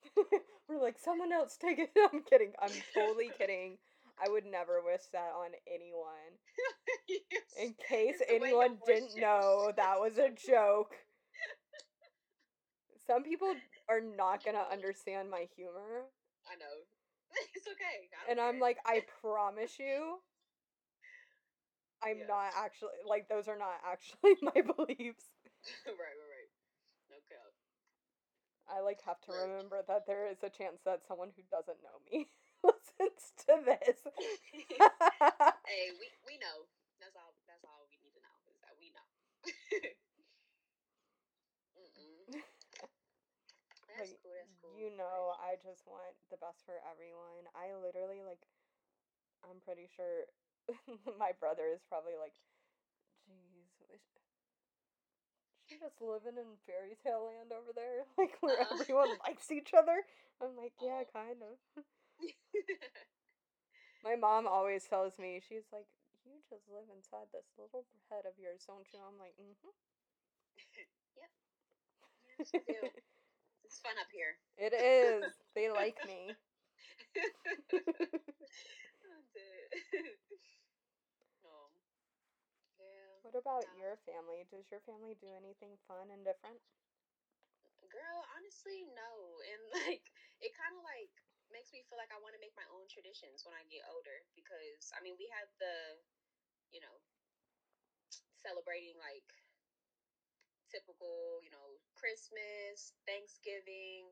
we're 0.69 0.81
like 0.81 0.97
someone 0.99 1.31
else 1.31 1.57
take 1.57 1.79
it. 1.79 1.91
I'm 2.13 2.21
kidding. 2.23 2.53
I'm 2.61 2.71
totally 2.93 3.31
kidding. 3.37 3.77
I 4.23 4.29
would 4.29 4.45
never 4.45 4.81
wish 4.83 5.01
that 5.11 5.31
on 5.35 5.51
anyone. 5.67 6.39
In 7.57 7.75
case 7.89 8.21
anyone 8.29 8.77
didn't 8.85 9.15
know, 9.17 9.71
that 9.75 9.99
was 9.99 10.17
a 10.17 10.29
joke. 10.31 10.95
Some 13.07 13.23
people 13.23 13.53
are 13.89 14.01
not 14.01 14.43
gonna 14.43 14.65
understand 14.71 15.29
my 15.29 15.47
humor. 15.55 16.09
I 16.47 16.55
know. 16.55 16.94
It's 17.55 17.67
okay. 17.67 18.09
And 18.29 18.39
don't 18.39 18.55
I'm 18.55 18.59
like, 18.59 18.77
I 18.85 19.01
promise 19.21 19.79
you, 19.79 20.19
I'm 22.03 22.19
Yeah. 22.19 22.27
not 22.27 22.53
actually 22.55 23.01
like 23.07 23.27
those 23.29 23.47
are 23.47 23.57
not 23.57 23.81
actually 23.85 24.35
my 24.41 24.61
beliefs. 24.61 25.25
right, 25.87 25.95
right, 25.97 26.19
right. 26.19 26.49
No 27.09 27.17
cap. 27.27 27.51
I 28.67 28.79
like 28.81 29.01
have 29.05 29.21
to 29.21 29.31
Right. 29.31 29.45
remember 29.45 29.81
that 29.87 30.05
there 30.07 30.27
is 30.27 30.41
a 30.43 30.49
chance 30.49 30.81
that 30.85 31.05
someone 31.07 31.29
who 31.35 31.43
doesn't 31.51 31.81
know 31.83 32.01
me 32.11 32.27
listens 32.63 33.33
to 33.45 33.61
this. 33.63 33.97
hey, 35.65 35.91
we 35.99 36.09
we 36.25 36.37
know. 36.37 36.65
That's 36.99 37.15
all. 37.15 37.33
That's 37.47 37.63
all 37.65 37.85
we 37.89 37.97
need 38.01 38.13
to 38.17 38.21
know 38.21 38.35
is 38.49 38.57
that 38.65 38.73
we 38.79 38.89
know. 38.89 39.05
Mm-mm. 41.77 42.41
That's 43.87 44.09
Like, 44.11 44.19
cool. 44.21 44.31
That's 44.33 44.53
cool. 44.61 44.64
You 44.75 44.91
know, 44.91 45.33
I 45.39 45.55
just 45.63 45.87
want 45.87 46.15
the 46.29 46.37
best 46.37 46.65
for 46.67 46.75
everyone. 46.83 47.47
I 47.55 47.71
literally 47.79 48.19
like 48.27 48.43
I'm 49.43 49.61
pretty 49.63 49.87
sure 49.95 50.27
my 51.19 51.31
brother 51.39 51.69
is 51.73 51.81
probably 51.87 52.17
like, 52.19 52.33
jeez, 53.29 53.69
she 55.65 55.77
just 55.81 55.97
living 56.01 56.37
in 56.37 56.57
fairy 56.65 56.93
tale 57.01 57.25
land 57.25 57.51
over 57.51 57.73
there, 57.73 58.05
like 58.17 58.37
where 58.41 58.61
Uh-uh. 58.61 58.77
everyone 58.81 59.17
likes 59.25 59.51
each 59.51 59.73
other. 59.73 60.05
I'm 60.41 60.55
like, 60.57 60.73
yeah, 60.81 61.03
Oh. 61.05 61.09
kind 61.13 61.41
of. 61.41 61.55
My 64.03 64.15
mom 64.15 64.47
always 64.47 64.85
tells 64.85 65.17
me, 65.17 65.41
she's 65.41 65.65
like, 65.73 65.87
you 66.25 66.37
just 66.49 66.67
live 66.69 66.85
inside 66.95 67.27
this 67.33 67.45
little 67.57 67.85
head 68.09 68.25
of 68.25 68.37
yours, 68.37 68.63
don't 68.67 68.85
you? 68.93 68.99
I'm 69.01 69.17
like, 69.17 69.33
mm-hmm. 69.41 69.73
yep. 71.17 71.31
yes, 72.39 72.51
do. 72.67 73.14
It's 73.75 73.83
fun 73.83 73.99
up 73.99 74.07
here. 74.07 74.39
it 74.55 74.71
is. 74.71 75.35
They 75.51 75.67
like 75.83 75.99
me. 76.07 76.31
No. 81.43 81.67
Yeah. 82.79 83.19
What 83.27 83.35
about 83.35 83.67
your 83.75 83.99
family? 84.07 84.47
Does 84.47 84.71
your 84.71 84.79
family 84.87 85.19
do 85.19 85.27
anything 85.35 85.75
fun 85.91 86.07
and 86.07 86.23
different? 86.23 86.55
Girl, 87.91 88.19
honestly, 88.39 88.87
no. 88.95 89.11
And 89.43 89.61
like, 89.83 90.07
it 90.39 90.55
kind 90.55 90.71
of 90.79 90.87
like 90.87 91.11
makes 91.51 91.75
me 91.75 91.83
feel 91.91 91.99
like 91.99 92.15
I 92.15 92.23
want 92.23 92.31
to 92.31 92.39
make 92.39 92.55
my 92.55 92.63
own 92.71 92.87
traditions 92.87 93.43
when 93.43 93.59
I 93.59 93.67
get 93.67 93.83
older 93.91 94.23
because 94.39 94.95
I 94.95 95.03
mean, 95.03 95.19
we 95.19 95.27
have 95.35 95.51
the, 95.59 95.99
you 96.71 96.79
know, 96.79 96.95
celebrating 98.39 98.95
like 99.03 99.27
typical, 100.75 101.39
you 101.39 101.51
know, 101.55 101.79
Christmas, 101.95 102.91
Thanksgiving. 103.07 104.11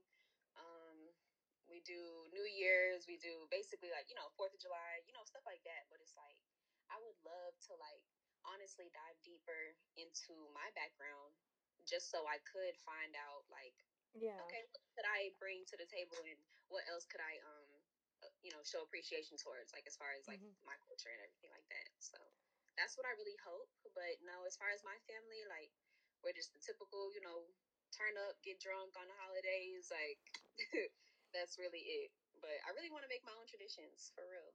Um, 0.56 1.12
we 1.68 1.84
do 1.84 2.28
New 2.32 2.48
Year's. 2.48 3.04
We 3.08 3.20
do 3.20 3.48
basically 3.52 3.92
like 3.92 4.08
you 4.08 4.16
know 4.16 4.32
Fourth 4.40 4.56
of 4.56 4.62
July, 4.64 5.04
you 5.04 5.12
know, 5.12 5.24
stuff 5.28 5.44
like 5.44 5.64
that. 5.68 5.92
But 5.92 6.00
it's 6.00 6.16
like 6.16 6.40
I 6.88 7.00
would 7.04 7.20
love 7.28 7.60
to 7.68 7.76
like 7.80 8.04
honestly 8.48 8.92
dive 8.92 9.20
deeper 9.24 9.76
into 10.00 10.36
my 10.56 10.72
background 10.76 11.36
just 11.88 12.12
so 12.12 12.28
I 12.28 12.40
could 12.48 12.76
find 12.80 13.16
out 13.16 13.48
like 13.52 13.76
Yeah. 14.16 14.40
okay 14.48 14.64
what 14.72 14.84
could 14.96 15.08
I 15.08 15.32
bring 15.40 15.64
to 15.72 15.76
the 15.80 15.88
table 15.88 16.20
and 16.24 16.40
what 16.68 16.84
else 16.92 17.08
could 17.08 17.24
I 17.24 17.40
um 17.44 17.68
uh, 18.24 18.32
you 18.44 18.52
know 18.52 18.64
show 18.64 18.84
appreciation 18.84 19.40
towards 19.40 19.72
like 19.76 19.88
as 19.88 19.96
far 19.96 20.12
as 20.16 20.28
like 20.28 20.40
Mhm. 20.44 20.56
my 20.64 20.76
culture 20.84 21.12
and 21.12 21.24
everything 21.24 21.52
like 21.56 21.68
that 21.72 21.88
so 22.00 22.20
that's 22.80 22.96
what 23.00 23.08
I 23.08 23.16
really 23.16 23.38
hope 23.44 23.72
but 23.96 24.20
no 24.24 24.44
as 24.48 24.56
far 24.60 24.72
as 24.76 24.84
my 24.84 25.00
family 25.08 25.44
like 25.48 25.72
we're 26.24 26.36
just 26.36 26.56
the 26.56 26.64
typical 26.64 27.12
you 27.14 27.22
know 27.22 27.46
turn 27.94 28.16
up 28.26 28.40
get 28.42 28.58
drunk 28.58 28.96
on 28.98 29.06
the 29.06 29.18
holidays 29.22 29.92
like 29.94 30.24
that's 31.36 31.62
really 31.62 31.84
it 32.04 32.10
but 32.42 32.56
I 32.66 32.74
really 32.74 32.90
want 32.90 33.06
to 33.06 33.12
make 33.12 33.24
my 33.24 33.36
own 33.38 33.46
traditions 33.46 34.10
for 34.18 34.26
real 34.26 34.52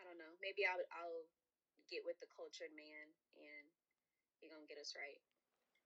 I 0.00 0.02
don't 0.04 0.18
know 0.18 0.34
maybe 0.42 0.66
I'll 0.66 0.82
I'll 0.92 1.24
get 1.86 2.02
with 2.02 2.18
the 2.18 2.28
cultured 2.34 2.74
man 2.74 3.06
and 3.38 3.64
he 4.42 4.50
gonna 4.50 4.66
get 4.66 4.82
us 4.82 4.92
right 4.98 5.22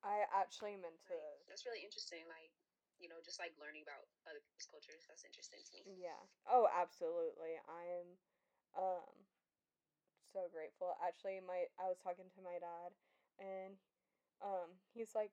I 0.00 0.24
actually 0.32 0.80
meant 0.80 0.96
to. 1.12 1.16
like, 1.16 1.44
that's 1.44 1.68
really 1.68 1.84
interesting. 1.84 2.24
Like, 2.24 2.52
you 3.00 3.08
know, 3.08 3.20
just 3.20 3.40
like 3.40 3.52
learning 3.60 3.84
about 3.84 4.08
other 4.28 4.40
people's 4.40 4.68
cultures. 4.68 5.04
That's 5.08 5.24
interesting 5.28 5.60
to 5.60 5.72
me. 5.84 6.04
Yeah. 6.04 6.20
Oh, 6.48 6.68
absolutely. 6.72 7.56
I'm 7.68 8.08
um 8.76 9.12
so 10.32 10.46
grateful. 10.52 10.94
Actually, 11.04 11.40
my 11.44 11.68
I 11.76 11.90
was 11.90 12.00
talking 12.00 12.28
to 12.32 12.40
my 12.40 12.56
dad 12.60 12.90
and 13.40 13.76
um 14.42 14.70
he's 14.94 15.14
like 15.14 15.32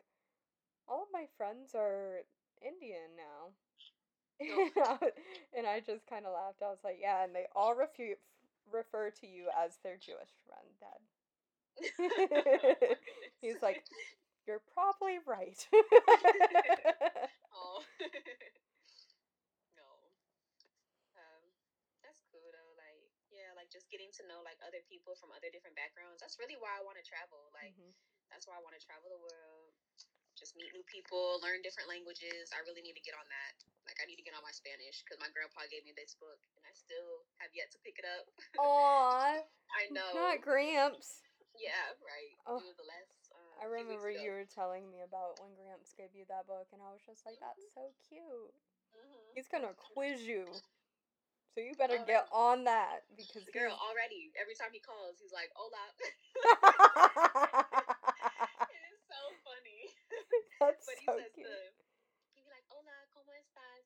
all 0.87 1.03
of 1.03 1.09
my 1.13 1.25
friends 1.37 1.75
are 1.75 2.21
Indian 2.61 3.15
now. 3.17 3.53
and 5.57 5.67
I 5.67 5.79
just 5.79 6.07
kind 6.07 6.25
of 6.25 6.33
laughed. 6.33 6.61
I 6.63 6.69
was 6.69 6.79
like, 6.83 6.97
yeah, 7.01 7.23
and 7.23 7.35
they 7.35 7.45
all 7.55 7.75
refu- 7.75 8.17
refer 8.71 9.09
to 9.21 9.27
you 9.27 9.47
as 9.57 9.77
their 9.83 9.97
Jewish 9.97 10.33
friend, 10.45 10.69
dad. 10.79 11.01
He's 13.41 13.61
like, 13.61 13.83
You're 14.47 14.61
probably 14.73 15.17
right. 15.27 15.57
oh. 17.53 17.83
no. 19.77 19.83
Um, 21.17 21.43
that's 22.03 22.21
cool 22.31 22.47
though. 22.53 22.73
Like, 22.79 23.03
yeah, 23.33 23.51
like 23.57 23.69
just 23.73 23.89
getting 23.91 24.11
to 24.21 24.23
know 24.29 24.41
like 24.45 24.59
other 24.63 24.81
people 24.87 25.17
from 25.17 25.33
other 25.35 25.51
different 25.51 25.75
backgrounds. 25.75 26.21
That's 26.23 26.39
really 26.39 26.57
why 26.59 26.77
I 26.77 26.85
want 26.85 26.97
to 26.99 27.05
travel. 27.05 27.51
Like, 27.55 27.75
Mhm. 27.75 27.91
That's 28.31 28.45
why 28.45 28.55
I 28.55 28.61
want 28.63 28.77
to 28.77 28.83
travel 28.83 29.09
the 29.11 29.21
world. 29.21 29.73
Just 30.37 30.53
meet 30.53 30.69
new 30.69 30.85
people, 30.85 31.41
learn 31.41 31.65
different 31.65 31.89
languages. 31.89 32.53
I 32.53 32.61
really 32.61 32.85
need 32.85 32.93
to 32.93 33.01
get 33.01 33.17
on 33.17 33.25
that. 33.25 33.53
Like, 33.89 33.97
I 33.97 34.05
need 34.05 34.21
to 34.21 34.25
get 34.25 34.37
on 34.37 34.45
my 34.45 34.53
Spanish 34.53 35.01
because 35.01 35.17
my 35.17 35.33
grandpa 35.33 35.65
gave 35.65 35.81
me 35.81 35.97
this 35.97 36.13
book, 36.21 36.37
and 36.53 36.61
I 36.61 36.73
still 36.77 37.25
have 37.41 37.49
yet 37.57 37.73
to 37.73 37.81
pick 37.81 37.97
it 37.97 38.05
up. 38.05 38.29
Aw, 38.61 39.41
I 39.79 39.89
know. 39.89 40.13
not 40.13 40.45
Gramps. 40.45 41.25
Yeah, 41.57 41.89
right. 42.05 42.37
Oh, 42.45 42.61
the 42.61 42.85
last. 42.85 43.33
Uh, 43.33 43.57
I 43.57 43.65
remember 43.65 44.13
you 44.13 44.29
were 44.29 44.45
telling 44.45 44.85
me 44.93 45.01
about 45.01 45.41
when 45.41 45.57
Gramps 45.57 45.97
gave 45.97 46.13
you 46.13 46.29
that 46.29 46.45
book, 46.45 46.69
and 46.69 46.85
I 46.85 46.93
was 46.93 47.01
just 47.01 47.25
like, 47.25 47.41
that's 47.41 47.65
so 47.73 47.89
cute. 48.05 48.53
Mhm. 48.93 49.33
He's 49.33 49.49
gonna 49.49 49.73
quiz 49.73 50.21
you. 50.21 50.45
So 51.57 51.65
you 51.65 51.73
better 51.73 51.97
get 52.05 52.29
on 52.29 52.69
that 52.69 53.09
because 53.17 53.41
Girl, 53.49 53.73
already 53.81 54.29
every 54.37 54.53
time 54.53 54.69
he 54.69 54.77
calls, 54.77 55.17
he's 55.17 55.33
like, 55.33 55.49
"Hola." 55.57 55.89
it 58.69 58.81
is 58.93 59.01
so 59.09 59.17
funny. 59.41 59.89
That's 60.61 60.85
but 60.85 60.97
he 60.97 61.05
so 61.05 61.13
says 61.17 61.31
cute. 61.33 61.47
the 61.47 61.59
he'd 62.33 62.45
be 62.45 62.51
like, 62.51 62.65
"Hola, 62.73 62.95
cómo 63.13 63.31
estás?" 63.37 63.85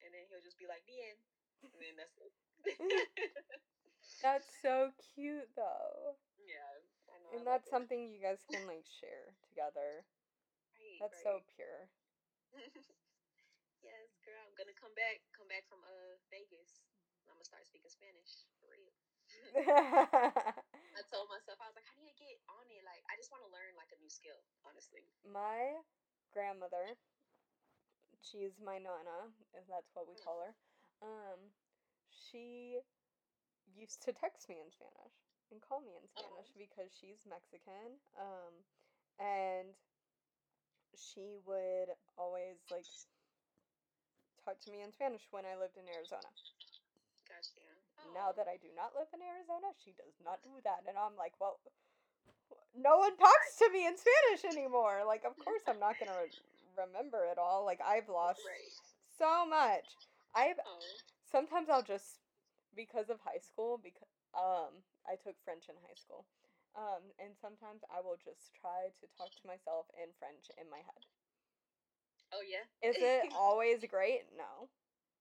And 0.00 0.14
then 0.14 0.24
he'll 0.30 0.42
just 0.44 0.56
be 0.56 0.66
like, 0.66 0.84
"Bien," 0.88 1.16
and 1.62 1.80
then 1.82 1.94
that's 1.98 2.16
it. 2.18 2.32
That's 4.22 4.46
so 4.62 4.90
cute 5.14 5.46
though. 5.54 6.18
yeah, 6.50 6.82
I 7.10 7.16
know. 7.22 7.30
And 7.38 7.42
I 7.46 7.54
that's 7.54 7.66
it. 7.68 7.70
something 7.70 8.08
you 8.10 8.18
guys 8.18 8.42
can 8.50 8.66
like 8.66 8.86
share 8.86 9.34
together. 9.46 10.02
Right, 10.74 10.98
That's 11.02 11.22
so 11.22 11.42
pure. 11.54 11.86
yes, 13.82 14.18
girl. 14.26 14.42
I'm 14.46 14.54
gonna 14.58 14.74
come 14.74 14.94
back. 14.98 15.22
Come 15.34 15.46
back 15.50 15.66
from 15.70 15.82
uh 15.86 16.18
Vegas. 16.30 16.82
I'm 17.26 17.34
gonna 17.38 17.46
start 17.46 17.66
speaking 17.66 17.90
Spanish 17.90 18.46
for 18.58 18.70
real. 18.70 18.90
I 20.98 21.02
told 21.10 21.30
myself 21.30 21.58
I 21.62 21.70
was 21.70 21.76
like, 21.78 21.88
I 21.88 21.94
need 22.02 22.10
to 22.10 22.26
get 22.26 22.38
on 22.50 22.66
it. 22.70 22.82
Like, 22.82 23.02
I 23.06 23.14
just 23.18 23.30
want 23.30 23.46
to 23.46 23.50
learn 23.54 23.72
like 23.78 23.90
a 23.94 23.98
new 24.02 24.10
skill. 24.10 24.38
Honestly. 24.66 25.06
my 25.26 25.78
grandmother, 26.34 26.98
she's 28.20 28.58
my 28.58 28.76
nana, 28.76 29.30
if 29.54 29.64
that's 29.70 29.90
what 29.94 30.10
we 30.10 30.18
call 30.18 30.42
her. 30.42 30.52
Um, 31.00 31.54
she 32.10 32.82
used 33.76 34.02
to 34.04 34.12
text 34.12 34.48
me 34.48 34.58
in 34.58 34.70
Spanish 34.72 35.14
and 35.50 35.60
call 35.62 35.80
me 35.80 35.94
in 35.96 36.04
Spanish 36.08 36.50
because 36.56 36.90
she's 36.92 37.24
Mexican. 37.28 38.00
Um, 38.18 38.54
and 39.18 39.74
she 40.96 41.38
would 41.46 41.94
always 42.16 42.58
like 42.70 42.86
talk 44.44 44.60
to 44.60 44.70
me 44.72 44.82
in 44.82 44.92
Spanish 44.92 45.22
when 45.30 45.44
I 45.44 45.58
lived 45.58 45.76
in 45.76 45.86
Arizona. 45.86 46.26
Now 48.14 48.32
that 48.36 48.48
I 48.48 48.56
do 48.60 48.68
not 48.76 48.94
live 48.96 49.08
in 49.14 49.20
Arizona, 49.22 49.72
she 49.82 49.92
does 49.96 50.16
not 50.24 50.40
do 50.42 50.52
that. 50.64 50.84
And 50.88 50.96
I'm 50.96 51.16
like, 51.16 51.34
well, 51.40 51.60
no 52.76 52.98
one 52.98 53.16
talks 53.16 53.56
to 53.58 53.70
me 53.72 53.86
in 53.86 53.94
Spanish 53.96 54.44
anymore. 54.46 55.02
Like, 55.06 55.24
of 55.24 55.36
course, 55.42 55.62
I'm 55.68 55.80
not 55.80 55.98
going 55.98 56.12
to 56.12 56.28
remember 56.78 57.24
it 57.30 57.38
all. 57.38 57.64
Like, 57.64 57.80
I've 57.84 58.08
lost 58.08 58.40
so 59.18 59.46
much. 59.46 59.84
I've 60.34 60.60
Oh. 60.62 60.78
sometimes 61.30 61.68
I'll 61.68 61.82
just 61.82 62.20
because 62.76 63.10
of 63.10 63.18
high 63.24 63.40
school 63.42 63.80
because 63.82 64.06
um 64.36 64.84
I 65.08 65.16
took 65.16 65.34
French 65.42 65.66
in 65.68 65.74
high 65.82 65.96
school. 65.98 66.26
Um 66.76 67.10
and 67.18 67.34
sometimes 67.40 67.82
I 67.90 68.00
will 68.04 68.20
just 68.22 68.54
try 68.60 68.92
to 69.00 69.06
talk 69.16 69.32
to 69.40 69.46
myself 69.48 69.86
in 69.96 70.12
French 70.20 70.52
in 70.60 70.70
my 70.70 70.78
head. 70.84 71.02
Oh 72.32 72.44
yeah. 72.44 72.64
Is 72.84 72.96
it 73.00 73.32
always 73.36 73.82
great? 73.88 74.28
No. 74.36 74.68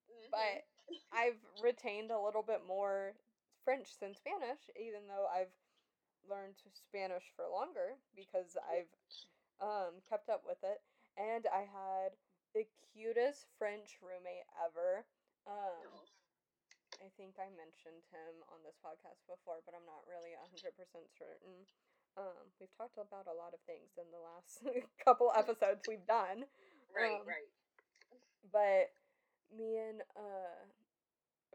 Mhm. 0.10 0.32
But 0.32 0.66
I've 1.12 1.40
retained 1.62 2.12
a 2.12 2.20
little 2.20 2.44
bit 2.44 2.66
more 2.66 3.14
French 3.64 3.98
than 4.00 4.16
Spanish, 4.16 4.70
even 4.80 5.08
though 5.08 5.28
I've 5.28 5.52
learned 6.30 6.56
Spanish 6.74 7.24
for 7.36 7.48
longer 7.48 7.96
because 8.16 8.58
I've 8.70 8.92
um, 9.60 10.02
kept 10.10 10.30
up 10.30 10.44
with 10.46 10.64
it. 10.64 10.82
And 11.18 11.48
I 11.48 11.62
had 11.66 12.16
the 12.54 12.68
cutest 12.94 13.48
French 13.58 13.98
roommate 14.02 14.46
ever. 14.64 15.06
Um. 15.48 16.08
I 16.98 17.10
think 17.14 17.38
I 17.38 17.46
mentioned 17.54 18.02
him 18.10 18.42
on 18.50 18.58
this 18.66 18.74
podcast 18.82 19.22
before, 19.30 19.62
but 19.70 19.78
I'm 19.78 19.86
not 19.86 20.02
really 20.10 20.34
100% 20.34 20.74
certain. 21.14 21.68
Um, 22.18 22.50
we've 22.58 22.74
talked 22.74 22.98
about 22.98 23.30
a 23.30 23.38
lot 23.38 23.54
of 23.54 23.62
things 23.70 23.94
in 24.02 24.10
the 24.10 24.18
last 24.18 24.66
couple 25.06 25.30
episodes 25.38 25.86
we've 25.86 26.06
done 26.10 26.50
Right. 26.90 27.22
um, 27.22 27.28
right. 27.30 27.50
but 28.50 28.90
me 29.56 29.78
and 29.78 30.02
uh 30.16 30.66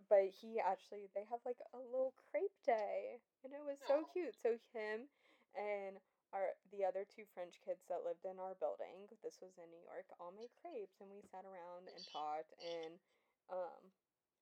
but 0.08 0.28
he 0.40 0.58
actually 0.60 1.08
they 1.14 1.24
have 1.30 1.40
like 1.44 1.60
a 1.74 1.78
little 1.80 2.14
crepe 2.30 2.56
day 2.66 3.20
and 3.44 3.52
it 3.52 3.62
was 3.64 3.78
so 3.86 4.02
Aw. 4.02 4.10
cute. 4.12 4.34
So 4.36 4.56
him 4.74 5.08
and 5.56 5.98
our 6.32 6.56
the 6.72 6.84
other 6.84 7.04
two 7.04 7.24
french 7.36 7.60
kids 7.60 7.84
that 7.92 8.04
lived 8.08 8.24
in 8.24 8.40
our 8.40 8.56
building 8.56 9.04
this 9.20 9.36
was 9.44 9.52
in 9.60 9.68
new 9.68 9.84
york 9.84 10.08
all 10.16 10.32
made 10.32 10.48
crepes 10.64 10.96
and 11.04 11.12
we 11.12 11.20
sat 11.28 11.44
around 11.44 11.92
and 11.92 12.08
talked 12.08 12.56
and 12.64 12.96
um 13.52 13.92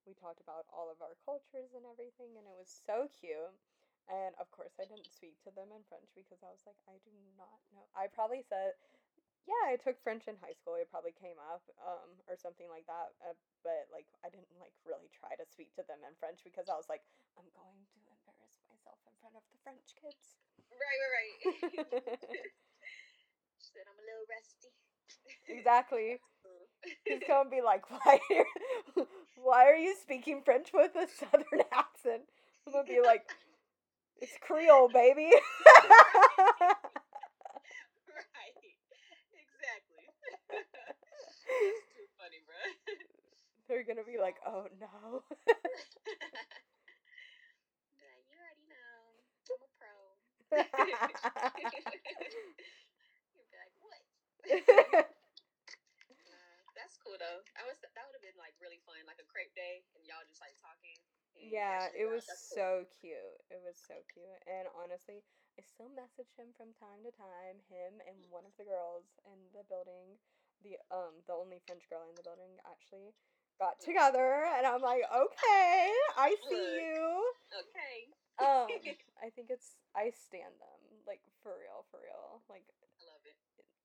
we 0.07 0.15
talked 0.15 0.39
about 0.41 0.65
all 0.71 0.87
of 0.89 1.03
our 1.03 1.19
cultures 1.27 1.75
and 1.75 1.83
everything 1.87 2.39
and 2.39 2.47
it 2.47 2.57
was 2.57 2.71
so 2.71 3.11
cute. 3.11 3.53
And 4.11 4.35
of 4.41 4.51
course 4.51 4.75
i 4.81 4.87
didn't 4.87 5.11
speak 5.13 5.39
to 5.47 5.51
them 5.55 5.71
in 5.75 5.83
french 5.87 6.11
because 6.15 6.41
i 6.43 6.51
was 6.51 6.63
like 6.67 6.79
i 6.91 6.97
do 7.03 7.13
not 7.39 7.59
know. 7.75 7.87
I 7.95 8.07
probably 8.11 8.43
said 8.43 8.75
yeah, 9.49 9.72
I 9.72 9.80
took 9.80 9.97
French 10.05 10.28
in 10.28 10.36
high 10.41 10.57
school. 10.57 10.76
It 10.76 10.88
probably 10.93 11.16
came 11.16 11.41
up, 11.41 11.64
um, 11.80 12.11
or 12.28 12.36
something 12.36 12.68
like 12.68 12.84
that. 12.88 13.12
Uh, 13.24 13.36
but 13.64 13.88
like, 13.93 14.09
I 14.24 14.28
didn't 14.32 14.49
like 14.61 14.72
really 14.84 15.09
try 15.12 15.32
to 15.36 15.45
speak 15.49 15.72
to 15.76 15.84
them 15.88 16.01
in 16.05 16.12
French 16.20 16.45
because 16.45 16.68
I 16.68 16.76
was 16.76 16.88
like, 16.88 17.05
I'm 17.36 17.49
going 17.57 17.80
to 17.80 17.99
embarrass 18.09 18.61
myself 18.68 19.01
in 19.09 19.14
front 19.20 19.36
of 19.36 19.45
the 19.51 19.59
French 19.64 19.88
kids. 19.97 20.36
Right. 20.70 21.01
Right. 21.01 21.12
Right. 21.12 22.20
she 23.61 23.68
said 23.74 23.86
I'm 23.88 23.99
a 23.99 24.05
little 24.07 24.26
rusty. 24.28 24.70
exactly. 25.49 26.20
He's 27.05 27.20
gonna 27.26 27.51
be 27.51 27.61
like, 27.61 27.84
why? 27.91 28.18
Are, 28.97 29.07
why 29.36 29.66
are 29.66 29.76
you 29.76 29.95
speaking 30.01 30.43
French 30.45 30.70
with 30.72 30.93
a 30.97 31.07
southern 31.09 31.62
accent? 31.72 32.22
I'm 32.66 32.72
gonna 32.72 32.86
be 32.88 33.01
like, 33.05 33.22
it's 34.20 34.32
Creole, 34.41 34.88
baby. 34.88 35.30
right. 35.30 36.76
Exactly. 39.34 40.07
That's 40.51 41.82
too 41.95 42.07
funny, 42.16 42.41
bro. 42.47 42.57
They're 43.71 43.85
gonna 43.85 44.05
be 44.05 44.18
like, 44.21 44.37
oh 44.47 44.66
no. 44.81 45.23
Like, 48.01 48.27
you 48.27 48.37
already 48.39 48.66
know. 48.66 49.23
I'm 49.51 49.62
a 49.62 49.71
pro. 49.79 49.95
You'd 53.35 53.51
be 53.51 53.57
like, 53.57 53.75
what? 53.81 55.07
Nah, 56.27 56.59
that's 56.77 56.97
cool 57.01 57.16
though. 57.18 57.41
I 57.59 57.62
was 57.66 57.79
that 57.83 58.05
would 58.07 58.16
have 58.16 58.25
been 58.25 58.39
like 58.39 58.55
really 58.62 58.81
fun, 58.87 58.99
like 59.07 59.21
a 59.23 59.27
crepe 59.29 59.55
day, 59.55 59.83
and 59.95 60.03
y'all 60.07 60.25
just 60.27 60.41
like 60.43 60.57
talking. 60.62 60.99
Yeah, 61.39 61.89
it 61.97 62.07
was 62.07 62.27
cool. 62.27 62.37
so 62.37 62.68
cute. 63.01 63.39
It 63.51 63.61
was 63.64 63.79
so 63.81 63.97
cute. 64.12 64.41
And 64.47 64.68
honestly, 64.77 65.23
I 65.59 65.62
still 65.64 65.91
message 65.93 66.31
him 66.37 66.53
from 66.57 66.75
time 66.79 67.03
to 67.07 67.12
time. 67.14 67.59
Him 67.71 67.99
and 68.07 68.16
one 68.29 68.45
of 68.47 68.55
the 68.61 68.68
girls 68.68 69.07
in 69.27 69.39
the 69.57 69.64
building, 69.66 70.18
the 70.62 70.77
um 70.93 71.23
the 71.27 71.35
only 71.37 71.61
French 71.64 71.89
girl 71.89 72.07
in 72.11 72.16
the 72.18 72.27
building 72.27 72.61
actually 72.68 73.14
got 73.61 73.79
together 73.81 74.49
and 74.57 74.67
I'm 74.67 74.81
like, 74.83 75.05
"Okay, 75.05 75.93
I 76.17 76.35
see 76.49 76.67
you." 76.81 77.33
Okay. 77.53 77.97
Um 78.41 78.97
I 79.25 79.29
think 79.31 79.53
it's 79.53 79.77
I 79.95 80.11
stand 80.17 80.57
them. 80.59 80.81
Like 81.07 81.21
for 81.45 81.53
real, 81.61 81.85
for 81.93 82.01
real. 82.01 82.41
Like 82.49 82.65
I 82.73 83.05
love 83.05 83.23
it. 83.29 83.37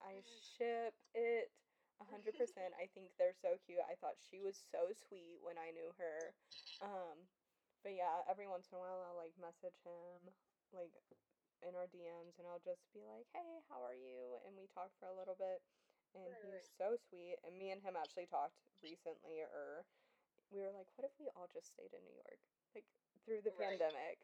I 0.02 0.24
Mhm. 0.24 0.40
ship 0.58 0.96
it 1.14 1.52
a 2.00 2.06
hundred 2.08 2.36
percent. 2.40 2.72
I 2.82 2.88
think 2.96 3.12
they're 3.20 3.36
so 3.36 3.60
cute. 3.68 3.84
I 3.84 3.96
thought 4.00 4.16
she 4.20 4.40
was 4.40 4.56
so 4.56 4.94
sweet 4.96 5.44
when 5.44 5.60
I 5.60 5.72
knew 5.76 5.92
her. 6.00 6.36
Um, 6.82 7.28
but 7.84 7.94
yeah, 7.96 8.24
every 8.32 8.48
once 8.48 8.72
in 8.72 8.78
a 8.78 8.82
while 8.82 9.04
I'll 9.04 9.20
like 9.20 9.36
message 9.40 9.78
him 9.84 10.32
like 10.74 10.96
in 11.64 11.76
our 11.76 11.88
DMs 11.88 12.38
and 12.40 12.48
I'll 12.48 12.64
just 12.64 12.88
be 12.94 13.04
like, 13.08 13.28
Hey, 13.36 13.60
how 13.72 13.84
are 13.84 13.96
you? 13.96 14.40
And 14.48 14.56
we 14.56 14.68
talk 14.72 14.92
for 15.00 15.08
a 15.08 15.16
little 15.18 15.36
bit 15.36 15.64
and 16.16 16.26
Right, 16.32 16.42
he's 16.48 16.64
right. 16.64 16.78
so 16.80 16.88
sweet. 17.12 17.38
And 17.44 17.54
me 17.60 17.72
and 17.76 17.84
him 17.84 17.96
actually 18.00 18.26
talked 18.32 18.56
recently 18.82 19.44
or 19.44 19.84
we 20.52 20.62
were 20.64 20.72
like, 20.72 20.88
What 20.96 21.06
if 21.06 21.14
we 21.20 21.28
all 21.36 21.48
just 21.52 21.72
stayed 21.76 21.92
in 21.92 22.02
New 22.08 22.16
York? 22.16 22.40
Like 22.74 22.88
through 23.28 23.44
the 23.44 23.52
Right. 23.60 23.76
pandemic. 23.78 24.18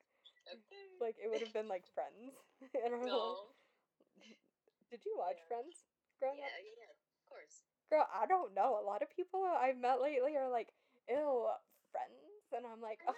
Okay. 0.48 0.88
Like 1.00 1.18
it 1.20 1.28
would 1.30 1.42
have 1.44 1.54
been 1.54 1.68
like 1.68 1.86
friends. 1.94 2.34
in 2.74 2.94
our 2.96 3.04
little- 3.04 3.52
no. 4.18 4.32
Did 4.89 5.06
you 5.06 5.16
watch 5.18 5.38
Yeah. 5.39 5.48
Friends 5.48 5.86
growing 6.20 6.39
Yeah, 6.39 6.52
up? 6.52 6.62
yeah, 6.64 6.92
of 6.92 7.26
course. 7.30 7.64
Girl, 7.89 8.08
I 8.12 8.26
don't 8.28 8.54
know. 8.54 8.80
A 8.80 8.84
lot 8.84 9.02
of 9.02 9.10
people 9.12 9.44
I've 9.44 9.78
met 9.78 10.00
lately 10.02 10.36
are 10.38 10.50
like, 10.50 10.72
ew, 11.08 11.48
friends. 11.92 12.52
And 12.52 12.68
I'm 12.68 12.82
like, 12.82 13.00
oh. 13.08 13.16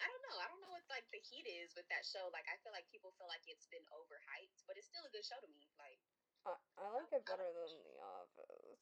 I 0.00 0.06
don't 0.06 0.22
know. 0.22 0.36
I 0.38 0.46
don't 0.48 0.60
know 0.62 0.70
what 0.70 0.84
like 0.88 1.04
the 1.10 1.18
heat 1.20 1.44
is 1.44 1.74
with 1.74 1.88
that 1.88 2.06
show. 2.06 2.30
Like 2.32 2.46
I 2.48 2.56
feel 2.62 2.72
like 2.72 2.88
people 2.88 3.10
feel 3.18 3.26
like 3.28 3.42
it's 3.50 3.66
been 3.66 3.84
overhyped, 3.92 4.62
but 4.66 4.76
it's 4.78 4.86
still 4.86 5.04
a 5.04 5.10
good 5.10 5.24
show 5.26 5.36
to 5.42 5.48
me. 5.48 5.68
Like 5.76 5.98
I, 6.48 6.56
I 6.80 6.84
like 6.96 7.12
it 7.12 7.26
better 7.28 7.46
than 7.52 7.70
The 7.84 8.00
Office. 8.02 8.80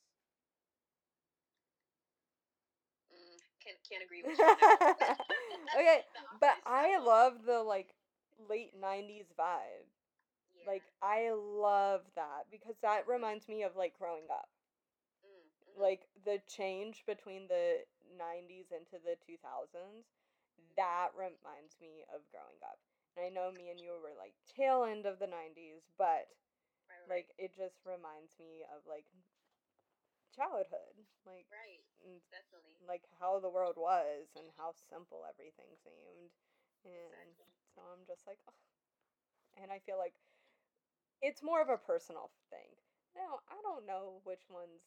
mm, 3.13 3.39
can't 3.63 3.79
can't 3.89 4.03
agree 4.05 4.23
with 4.23 4.39
you. 4.39 4.45
okay, 5.79 6.01
but 6.41 6.55
I 6.67 6.99
love 6.99 7.45
the 7.47 7.63
like 7.63 7.95
late 8.49 8.73
90s 8.79 9.27
vibe. 9.39 9.87
Yeah. 10.57 10.73
Like, 10.73 10.85
I 11.03 11.33
love 11.35 12.03
that 12.17 12.47
because 12.51 12.77
that 12.83 13.09
reminds 13.09 13.49
me 13.49 13.65
of 13.65 13.77
like 13.77 13.95
growing 13.99 14.29
up. 14.33 14.49
Mm, 15.27 15.31
mhm. 15.79 15.83
Like, 15.83 16.03
the 16.25 16.41
change 16.49 17.05
between 17.07 17.49
the 17.49 17.85
90s 18.19 18.67
into 18.73 19.03
the 19.05 19.17
2000s, 19.27 20.07
that 20.77 21.11
reminds 21.17 21.77
me 21.81 22.05
of 22.15 22.23
growing 22.33 22.61
up. 22.65 22.79
And 23.17 23.27
I 23.27 23.31
know 23.31 23.53
me 23.53 23.71
and 23.71 23.81
you 23.81 23.93
were 24.03 24.17
like 24.19 24.35
tail 24.57 24.85
end 24.85 25.07
of 25.07 25.19
the 25.19 25.29
90s, 25.29 25.83
but 25.99 26.29
like 27.17 27.33
it 27.39 27.57
just 27.57 27.81
reminds 27.89 28.37
me 28.39 28.61
of 28.69 28.85
like 28.85 29.09
childhood 30.35 30.95
like 31.27 31.47
right. 31.51 31.83
and 32.05 32.21
Definitely. 32.31 32.77
like 32.87 33.03
how 33.19 33.41
the 33.41 33.51
world 33.51 33.75
was 33.77 34.31
and 34.37 34.47
how 34.57 34.73
simple 34.91 35.25
everything 35.29 35.75
seemed. 35.83 36.31
And 36.85 37.35
Exactly. 37.35 37.75
so 37.75 37.83
I'm 37.83 38.07
just 38.07 38.27
like, 38.27 38.39
"Ugh." 38.49 38.55
and 39.63 39.73
I 39.73 39.79
feel 39.81 39.99
like 39.99 40.15
it's 41.23 41.43
more 41.43 41.61
of 41.61 41.69
a 41.69 41.77
personal 41.79 42.31
thing. 42.51 42.69
Now, 43.17 43.41
I 43.49 43.57
don't 43.63 43.87
know 43.87 44.21
which 44.25 44.43
one's 44.51 44.83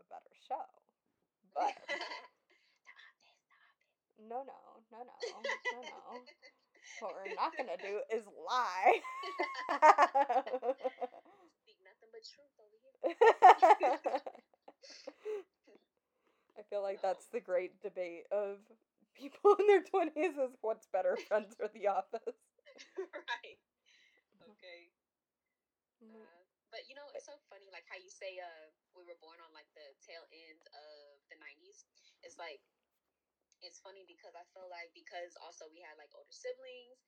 a 0.00 0.04
better 0.10 0.34
show, 0.48 0.66
but 1.54 1.74
no, 4.18 4.42
no, 4.44 4.82
no, 4.92 4.98
no, 5.04 5.48
no, 5.72 5.82
no. 5.82 6.22
What 7.00 7.14
we're 7.14 7.34
not 7.34 7.56
gonna 7.56 7.76
do 7.82 7.98
is 8.16 8.22
lie. 8.48 9.00
Speak 12.26 12.50
nothing 12.58 12.82
but 12.82 12.98
truth 13.02 13.14
over 13.22 13.94
here. 14.12 14.20
I 16.58 16.62
feel 16.70 16.82
like 16.82 17.00
that's 17.02 17.26
the 17.26 17.40
great 17.40 17.80
debate 17.82 18.24
of 18.32 18.58
people 19.14 19.54
in 19.58 19.66
their 19.66 19.82
twenties 19.82 20.36
is 20.36 20.56
what's 20.62 20.86
better, 20.92 21.16
Friends 21.28 21.54
or 21.60 21.68
The 21.74 21.88
Office. 21.88 22.36
right. 23.14 23.58
Okay. 24.42 24.90
Mhm. 26.02 26.22
Uh, 26.22 26.44
but 26.70 26.88
you 26.88 26.94
know, 26.94 27.08
it's 27.14 27.26
so 27.26 27.36
funny, 27.48 27.68
like 27.72 27.84
how 27.88 27.96
you 27.96 28.10
say 28.10 28.38
uh 28.40 28.68
we 28.94 29.04
were 29.04 29.16
born 29.20 29.40
on 29.40 29.52
like 29.52 29.68
the 29.76 29.86
tail 30.04 30.24
end 30.32 30.62
of 30.74 31.20
the 31.30 31.36
nineties. 31.40 31.84
It's 32.22 32.38
like 32.38 32.60
it's 33.64 33.80
funny 33.80 34.04
because 34.06 34.36
I 34.36 34.44
feel 34.52 34.68
like 34.68 34.92
because 34.92 35.36
also 35.40 35.66
we 35.72 35.80
had 35.84 35.96
like 36.00 36.12
older 36.16 36.32
siblings, 36.32 37.00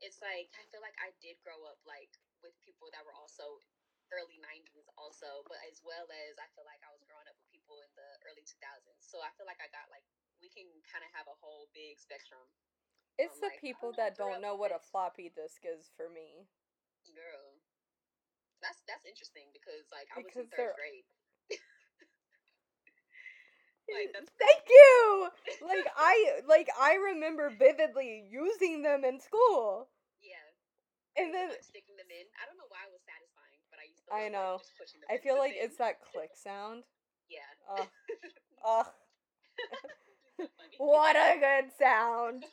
it's 0.00 0.20
like 0.22 0.48
I 0.56 0.64
feel 0.70 0.82
like 0.84 0.96
I 1.00 1.12
did 1.22 1.38
grow 1.42 1.58
up 1.66 1.80
like 1.86 2.12
with 2.44 2.54
people 2.64 2.88
that 2.94 3.02
were 3.06 3.16
also 3.16 3.60
early 4.14 4.38
nineties 4.42 4.86
also, 4.98 5.42
but 5.50 5.58
as 5.66 5.82
well 5.82 6.06
as 6.10 6.38
I 6.38 6.46
feel 6.54 6.66
like 6.68 6.82
I 6.86 6.90
was 6.94 7.02
growing 7.06 7.26
up 7.26 7.34
with 7.38 7.50
people 7.50 7.78
in 7.82 7.90
the 7.98 8.08
early 8.28 8.42
two 8.46 8.58
thousands. 8.62 9.02
So 9.06 9.22
I 9.24 9.30
feel 9.34 9.46
like 9.48 9.58
I 9.62 9.68
got 9.72 9.86
like 9.90 10.04
we 10.42 10.52
can 10.52 10.68
kind 10.86 11.02
of 11.02 11.10
have 11.16 11.26
a 11.30 11.36
whole 11.40 11.66
big 11.74 11.96
spectrum. 11.98 12.42
It's 13.16 13.40
I'm 13.40 13.48
the 13.48 13.52
like, 13.56 13.64
people 13.64 13.90
that 13.96 14.14
don't 14.18 14.44
know 14.44 14.54
what 14.54 14.70
a 14.74 14.80
floppy 14.92 15.32
disk 15.32 15.64
is 15.64 15.88
for 15.96 16.12
me. 16.12 16.44
Girl. 17.16 17.56
That's 18.60 18.80
that's 18.88 19.04
interesting 19.08 19.48
because 19.56 19.88
like 19.92 20.08
I 20.12 20.20
was 20.20 20.28
Because 20.28 20.46
in 20.46 20.52
third 20.52 20.72
they're- 20.72 20.78
grade. 20.80 21.06
like 23.90 24.10
Thank 24.42 24.64
you. 24.68 25.28
Like 25.62 25.86
I 25.96 26.14
like 26.50 26.68
I 26.76 26.96
remember 27.14 27.50
vividly 27.54 28.26
using 28.28 28.82
them 28.82 29.04
in 29.04 29.20
school. 29.20 29.88
yeah. 30.22 30.44
And 31.16 31.32
then 31.32 31.48
sticking 31.64 31.96
them 31.96 32.10
in. 32.12 32.26
I 32.36 32.44
don't 32.44 32.60
know 32.60 32.68
why 32.68 32.84
it 32.84 32.92
was 32.92 33.00
satisfying, 33.08 33.56
but 33.72 33.80
I 34.12 34.24
used 34.24 34.32
to. 34.32 34.38
I 34.38 34.40
love, 34.40 34.52
know. 34.52 34.58
Just 34.58 34.72
pushing 34.78 35.00
them 35.00 35.08
I 35.10 35.18
feel 35.18 35.38
like 35.38 35.52
it's 35.54 35.76
that 35.78 36.00
click 36.12 36.30
sound. 36.34 36.84
Yeah. 37.28 37.40
Oh. 38.64 38.86
Funny. 40.36 40.76
What 40.78 41.16
a 41.16 41.38
good 41.40 41.72
sound. 41.78 42.44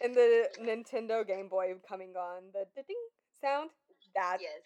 And 0.00 0.14
the 0.14 0.48
Nintendo 0.60 1.26
Game 1.26 1.48
Boy 1.48 1.74
coming 1.88 2.16
on, 2.16 2.50
the 2.52 2.66
ding 2.82 2.96
sound. 3.40 3.70
That's 4.14 4.42
yes. 4.42 4.60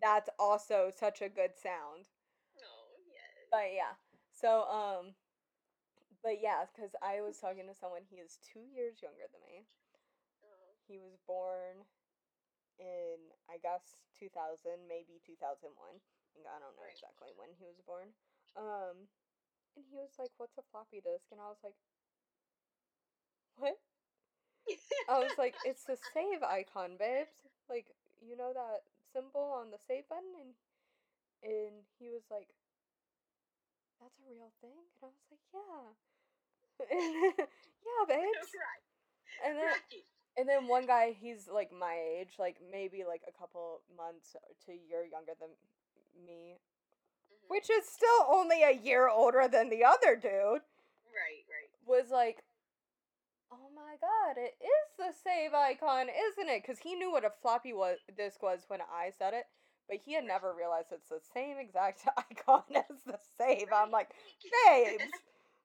that's 0.00 0.28
also 0.38 0.90
such 0.94 1.22
a 1.22 1.28
good 1.28 1.52
sound. 1.56 2.08
No. 2.56 2.68
Yes. 3.12 3.48
But 3.50 3.72
yeah. 3.74 3.94
So 4.32 4.64
um 4.68 5.14
but 6.22 6.40
yeah, 6.42 6.64
cuz 6.76 6.90
I 7.02 7.20
was 7.20 7.38
talking 7.38 7.66
to 7.66 7.74
someone 7.74 8.02
he 8.10 8.16
is 8.16 8.38
2 8.52 8.60
years 8.60 9.02
younger 9.02 9.26
than 9.32 9.42
me. 9.42 9.66
Oh. 10.44 10.74
He 10.86 10.98
was 10.98 11.16
born 11.26 11.84
in 12.80 13.20
I 13.52 13.60
guess 13.60 14.00
2000, 14.18 14.88
maybe 14.88 15.20
2001. 15.22 15.68
I 16.40 16.56
don't 16.58 16.72
know 16.80 16.88
exactly 16.88 17.30
when 17.36 17.52
he 17.60 17.68
was 17.68 17.78
born. 17.84 18.16
Um 18.56 19.12
and 19.76 19.84
he 19.90 19.96
was 20.00 20.16
like, 20.18 20.32
"What's 20.38 20.58
a 20.58 20.66
floppy 20.72 21.00
disk?" 21.00 21.28
And 21.32 21.40
I 21.40 21.48
was 21.48 21.60
like, 21.62 21.76
"What?" 23.56 23.78
I 25.08 25.18
was 25.18 25.36
like, 25.38 25.54
"It's 25.64 25.84
the 25.84 25.96
save 26.14 26.42
icon, 26.42 26.96
babes. 26.96 27.46
Like, 27.68 27.86
you 28.20 28.36
know 28.36 28.52
that 28.54 28.82
symbol 29.12 29.52
on 29.54 29.70
the 29.70 29.78
save 29.78 30.08
button?" 30.08 30.32
And 30.40 30.54
and 31.42 31.84
he 31.98 32.10
was 32.10 32.24
like, 32.30 32.48
"That's 34.00 34.18
a 34.18 34.24
real 34.30 34.50
thing?" 34.60 34.74
And 34.74 35.02
I 35.02 35.06
was 35.06 35.26
like, 35.30 35.44
"Yeah." 35.52 35.92
yeah, 37.86 38.04
babes. 38.08 38.52
right. 38.56 38.84
And 39.46 39.58
then 39.58 39.68
Right. 39.68 40.04
And 40.36 40.48
then 40.48 40.68
one 40.68 40.86
guy, 40.86 41.16
he's 41.18 41.48
like 41.52 41.70
my 41.72 41.94
age, 42.18 42.34
like 42.38 42.56
maybe 42.70 43.04
like 43.06 43.22
a 43.28 43.32
couple 43.38 43.82
months 43.96 44.36
to 44.66 44.72
a 44.72 44.74
year 44.88 45.04
younger 45.04 45.32
than 45.40 45.50
me, 46.26 46.58
Mhm. 47.32 47.48
which 47.48 47.70
is 47.70 47.88
still 47.88 48.26
only 48.28 48.62
a 48.62 48.70
year 48.72 49.08
older 49.08 49.48
than 49.48 49.70
the 49.70 49.84
other 49.84 50.16
dude, 50.16 50.62
Right. 51.12 51.44
Right. 51.48 51.70
was 51.86 52.10
like, 52.10 52.44
"Oh 53.52 53.68
my 53.74 53.96
god, 54.00 54.38
it 54.38 54.56
is 54.60 54.96
the 54.96 55.12
save 55.12 55.54
icon, 55.54 56.08
isn't 56.08 56.48
it?" 56.48 56.62
Because 56.62 56.80
he 56.80 56.94
knew 56.96 57.10
what 57.12 57.24
a 57.24 57.30
floppy 57.30 57.72
was 57.72 57.98
disk 58.16 58.42
was 58.42 58.64
when 58.68 58.80
I 58.82 59.10
said 59.10 59.34
it, 59.34 59.46
but 59.88 59.98
he 59.98 60.12
had 60.14 60.24
never 60.24 60.52
realized 60.54 60.90
it's 60.92 61.08
the 61.10 61.20
same 61.20 61.56
exact 61.58 62.06
icon 62.16 62.64
as 62.74 63.02
the 63.06 63.18
save. 63.38 63.72
I'm 63.72 63.90
like, 63.90 64.10
babes, 64.66 65.12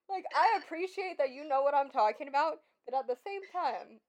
like 0.08 0.26
I 0.34 0.58
appreciate 0.62 1.18
that 1.18 1.30
you 1.30 1.44
know 1.44 1.62
what 1.62 1.74
I'm 1.74 1.90
talking 1.90 2.28
about, 2.28 2.60
but 2.84 2.94
at 2.96 3.06
the 3.08 3.16
same 3.24 3.42
time, 3.52 4.00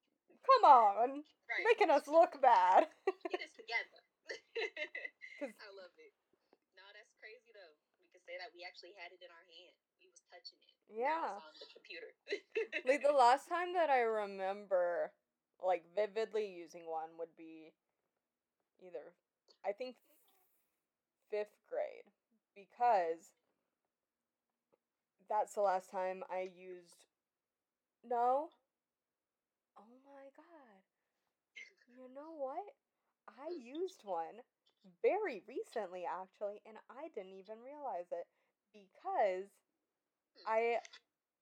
come 0.48 0.64
on, 0.66 1.10
Right. 1.48 1.64
making 1.64 1.92
us 1.92 2.08
look 2.08 2.40
bad. 2.42 2.88
Get 3.32 3.40
this 3.40 3.56
together. 3.56 4.00
I 5.64 5.68
love 5.76 5.94
it. 6.00 6.12
No, 6.76 6.84
that's 6.96 7.14
crazy 7.20 7.52
though. 7.56 7.76
We 8.02 8.08
could 8.12 8.24
say 8.26 8.36
that 8.40 8.52
we 8.56 8.64
actually 8.68 8.96
had 9.00 9.12
it 9.16 9.22
in 9.24 9.32
our 9.32 9.46
hand. 9.48 9.76
We 10.00 10.08
was 10.12 10.20
touching 10.32 10.60
it. 10.64 10.76
Yeah. 10.92 11.40
on 11.40 11.54
the 11.60 11.68
computer. 11.72 12.12
like 12.88 13.04
the 13.04 13.16
last 13.28 13.48
time 13.52 13.74
that 13.76 13.90
I 13.90 14.02
remember 14.08 15.12
like 15.64 15.84
vividly 15.96 16.48
using 16.48 16.86
one 16.88 17.16
would 17.18 17.34
be 17.38 17.74
either 18.80 19.14
I 19.66 19.72
think 19.74 19.96
fifth 21.30 21.58
grade 21.70 22.08
because 22.56 23.32
that's 25.30 25.54
the 25.54 25.62
last 25.62 25.92
time 25.92 26.24
I 26.32 26.50
used 26.56 27.06
no 28.08 28.50
god 30.38 30.84
you 31.88 32.08
know 32.14 32.34
what 32.38 32.74
I 33.28 33.50
used 33.56 34.02
one 34.04 34.44
very 35.04 35.44
recently 35.48 36.04
actually 36.06 36.62
and 36.68 36.78
I 36.90 37.10
didn't 37.16 37.34
even 37.34 37.58
realize 37.64 38.10
it 38.12 38.28
because 38.74 39.52
I 40.48 40.80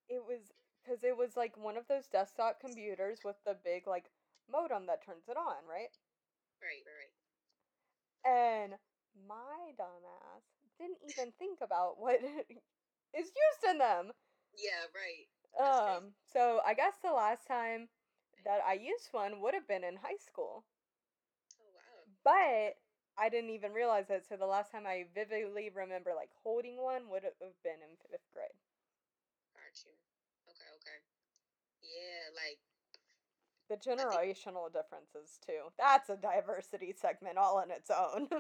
it 0.09 0.23
was 0.25 0.53
because 0.83 1.03
it 1.03 1.17
was 1.17 1.37
like 1.37 1.57
one 1.57 1.77
of 1.77 1.87
those 1.87 2.07
desktop 2.07 2.59
computers 2.59 3.21
with 3.25 3.37
the 3.45 3.57
big 3.63 3.87
like 3.87 4.11
modem 4.51 4.87
that 4.87 5.05
turns 5.05 5.27
it 5.29 5.37
on, 5.37 5.65
right? 5.69 5.89
right, 6.61 6.83
right, 6.85 6.95
right. 6.99 7.11
And 8.25 8.73
my 9.27 9.71
dumbass 9.79 10.43
didn't 10.77 10.99
even 11.09 11.31
think 11.39 11.59
about 11.61 11.99
what 11.99 12.19
is 13.13 13.31
used 13.31 13.63
in 13.69 13.77
them. 13.77 14.11
Yeah, 14.57 14.87
right. 14.95 15.27
That's 15.63 15.79
crazy. 15.81 15.99
Um, 15.99 16.13
so 16.31 16.61
I 16.65 16.73
guess 16.73 16.95
the 17.01 17.13
last 17.13 17.47
time 17.47 17.87
that 18.45 18.61
I 18.65 18.73
used 18.73 19.09
one 19.11 19.41
would 19.41 19.53
have 19.53 19.67
been 19.67 19.83
in 19.83 19.97
high 19.97 20.17
school, 20.17 20.65
Oh 21.59 21.65
wow. 21.73 22.07
but 22.23 22.77
I 23.17 23.29
didn't 23.29 23.51
even 23.51 23.73
realize 23.73 24.07
that. 24.07 24.25
So 24.27 24.37
the 24.37 24.45
last 24.47 24.71
time 24.71 24.85
I 24.87 25.07
vividly 25.13 25.69
remember 25.73 26.13
like 26.15 26.31
holding 26.43 26.77
one 26.81 27.09
would 27.09 27.23
have 27.23 27.33
been 27.63 27.81
in 27.81 27.97
fifth 28.09 28.29
grade. 28.33 28.57
Got 29.53 29.73
you. 29.85 29.95
Okay, 30.47 30.69
okay. 30.77 30.99
Yeah, 31.81 32.29
like 32.35 32.59
The 33.69 33.77
generational 33.77 34.71
differences 34.73 35.37
too. 35.45 35.71
That's 35.77 36.09
a 36.09 36.17
diversity 36.17 36.93
segment 36.93 37.37
all 37.37 37.57
on 37.59 37.69
its 37.71 37.91
own. 37.91 38.29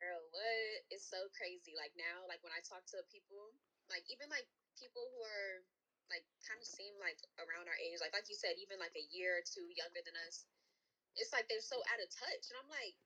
girl, 0.00 0.22
what 0.30 0.84
is 0.90 1.02
so 1.04 1.28
crazy? 1.36 1.74
Like 1.76 1.92
now, 1.98 2.24
like 2.28 2.42
when 2.42 2.54
I 2.54 2.62
talk 2.64 2.86
to 2.94 3.02
people, 3.10 3.54
like 3.90 4.04
even 4.10 4.28
like 4.30 4.46
people 4.78 5.02
who 5.14 5.20
are 5.24 5.54
like 6.08 6.24
kind 6.44 6.60
of 6.60 6.68
seem 6.68 6.96
like 7.00 7.20
around 7.40 7.68
our 7.68 7.78
age, 7.80 8.00
like 8.00 8.16
like 8.16 8.28
you 8.28 8.36
said, 8.36 8.56
even 8.60 8.80
like 8.80 8.96
a 8.96 9.08
year 9.12 9.40
or 9.40 9.44
two 9.44 9.64
younger 9.76 10.00
than 10.04 10.16
us, 10.28 10.48
it's 11.16 11.32
like 11.32 11.46
they're 11.48 11.64
so 11.64 11.78
out 11.92 12.00
of 12.00 12.08
touch, 12.08 12.44
and 12.52 12.56
I'm 12.60 12.70
like, 12.72 12.96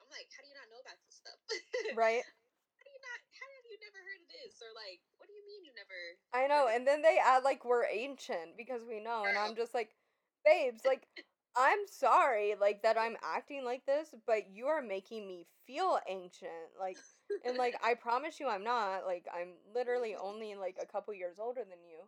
I'm 0.00 0.10
like, 0.12 0.28
how 0.32 0.44
do 0.44 0.48
you 0.48 0.56
not 0.56 0.68
know 0.70 0.80
about 0.80 0.98
this 1.02 1.16
stuff? 1.20 1.40
right? 1.98 2.22
how 2.22 2.82
do 2.84 2.90
you 2.92 3.02
not? 3.02 3.20
How 3.36 3.48
have 3.56 3.66
you 3.66 3.78
never 3.82 4.00
heard 4.00 4.20
of 4.22 4.28
this? 4.30 4.54
Or 4.62 4.70
like, 4.76 5.00
what 5.18 5.26
do 5.26 5.34
you 5.34 5.44
mean 5.44 5.64
you 5.64 5.72
never? 5.74 5.98
I 6.36 6.44
know, 6.46 6.68
and 6.68 6.86
then 6.86 7.00
they 7.00 7.18
add 7.18 7.42
like 7.42 7.64
we're 7.64 7.88
ancient 7.88 8.56
because 8.56 8.84
we 8.84 9.00
know, 9.00 9.24
and 9.26 9.36
I'm 9.36 9.56
just 9.56 9.74
like, 9.74 9.96
babes, 10.44 10.82
like 10.88 11.08
I'm 11.56 11.88
sorry, 11.88 12.54
like 12.60 12.82
that 12.82 12.98
I'm 12.98 13.16
acting 13.24 13.64
like 13.64 13.86
this, 13.86 14.14
but 14.26 14.50
you 14.52 14.66
are 14.66 14.82
making 14.82 15.26
me 15.26 15.46
feel 15.66 15.98
ancient, 16.08 16.76
like, 16.78 16.98
and 17.44 17.56
like 17.56 17.74
I 17.84 17.94
promise 17.94 18.38
you, 18.38 18.48
I'm 18.48 18.64
not. 18.64 19.06
Like 19.06 19.26
I'm 19.32 19.56
literally 19.74 20.10
mm-hmm. 20.10 20.26
only 20.26 20.54
like 20.54 20.76
a 20.80 20.86
couple 20.86 21.14
years 21.14 21.38
older 21.40 21.60
than 21.60 21.80
you, 21.88 22.04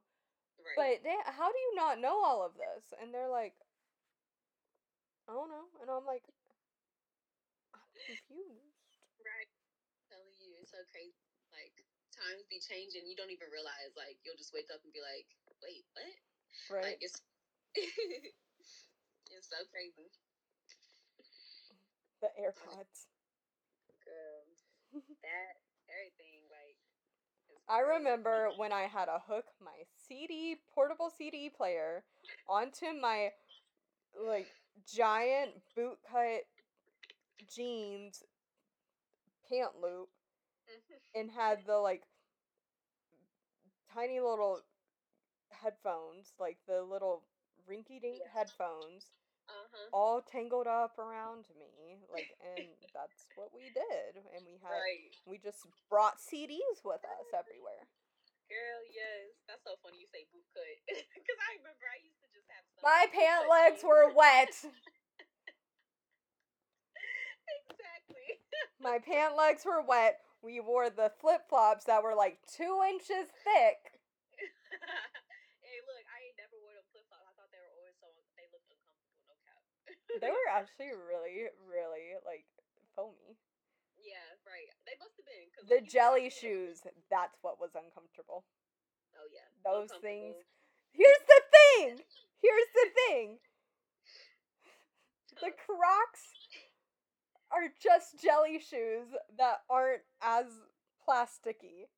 right. 0.63 0.77
but 0.77 0.95
they, 1.05 1.17
how 1.31 1.49
do 1.51 1.59
you 1.59 1.75
not 1.77 2.01
know 2.01 2.19
all 2.23 2.45
of 2.45 2.55
this? 2.55 2.93
And 3.01 3.13
they're 3.13 3.31
like, 3.31 3.55
I 5.29 5.37
don't 5.37 5.53
know, 5.53 5.69
and 5.85 5.91
I'm 5.93 6.09
like, 6.09 6.25
I'm 7.77 7.85
confused. 8.01 8.73
Right. 9.21 9.51
telling 10.09 10.33
you, 10.41 10.57
it's 10.57 10.73
so 10.73 10.81
crazy. 10.89 11.13
Like 11.53 11.75
times 12.17 12.49
be 12.49 12.59
changing. 12.59 13.05
You 13.05 13.15
don't 13.15 13.31
even 13.33 13.53
realize. 13.53 13.93
Like 13.93 14.17
you'll 14.25 14.41
just 14.41 14.57
wake 14.57 14.73
up 14.73 14.81
and 14.83 14.93
be 14.93 15.05
like, 15.05 15.29
"Wait, 15.61 15.85
what?" 15.93 16.17
Right. 16.73 16.97
Like 16.97 17.01
it's 17.05 17.21
it's 17.77 19.49
so 19.53 19.61
crazy. 19.69 20.09
the 22.21 22.33
oh, 22.33 22.43
AirPods. 22.43 23.07
Girl, 24.03 24.41
that 25.25 25.55
everything 25.93 26.48
I 27.69 27.81
remember 27.81 28.51
when 28.57 28.73
I 28.73 28.83
had 28.83 29.07
to 29.07 29.19
hook 29.19 29.45
my 29.61 29.85
CD 29.95 30.57
portable 30.75 31.11
CD 31.11 31.51
player 31.51 32.03
onto 32.49 32.93
my 32.93 33.33
like 34.19 34.49
giant 34.87 35.62
bootcut 35.77 36.41
jeans 37.47 38.25
pant 39.49 39.81
loop 39.81 40.09
Mhm. 40.69 41.01
and 41.14 41.31
had 41.31 41.64
the 41.66 41.77
like 41.79 42.03
tiny 43.93 44.21
little 44.21 44.61
headphones, 45.51 46.33
like 46.39 46.59
the 46.66 46.83
little 46.83 47.23
rinky 47.69 48.01
dink 48.01 48.23
Yeah. 48.25 48.29
headphones, 48.33 49.12
Uh-huh. 49.69 49.89
all 49.93 50.21
tangled 50.25 50.66
up 50.66 50.97
around 50.99 51.45
me. 51.61 52.01
Like, 52.09 52.33
and 52.41 52.69
that's 52.97 53.29
what 53.37 53.53
we 53.53 53.69
did. 53.73 54.25
And 54.33 54.43
we 54.49 54.57
had, 54.64 54.73
Right. 54.81 55.12
we 55.29 55.37
just 55.39 55.66
brought 55.93 56.16
CDs 56.19 56.81
with 56.85 57.05
us 57.05 57.29
everywhere. 57.37 57.85
Girl, 58.49 58.81
yes. 58.89 59.37
That's 59.45 59.61
so 59.69 59.77
funny 59.85 60.01
you 60.01 60.09
say 60.09 60.25
boot 60.33 60.45
cut. 60.57 60.64
Because 61.21 61.39
I 61.45 61.61
remember 61.61 61.85
I 61.85 62.01
used 62.01 62.16
to 62.25 62.29
just 62.33 62.49
have 62.49 62.64
My 62.81 63.05
pant 63.12 63.45
legs 63.45 63.85
were 63.85 64.09
wet. 64.16 64.57
exactly. 67.69 68.41
My 68.81 68.99
pant 69.05 69.37
legs 69.37 69.64
were 69.69 69.85
wet. 69.85 70.21
We 70.41 70.61
wore 70.64 70.89
the 70.89 71.12
flip 71.21 71.45
flops 71.51 71.85
that 71.91 72.01
were 72.03 72.14
like 72.16 72.39
two 72.49 72.81
inches 72.89 73.29
thick. 73.45 74.01
hey, 75.61 75.79
look, 75.85 76.05
I 76.09 76.19
ain't 76.31 76.39
never 76.39 76.57
wore 76.62 76.73
them 76.73 76.87
flip 76.95 77.05
flops. 77.11 77.27
I 77.29 77.33
thought 77.37 77.51
they 77.53 77.61
were 77.61 77.75
always 77.77 77.97
so 78.01 78.07
they 78.39 78.47
looked 78.55 78.71
uncomfortable. 78.71 79.29
No 79.29 79.35
cap. 79.45 79.61
They 80.09 80.31
were 80.33 80.51
actually 80.51 80.93
really, 80.97 81.53
really 81.69 82.17
like 82.25 82.47
foamy. 82.97 83.37
Yeah, 84.01 84.25
right. 84.49 84.71
They 84.89 84.97
must 84.99 85.15
have 85.21 85.27
been. 85.29 85.47
Cause 85.53 85.69
The 85.69 85.83
like, 85.85 85.91
jelly 85.91 86.29
shoes, 86.31 86.81
that's 87.11 87.37
what 87.43 87.61
was 87.61 87.77
uncomfortable. 87.77 88.45
Oh 89.15 89.29
yeah. 89.29 89.49
Those 89.65 89.93
things. 90.01 90.37
Here's 90.93 91.25
the 91.29 91.43
thing! 91.53 92.01
Here's 92.43 92.71
the 92.75 92.89
thing! 93.07 93.39
The 95.41 95.53
Crocs 95.53 96.23
are 97.51 97.69
just 97.81 98.21
jelly 98.23 98.59
shoes 98.59 99.09
that 99.39 99.63
aren't 99.71 100.03
as 100.23 100.47
plasticky. 101.07 101.89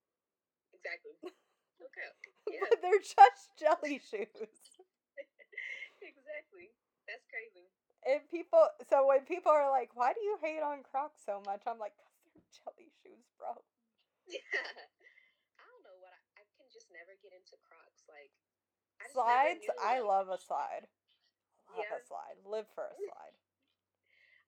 Exactly. 0.75 1.15
Okay. 1.25 2.11
Yeah. 2.51 2.67
But 2.69 2.83
they're 2.83 2.99
just 2.99 3.55
jelly 3.61 4.01
shoes. 4.03 4.27
exactly. 6.03 6.75
That's 7.07 7.23
crazy. 7.31 7.71
And 8.09 8.25
people, 8.33 8.65
so 8.89 9.05
when 9.05 9.29
people 9.29 9.53
are 9.53 9.69
like, 9.69 9.93
why 9.93 10.17
do 10.17 10.21
you 10.25 10.41
hate 10.41 10.65
on 10.65 10.81
Crocs 10.83 11.21
so 11.21 11.45
much? 11.45 11.63
I'm 11.69 11.77
like, 11.77 11.93
because 12.01 12.17
they're 12.25 12.49
jelly 12.65 12.89
shoes, 13.05 13.29
bro. 13.37 13.53
Yeah. 14.25 14.41
I 15.61 15.65
don't 15.69 15.85
know 15.85 15.99
what 16.01 16.17
I, 16.37 16.41
I 16.41 16.45
can 16.57 16.65
just 16.73 16.89
never 16.89 17.13
get 17.21 17.37
into 17.37 17.61
Crocs. 17.61 18.09
Like 18.09 18.33
I 19.01 19.07
Slides, 19.13 19.67
I 19.81 20.01
love 20.01 20.33
a 20.33 20.41
slide. 20.41 20.89
Love 21.77 21.85
Yeah. 21.85 21.99
a 21.99 22.03
slide. 22.09 22.37
Live 22.49 22.69
for 22.73 22.89
a 22.89 22.97
slide. 23.11 23.37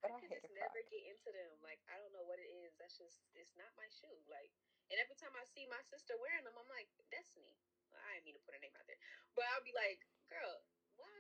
But 0.01 0.17
I, 0.17 0.19
I 0.19 0.27
hate 0.27 0.43
just 0.43 0.51
never 0.57 0.83
get 0.91 1.05
into 1.07 1.31
them. 1.31 1.53
Like 1.63 1.79
I 1.93 2.01
don't 2.01 2.11
know 2.11 2.25
what 2.27 2.41
it 2.41 2.49
is. 2.49 2.75
That's 2.81 2.97
just 2.99 3.23
it's 3.37 3.55
not 3.55 3.71
my 3.79 3.87
shoe. 3.93 4.19
Like 4.27 4.51
and 4.91 4.99
every 4.99 5.15
time 5.17 5.33
I 5.39 5.45
see 5.47 5.69
my 5.69 5.81
sister 5.93 6.17
wearing 6.19 6.43
them, 6.45 6.57
I'm 6.59 6.69
like 6.73 6.91
Destiny. 7.13 7.55
Well, 7.93 8.01
I 8.09 8.17
didn't 8.19 8.33
mean 8.33 8.37
to 8.41 8.45
put 8.49 8.57
her 8.57 8.63
name 8.65 8.73
out 8.75 8.89
there, 8.89 8.99
but 9.37 9.45
I'll 9.53 9.65
be 9.65 9.77
like, 9.77 10.01
girl, 10.33 10.65
why 10.97 11.13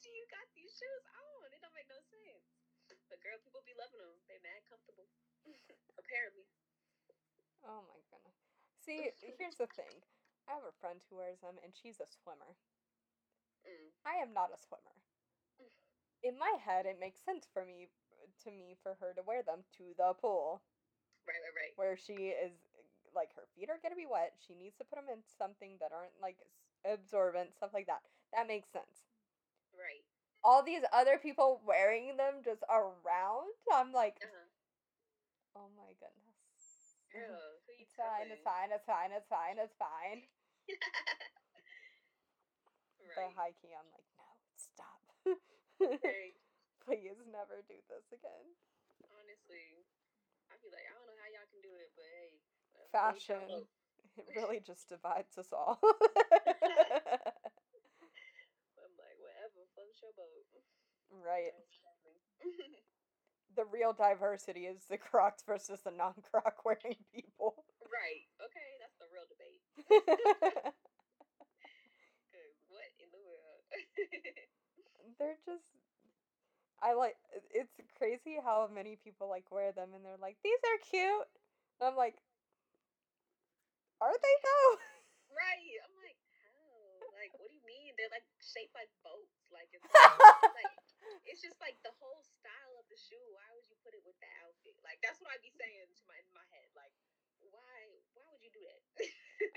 do 0.00 0.08
you 0.08 0.24
got 0.32 0.48
these 0.56 0.72
shoes 0.72 1.04
on? 1.12 1.49
It 1.60 1.68
don't 1.68 1.76
make 1.76 1.92
no 1.92 2.00
sense. 2.00 2.48
But 3.12 3.20
girl, 3.20 3.36
people 3.44 3.60
be 3.68 3.76
loving 3.76 4.00
them. 4.00 4.16
They 4.32 4.40
mad 4.40 4.64
comfortable. 4.64 5.04
Apparently. 6.00 6.48
Oh 7.68 7.84
my 7.84 8.00
goodness. 8.08 8.40
See, 8.80 9.12
here's 9.36 9.60
the 9.60 9.68
thing. 9.68 10.00
I 10.48 10.56
have 10.56 10.64
a 10.64 10.72
friend 10.80 11.04
who 11.08 11.20
wears 11.20 11.40
them, 11.44 11.60
and 11.62 11.76
she's 11.76 12.00
a 12.00 12.08
swimmer. 12.08 12.56
Mm. 13.68 13.92
I 14.08 14.14
am 14.24 14.32
not 14.32 14.50
a 14.54 14.58
swimmer. 14.58 14.96
In 16.24 16.38
my 16.38 16.56
head, 16.64 16.86
it 16.86 16.98
makes 17.00 17.20
sense 17.20 17.46
for 17.52 17.64
me, 17.64 17.88
to 18.44 18.50
me, 18.50 18.76
for 18.82 18.96
her 19.00 19.12
to 19.14 19.22
wear 19.22 19.42
them 19.42 19.64
to 19.76 19.92
the 19.96 20.14
pool, 20.14 20.62
Right, 21.28 21.36
right, 21.44 21.56
right. 21.56 21.72
where 21.76 21.96
she 21.96 22.32
is 22.32 22.56
like 23.14 23.34
her 23.36 23.46
feet 23.54 23.68
are 23.68 23.78
gonna 23.82 23.96
be 23.96 24.06
wet. 24.08 24.32
She 24.40 24.54
needs 24.54 24.76
to 24.78 24.84
put 24.84 24.96
them 24.96 25.08
in 25.12 25.22
something 25.24 25.76
that 25.80 25.92
aren't 25.92 26.16
like 26.20 26.38
absorbent, 26.84 27.54
stuff 27.54 27.72
like 27.74 27.86
that. 27.86 28.00
That 28.32 28.48
makes 28.48 28.70
sense. 28.72 29.04
Right. 29.74 30.04
All 30.42 30.62
these 30.62 30.82
other 30.92 31.18
people 31.18 31.60
wearing 31.66 32.16
them 32.16 32.40
just 32.44 32.62
around, 32.70 33.52
I'm 33.72 33.92
like, 33.92 34.16
Uh-huh. 34.22 34.48
oh 35.56 35.68
my 35.76 35.92
goodness. 36.00 36.96
Girl, 37.12 37.60
you 37.68 37.84
It's 37.84 37.94
fine, 37.94 38.30
it's 38.30 38.42
fine, 38.42 38.70
it's 38.72 38.86
fine, 38.86 39.10
it's 39.12 39.28
fine, 39.28 39.56
it's 39.58 39.76
fine. 39.76 40.22
But 43.16 43.26
right. 43.26 43.34
high 43.36 43.54
key, 43.60 43.74
I'm 43.74 43.88
like, 43.90 44.06
no, 44.16 44.28
stop. 44.56 45.02
Right. 45.80 46.36
Please 46.84 47.16
never 47.32 47.64
do 47.68 47.76
this 47.88 48.06
again. 48.12 48.46
Honestly, 49.16 49.84
I'd 50.52 50.60
be 50.60 50.68
like, 50.72 50.84
I 50.88 50.92
don't 50.96 51.06
know 51.08 51.16
how 51.16 51.28
y'all 51.32 51.48
can 51.48 51.60
do 51.64 51.72
it, 51.76 51.90
but 51.96 52.04
hey. 52.04 52.36
Fashion. 52.92 53.66
It 54.18 54.26
really 54.36 54.60
just 54.60 54.88
divides 54.88 55.38
us 55.38 55.48
all. 55.52 55.80
I'm 59.98 61.20
like, 61.22 61.42
whatever, 61.42 61.66
float 61.66 61.72
your 61.82 61.96
boat. 62.04 62.22
right. 62.42 62.42
The 63.56 63.64
real 63.66 63.92
diversity 63.92 64.66
is 64.70 64.86
the 64.88 64.96
Crocs 64.96 65.42
versus 65.42 65.80
the 65.82 65.90
non 65.90 66.14
Croc 66.30 66.62
wearing 66.64 67.02
people. 67.12 67.64
right. 67.82 68.24
Okay, 68.38 68.70
that's 68.78 68.96
the 69.02 69.10
real 69.10 69.26
debate. 69.26 69.62
What 72.70 72.86
in 73.02 73.10
the 73.10 73.18
world? 73.18 73.62
they're 75.18 75.38
just. 75.44 75.66
I 76.82 76.94
like. 76.94 77.16
It's 77.50 77.74
crazy 77.98 78.38
how 78.42 78.68
many 78.72 78.96
people 79.02 79.28
like 79.28 79.50
wear 79.50 79.72
them 79.72 79.90
and 79.94 80.04
they're 80.04 80.20
like, 80.20 80.38
these 80.44 80.60
are 80.64 80.78
cute. 80.88 81.28
And 81.80 81.90
I'm 81.90 81.96
like, 81.96 82.16
are 84.00 84.14
they 84.14 84.36
though? 84.46 84.72
right. 85.34 85.76
I'm 85.84 85.94
like? 85.98 86.16
Like, 87.20 87.36
what 87.36 87.52
do 87.52 87.56
you 87.56 87.64
mean? 87.68 87.92
They're 88.00 88.08
like 88.08 88.24
shaped 88.40 88.72
like 88.72 88.88
boats. 89.04 89.44
Like 89.52 89.68
it's 89.76 89.84
like, 89.84 89.92
like 90.64 90.72
it's 91.28 91.44
just 91.44 91.60
like 91.60 91.76
the 91.84 91.92
whole 92.00 92.24
style 92.40 92.74
of 92.80 92.88
the 92.88 92.96
shoe. 92.96 93.20
Why 93.36 93.44
would 93.52 93.68
you 93.68 93.76
put 93.84 93.92
it 93.92 94.00
with 94.08 94.16
that 94.24 94.32
outfit? 94.40 94.72
Like 94.80 94.98
that's 95.04 95.20
what 95.20 95.36
I'd 95.36 95.44
be 95.44 95.52
saying 95.52 95.84
to 95.92 96.02
my 96.08 96.16
in 96.16 96.32
my 96.32 96.46
head. 96.48 96.68
Like, 96.72 96.92
why? 97.52 97.76
Why 98.16 98.24
would 98.32 98.40
you 98.40 98.48
do 98.56 98.64
that? 98.64 98.80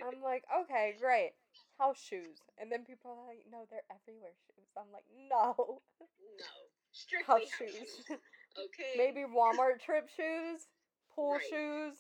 I'm 0.04 0.20
like, 0.20 0.44
okay, 0.68 0.96
great. 1.02 1.32
House 1.80 2.00
shoes. 2.00 2.44
And 2.60 2.68
then 2.72 2.84
people 2.84 3.16
are 3.16 3.24
like, 3.32 3.48
no, 3.48 3.64
they're 3.72 3.88
everywhere 3.88 4.36
shoes. 4.52 4.68
I'm 4.76 4.92
like, 4.92 5.08
no. 5.32 5.56
no, 5.64 6.52
strictly 6.92 7.48
House 7.48 7.48
house 7.48 7.72
shoes. 7.72 7.88
shoes. 8.08 8.20
Okay. 8.60 8.94
Maybe 8.98 9.24
Walmart 9.26 9.80
trip 9.82 10.10
shoes, 10.12 10.68
pool 11.16 11.34
Right. 11.40 11.42
shoes. 11.50 11.96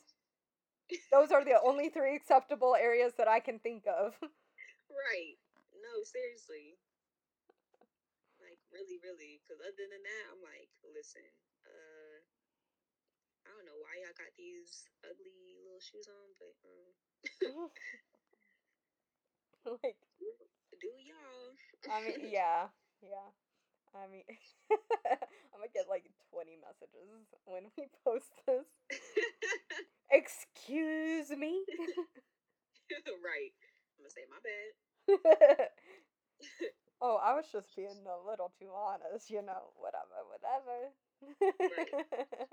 Those 1.11 1.31
are 1.31 1.43
the 1.43 1.59
only 1.63 1.89
three 1.89 2.15
acceptable 2.15 2.75
areas 2.75 3.13
that 3.17 3.27
I 3.27 3.39
can 3.39 3.59
think 3.59 3.83
of. 3.87 4.13
Right. 4.89 5.37
No, 5.93 6.01
seriously. 6.01 6.73
Like 8.41 8.57
really, 8.73 8.97
really. 9.05 9.37
Because 9.45 9.61
other 9.61 9.85
than 9.85 10.01
that, 10.01 10.23
I'm 10.33 10.41
like, 10.41 10.73
listen. 10.89 11.21
Uh, 11.61 12.17
I 13.45 13.53
don't 13.53 13.69
know 13.69 13.77
why 13.77 14.01
y'all 14.01 14.17
got 14.17 14.33
these 14.33 14.89
ugly 15.05 15.61
little 15.61 15.77
shoes 15.77 16.09
on, 16.09 16.33
but 16.41 16.57
um, 16.65 17.69
like, 19.85 20.01
do 20.81 20.89
y'all? 21.05 21.53
I 21.85 22.01
mean, 22.01 22.25
yeah, 22.33 22.73
yeah. 23.05 23.29
I 23.93 24.09
mean, 24.09 24.25
I'm 25.53 25.61
gonna 25.61 25.69
get 25.69 25.85
like 25.85 26.09
20 26.33 26.57
messages 26.57 27.29
when 27.45 27.69
we 27.77 27.85
post 28.01 28.33
this. 28.49 28.65
Excuse 30.09 31.29
me? 31.37 31.61
right. 33.21 33.53
I'm 33.93 34.01
gonna 34.01 34.09
say 34.09 34.25
my 34.25 34.41
bad. 34.41 34.73
oh, 37.01 37.19
I 37.23 37.33
was 37.35 37.45
just 37.51 37.75
being 37.75 38.05
a 38.07 38.29
little 38.29 38.51
too 38.59 38.69
honest, 38.73 39.29
you 39.29 39.41
know. 39.41 39.71
Whatever, 39.77 40.23
whatever. 40.29 40.91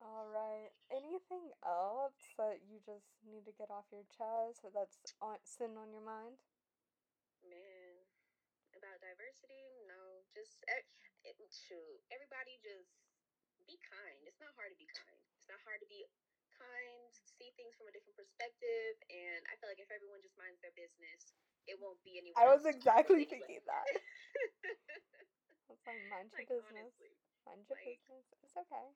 All 0.00 0.28
right. 0.30 0.70
Anything 0.92 1.50
else 1.66 2.14
that 2.38 2.62
you 2.70 2.78
just 2.86 3.10
need 3.26 3.44
to 3.46 3.52
get 3.58 3.70
off 3.70 3.90
your 3.90 4.06
chest 4.14 4.62
or 4.62 4.70
that's 4.70 4.98
on, 5.20 5.38
sitting 5.42 5.76
on 5.76 5.90
your 5.90 6.04
mind? 6.04 6.38
Man, 7.44 7.94
about 8.76 9.00
diversity, 9.00 9.64
no. 9.88 10.24
Just 10.34 10.64
it, 10.68 10.84
shoot, 11.52 12.00
everybody 12.10 12.56
just 12.64 12.90
be 13.66 13.76
kind. 13.84 14.18
It's 14.26 14.40
not 14.40 14.52
hard 14.56 14.72
to 14.72 14.78
be 14.80 14.88
kind. 14.92 15.20
It's 15.40 15.48
not 15.50 15.60
hard 15.64 15.80
to 15.80 15.88
be 15.88 16.04
kind. 16.56 17.10
See 17.38 17.50
things 17.58 17.74
from 17.74 17.90
a 17.90 17.92
different 17.94 18.14
perspective, 18.14 18.94
and 19.10 19.42
I 19.50 19.58
feel 19.58 19.66
like 19.70 19.82
if 19.82 19.90
everyone 19.90 20.22
just 20.22 20.38
minds 20.38 20.62
their 20.62 20.74
business, 20.78 21.34
it 21.66 21.76
won't 21.82 21.98
be 22.06 22.16
anyone. 22.20 22.38
I 22.38 22.46
was 22.46 22.62
exactly 22.68 23.26
thinking 23.30 23.58
that. 23.66 23.86
That's 25.66 25.82
like 25.88 25.98
mind 26.08 26.30
your 26.30 26.38
like 26.46 26.50
business. 26.50 26.70
honestly, 26.70 27.12
Mind 27.44 27.66
your 27.66 27.74
like- 27.78 27.98
business. 27.98 28.24
It's 28.46 28.56
okay. 28.56 28.86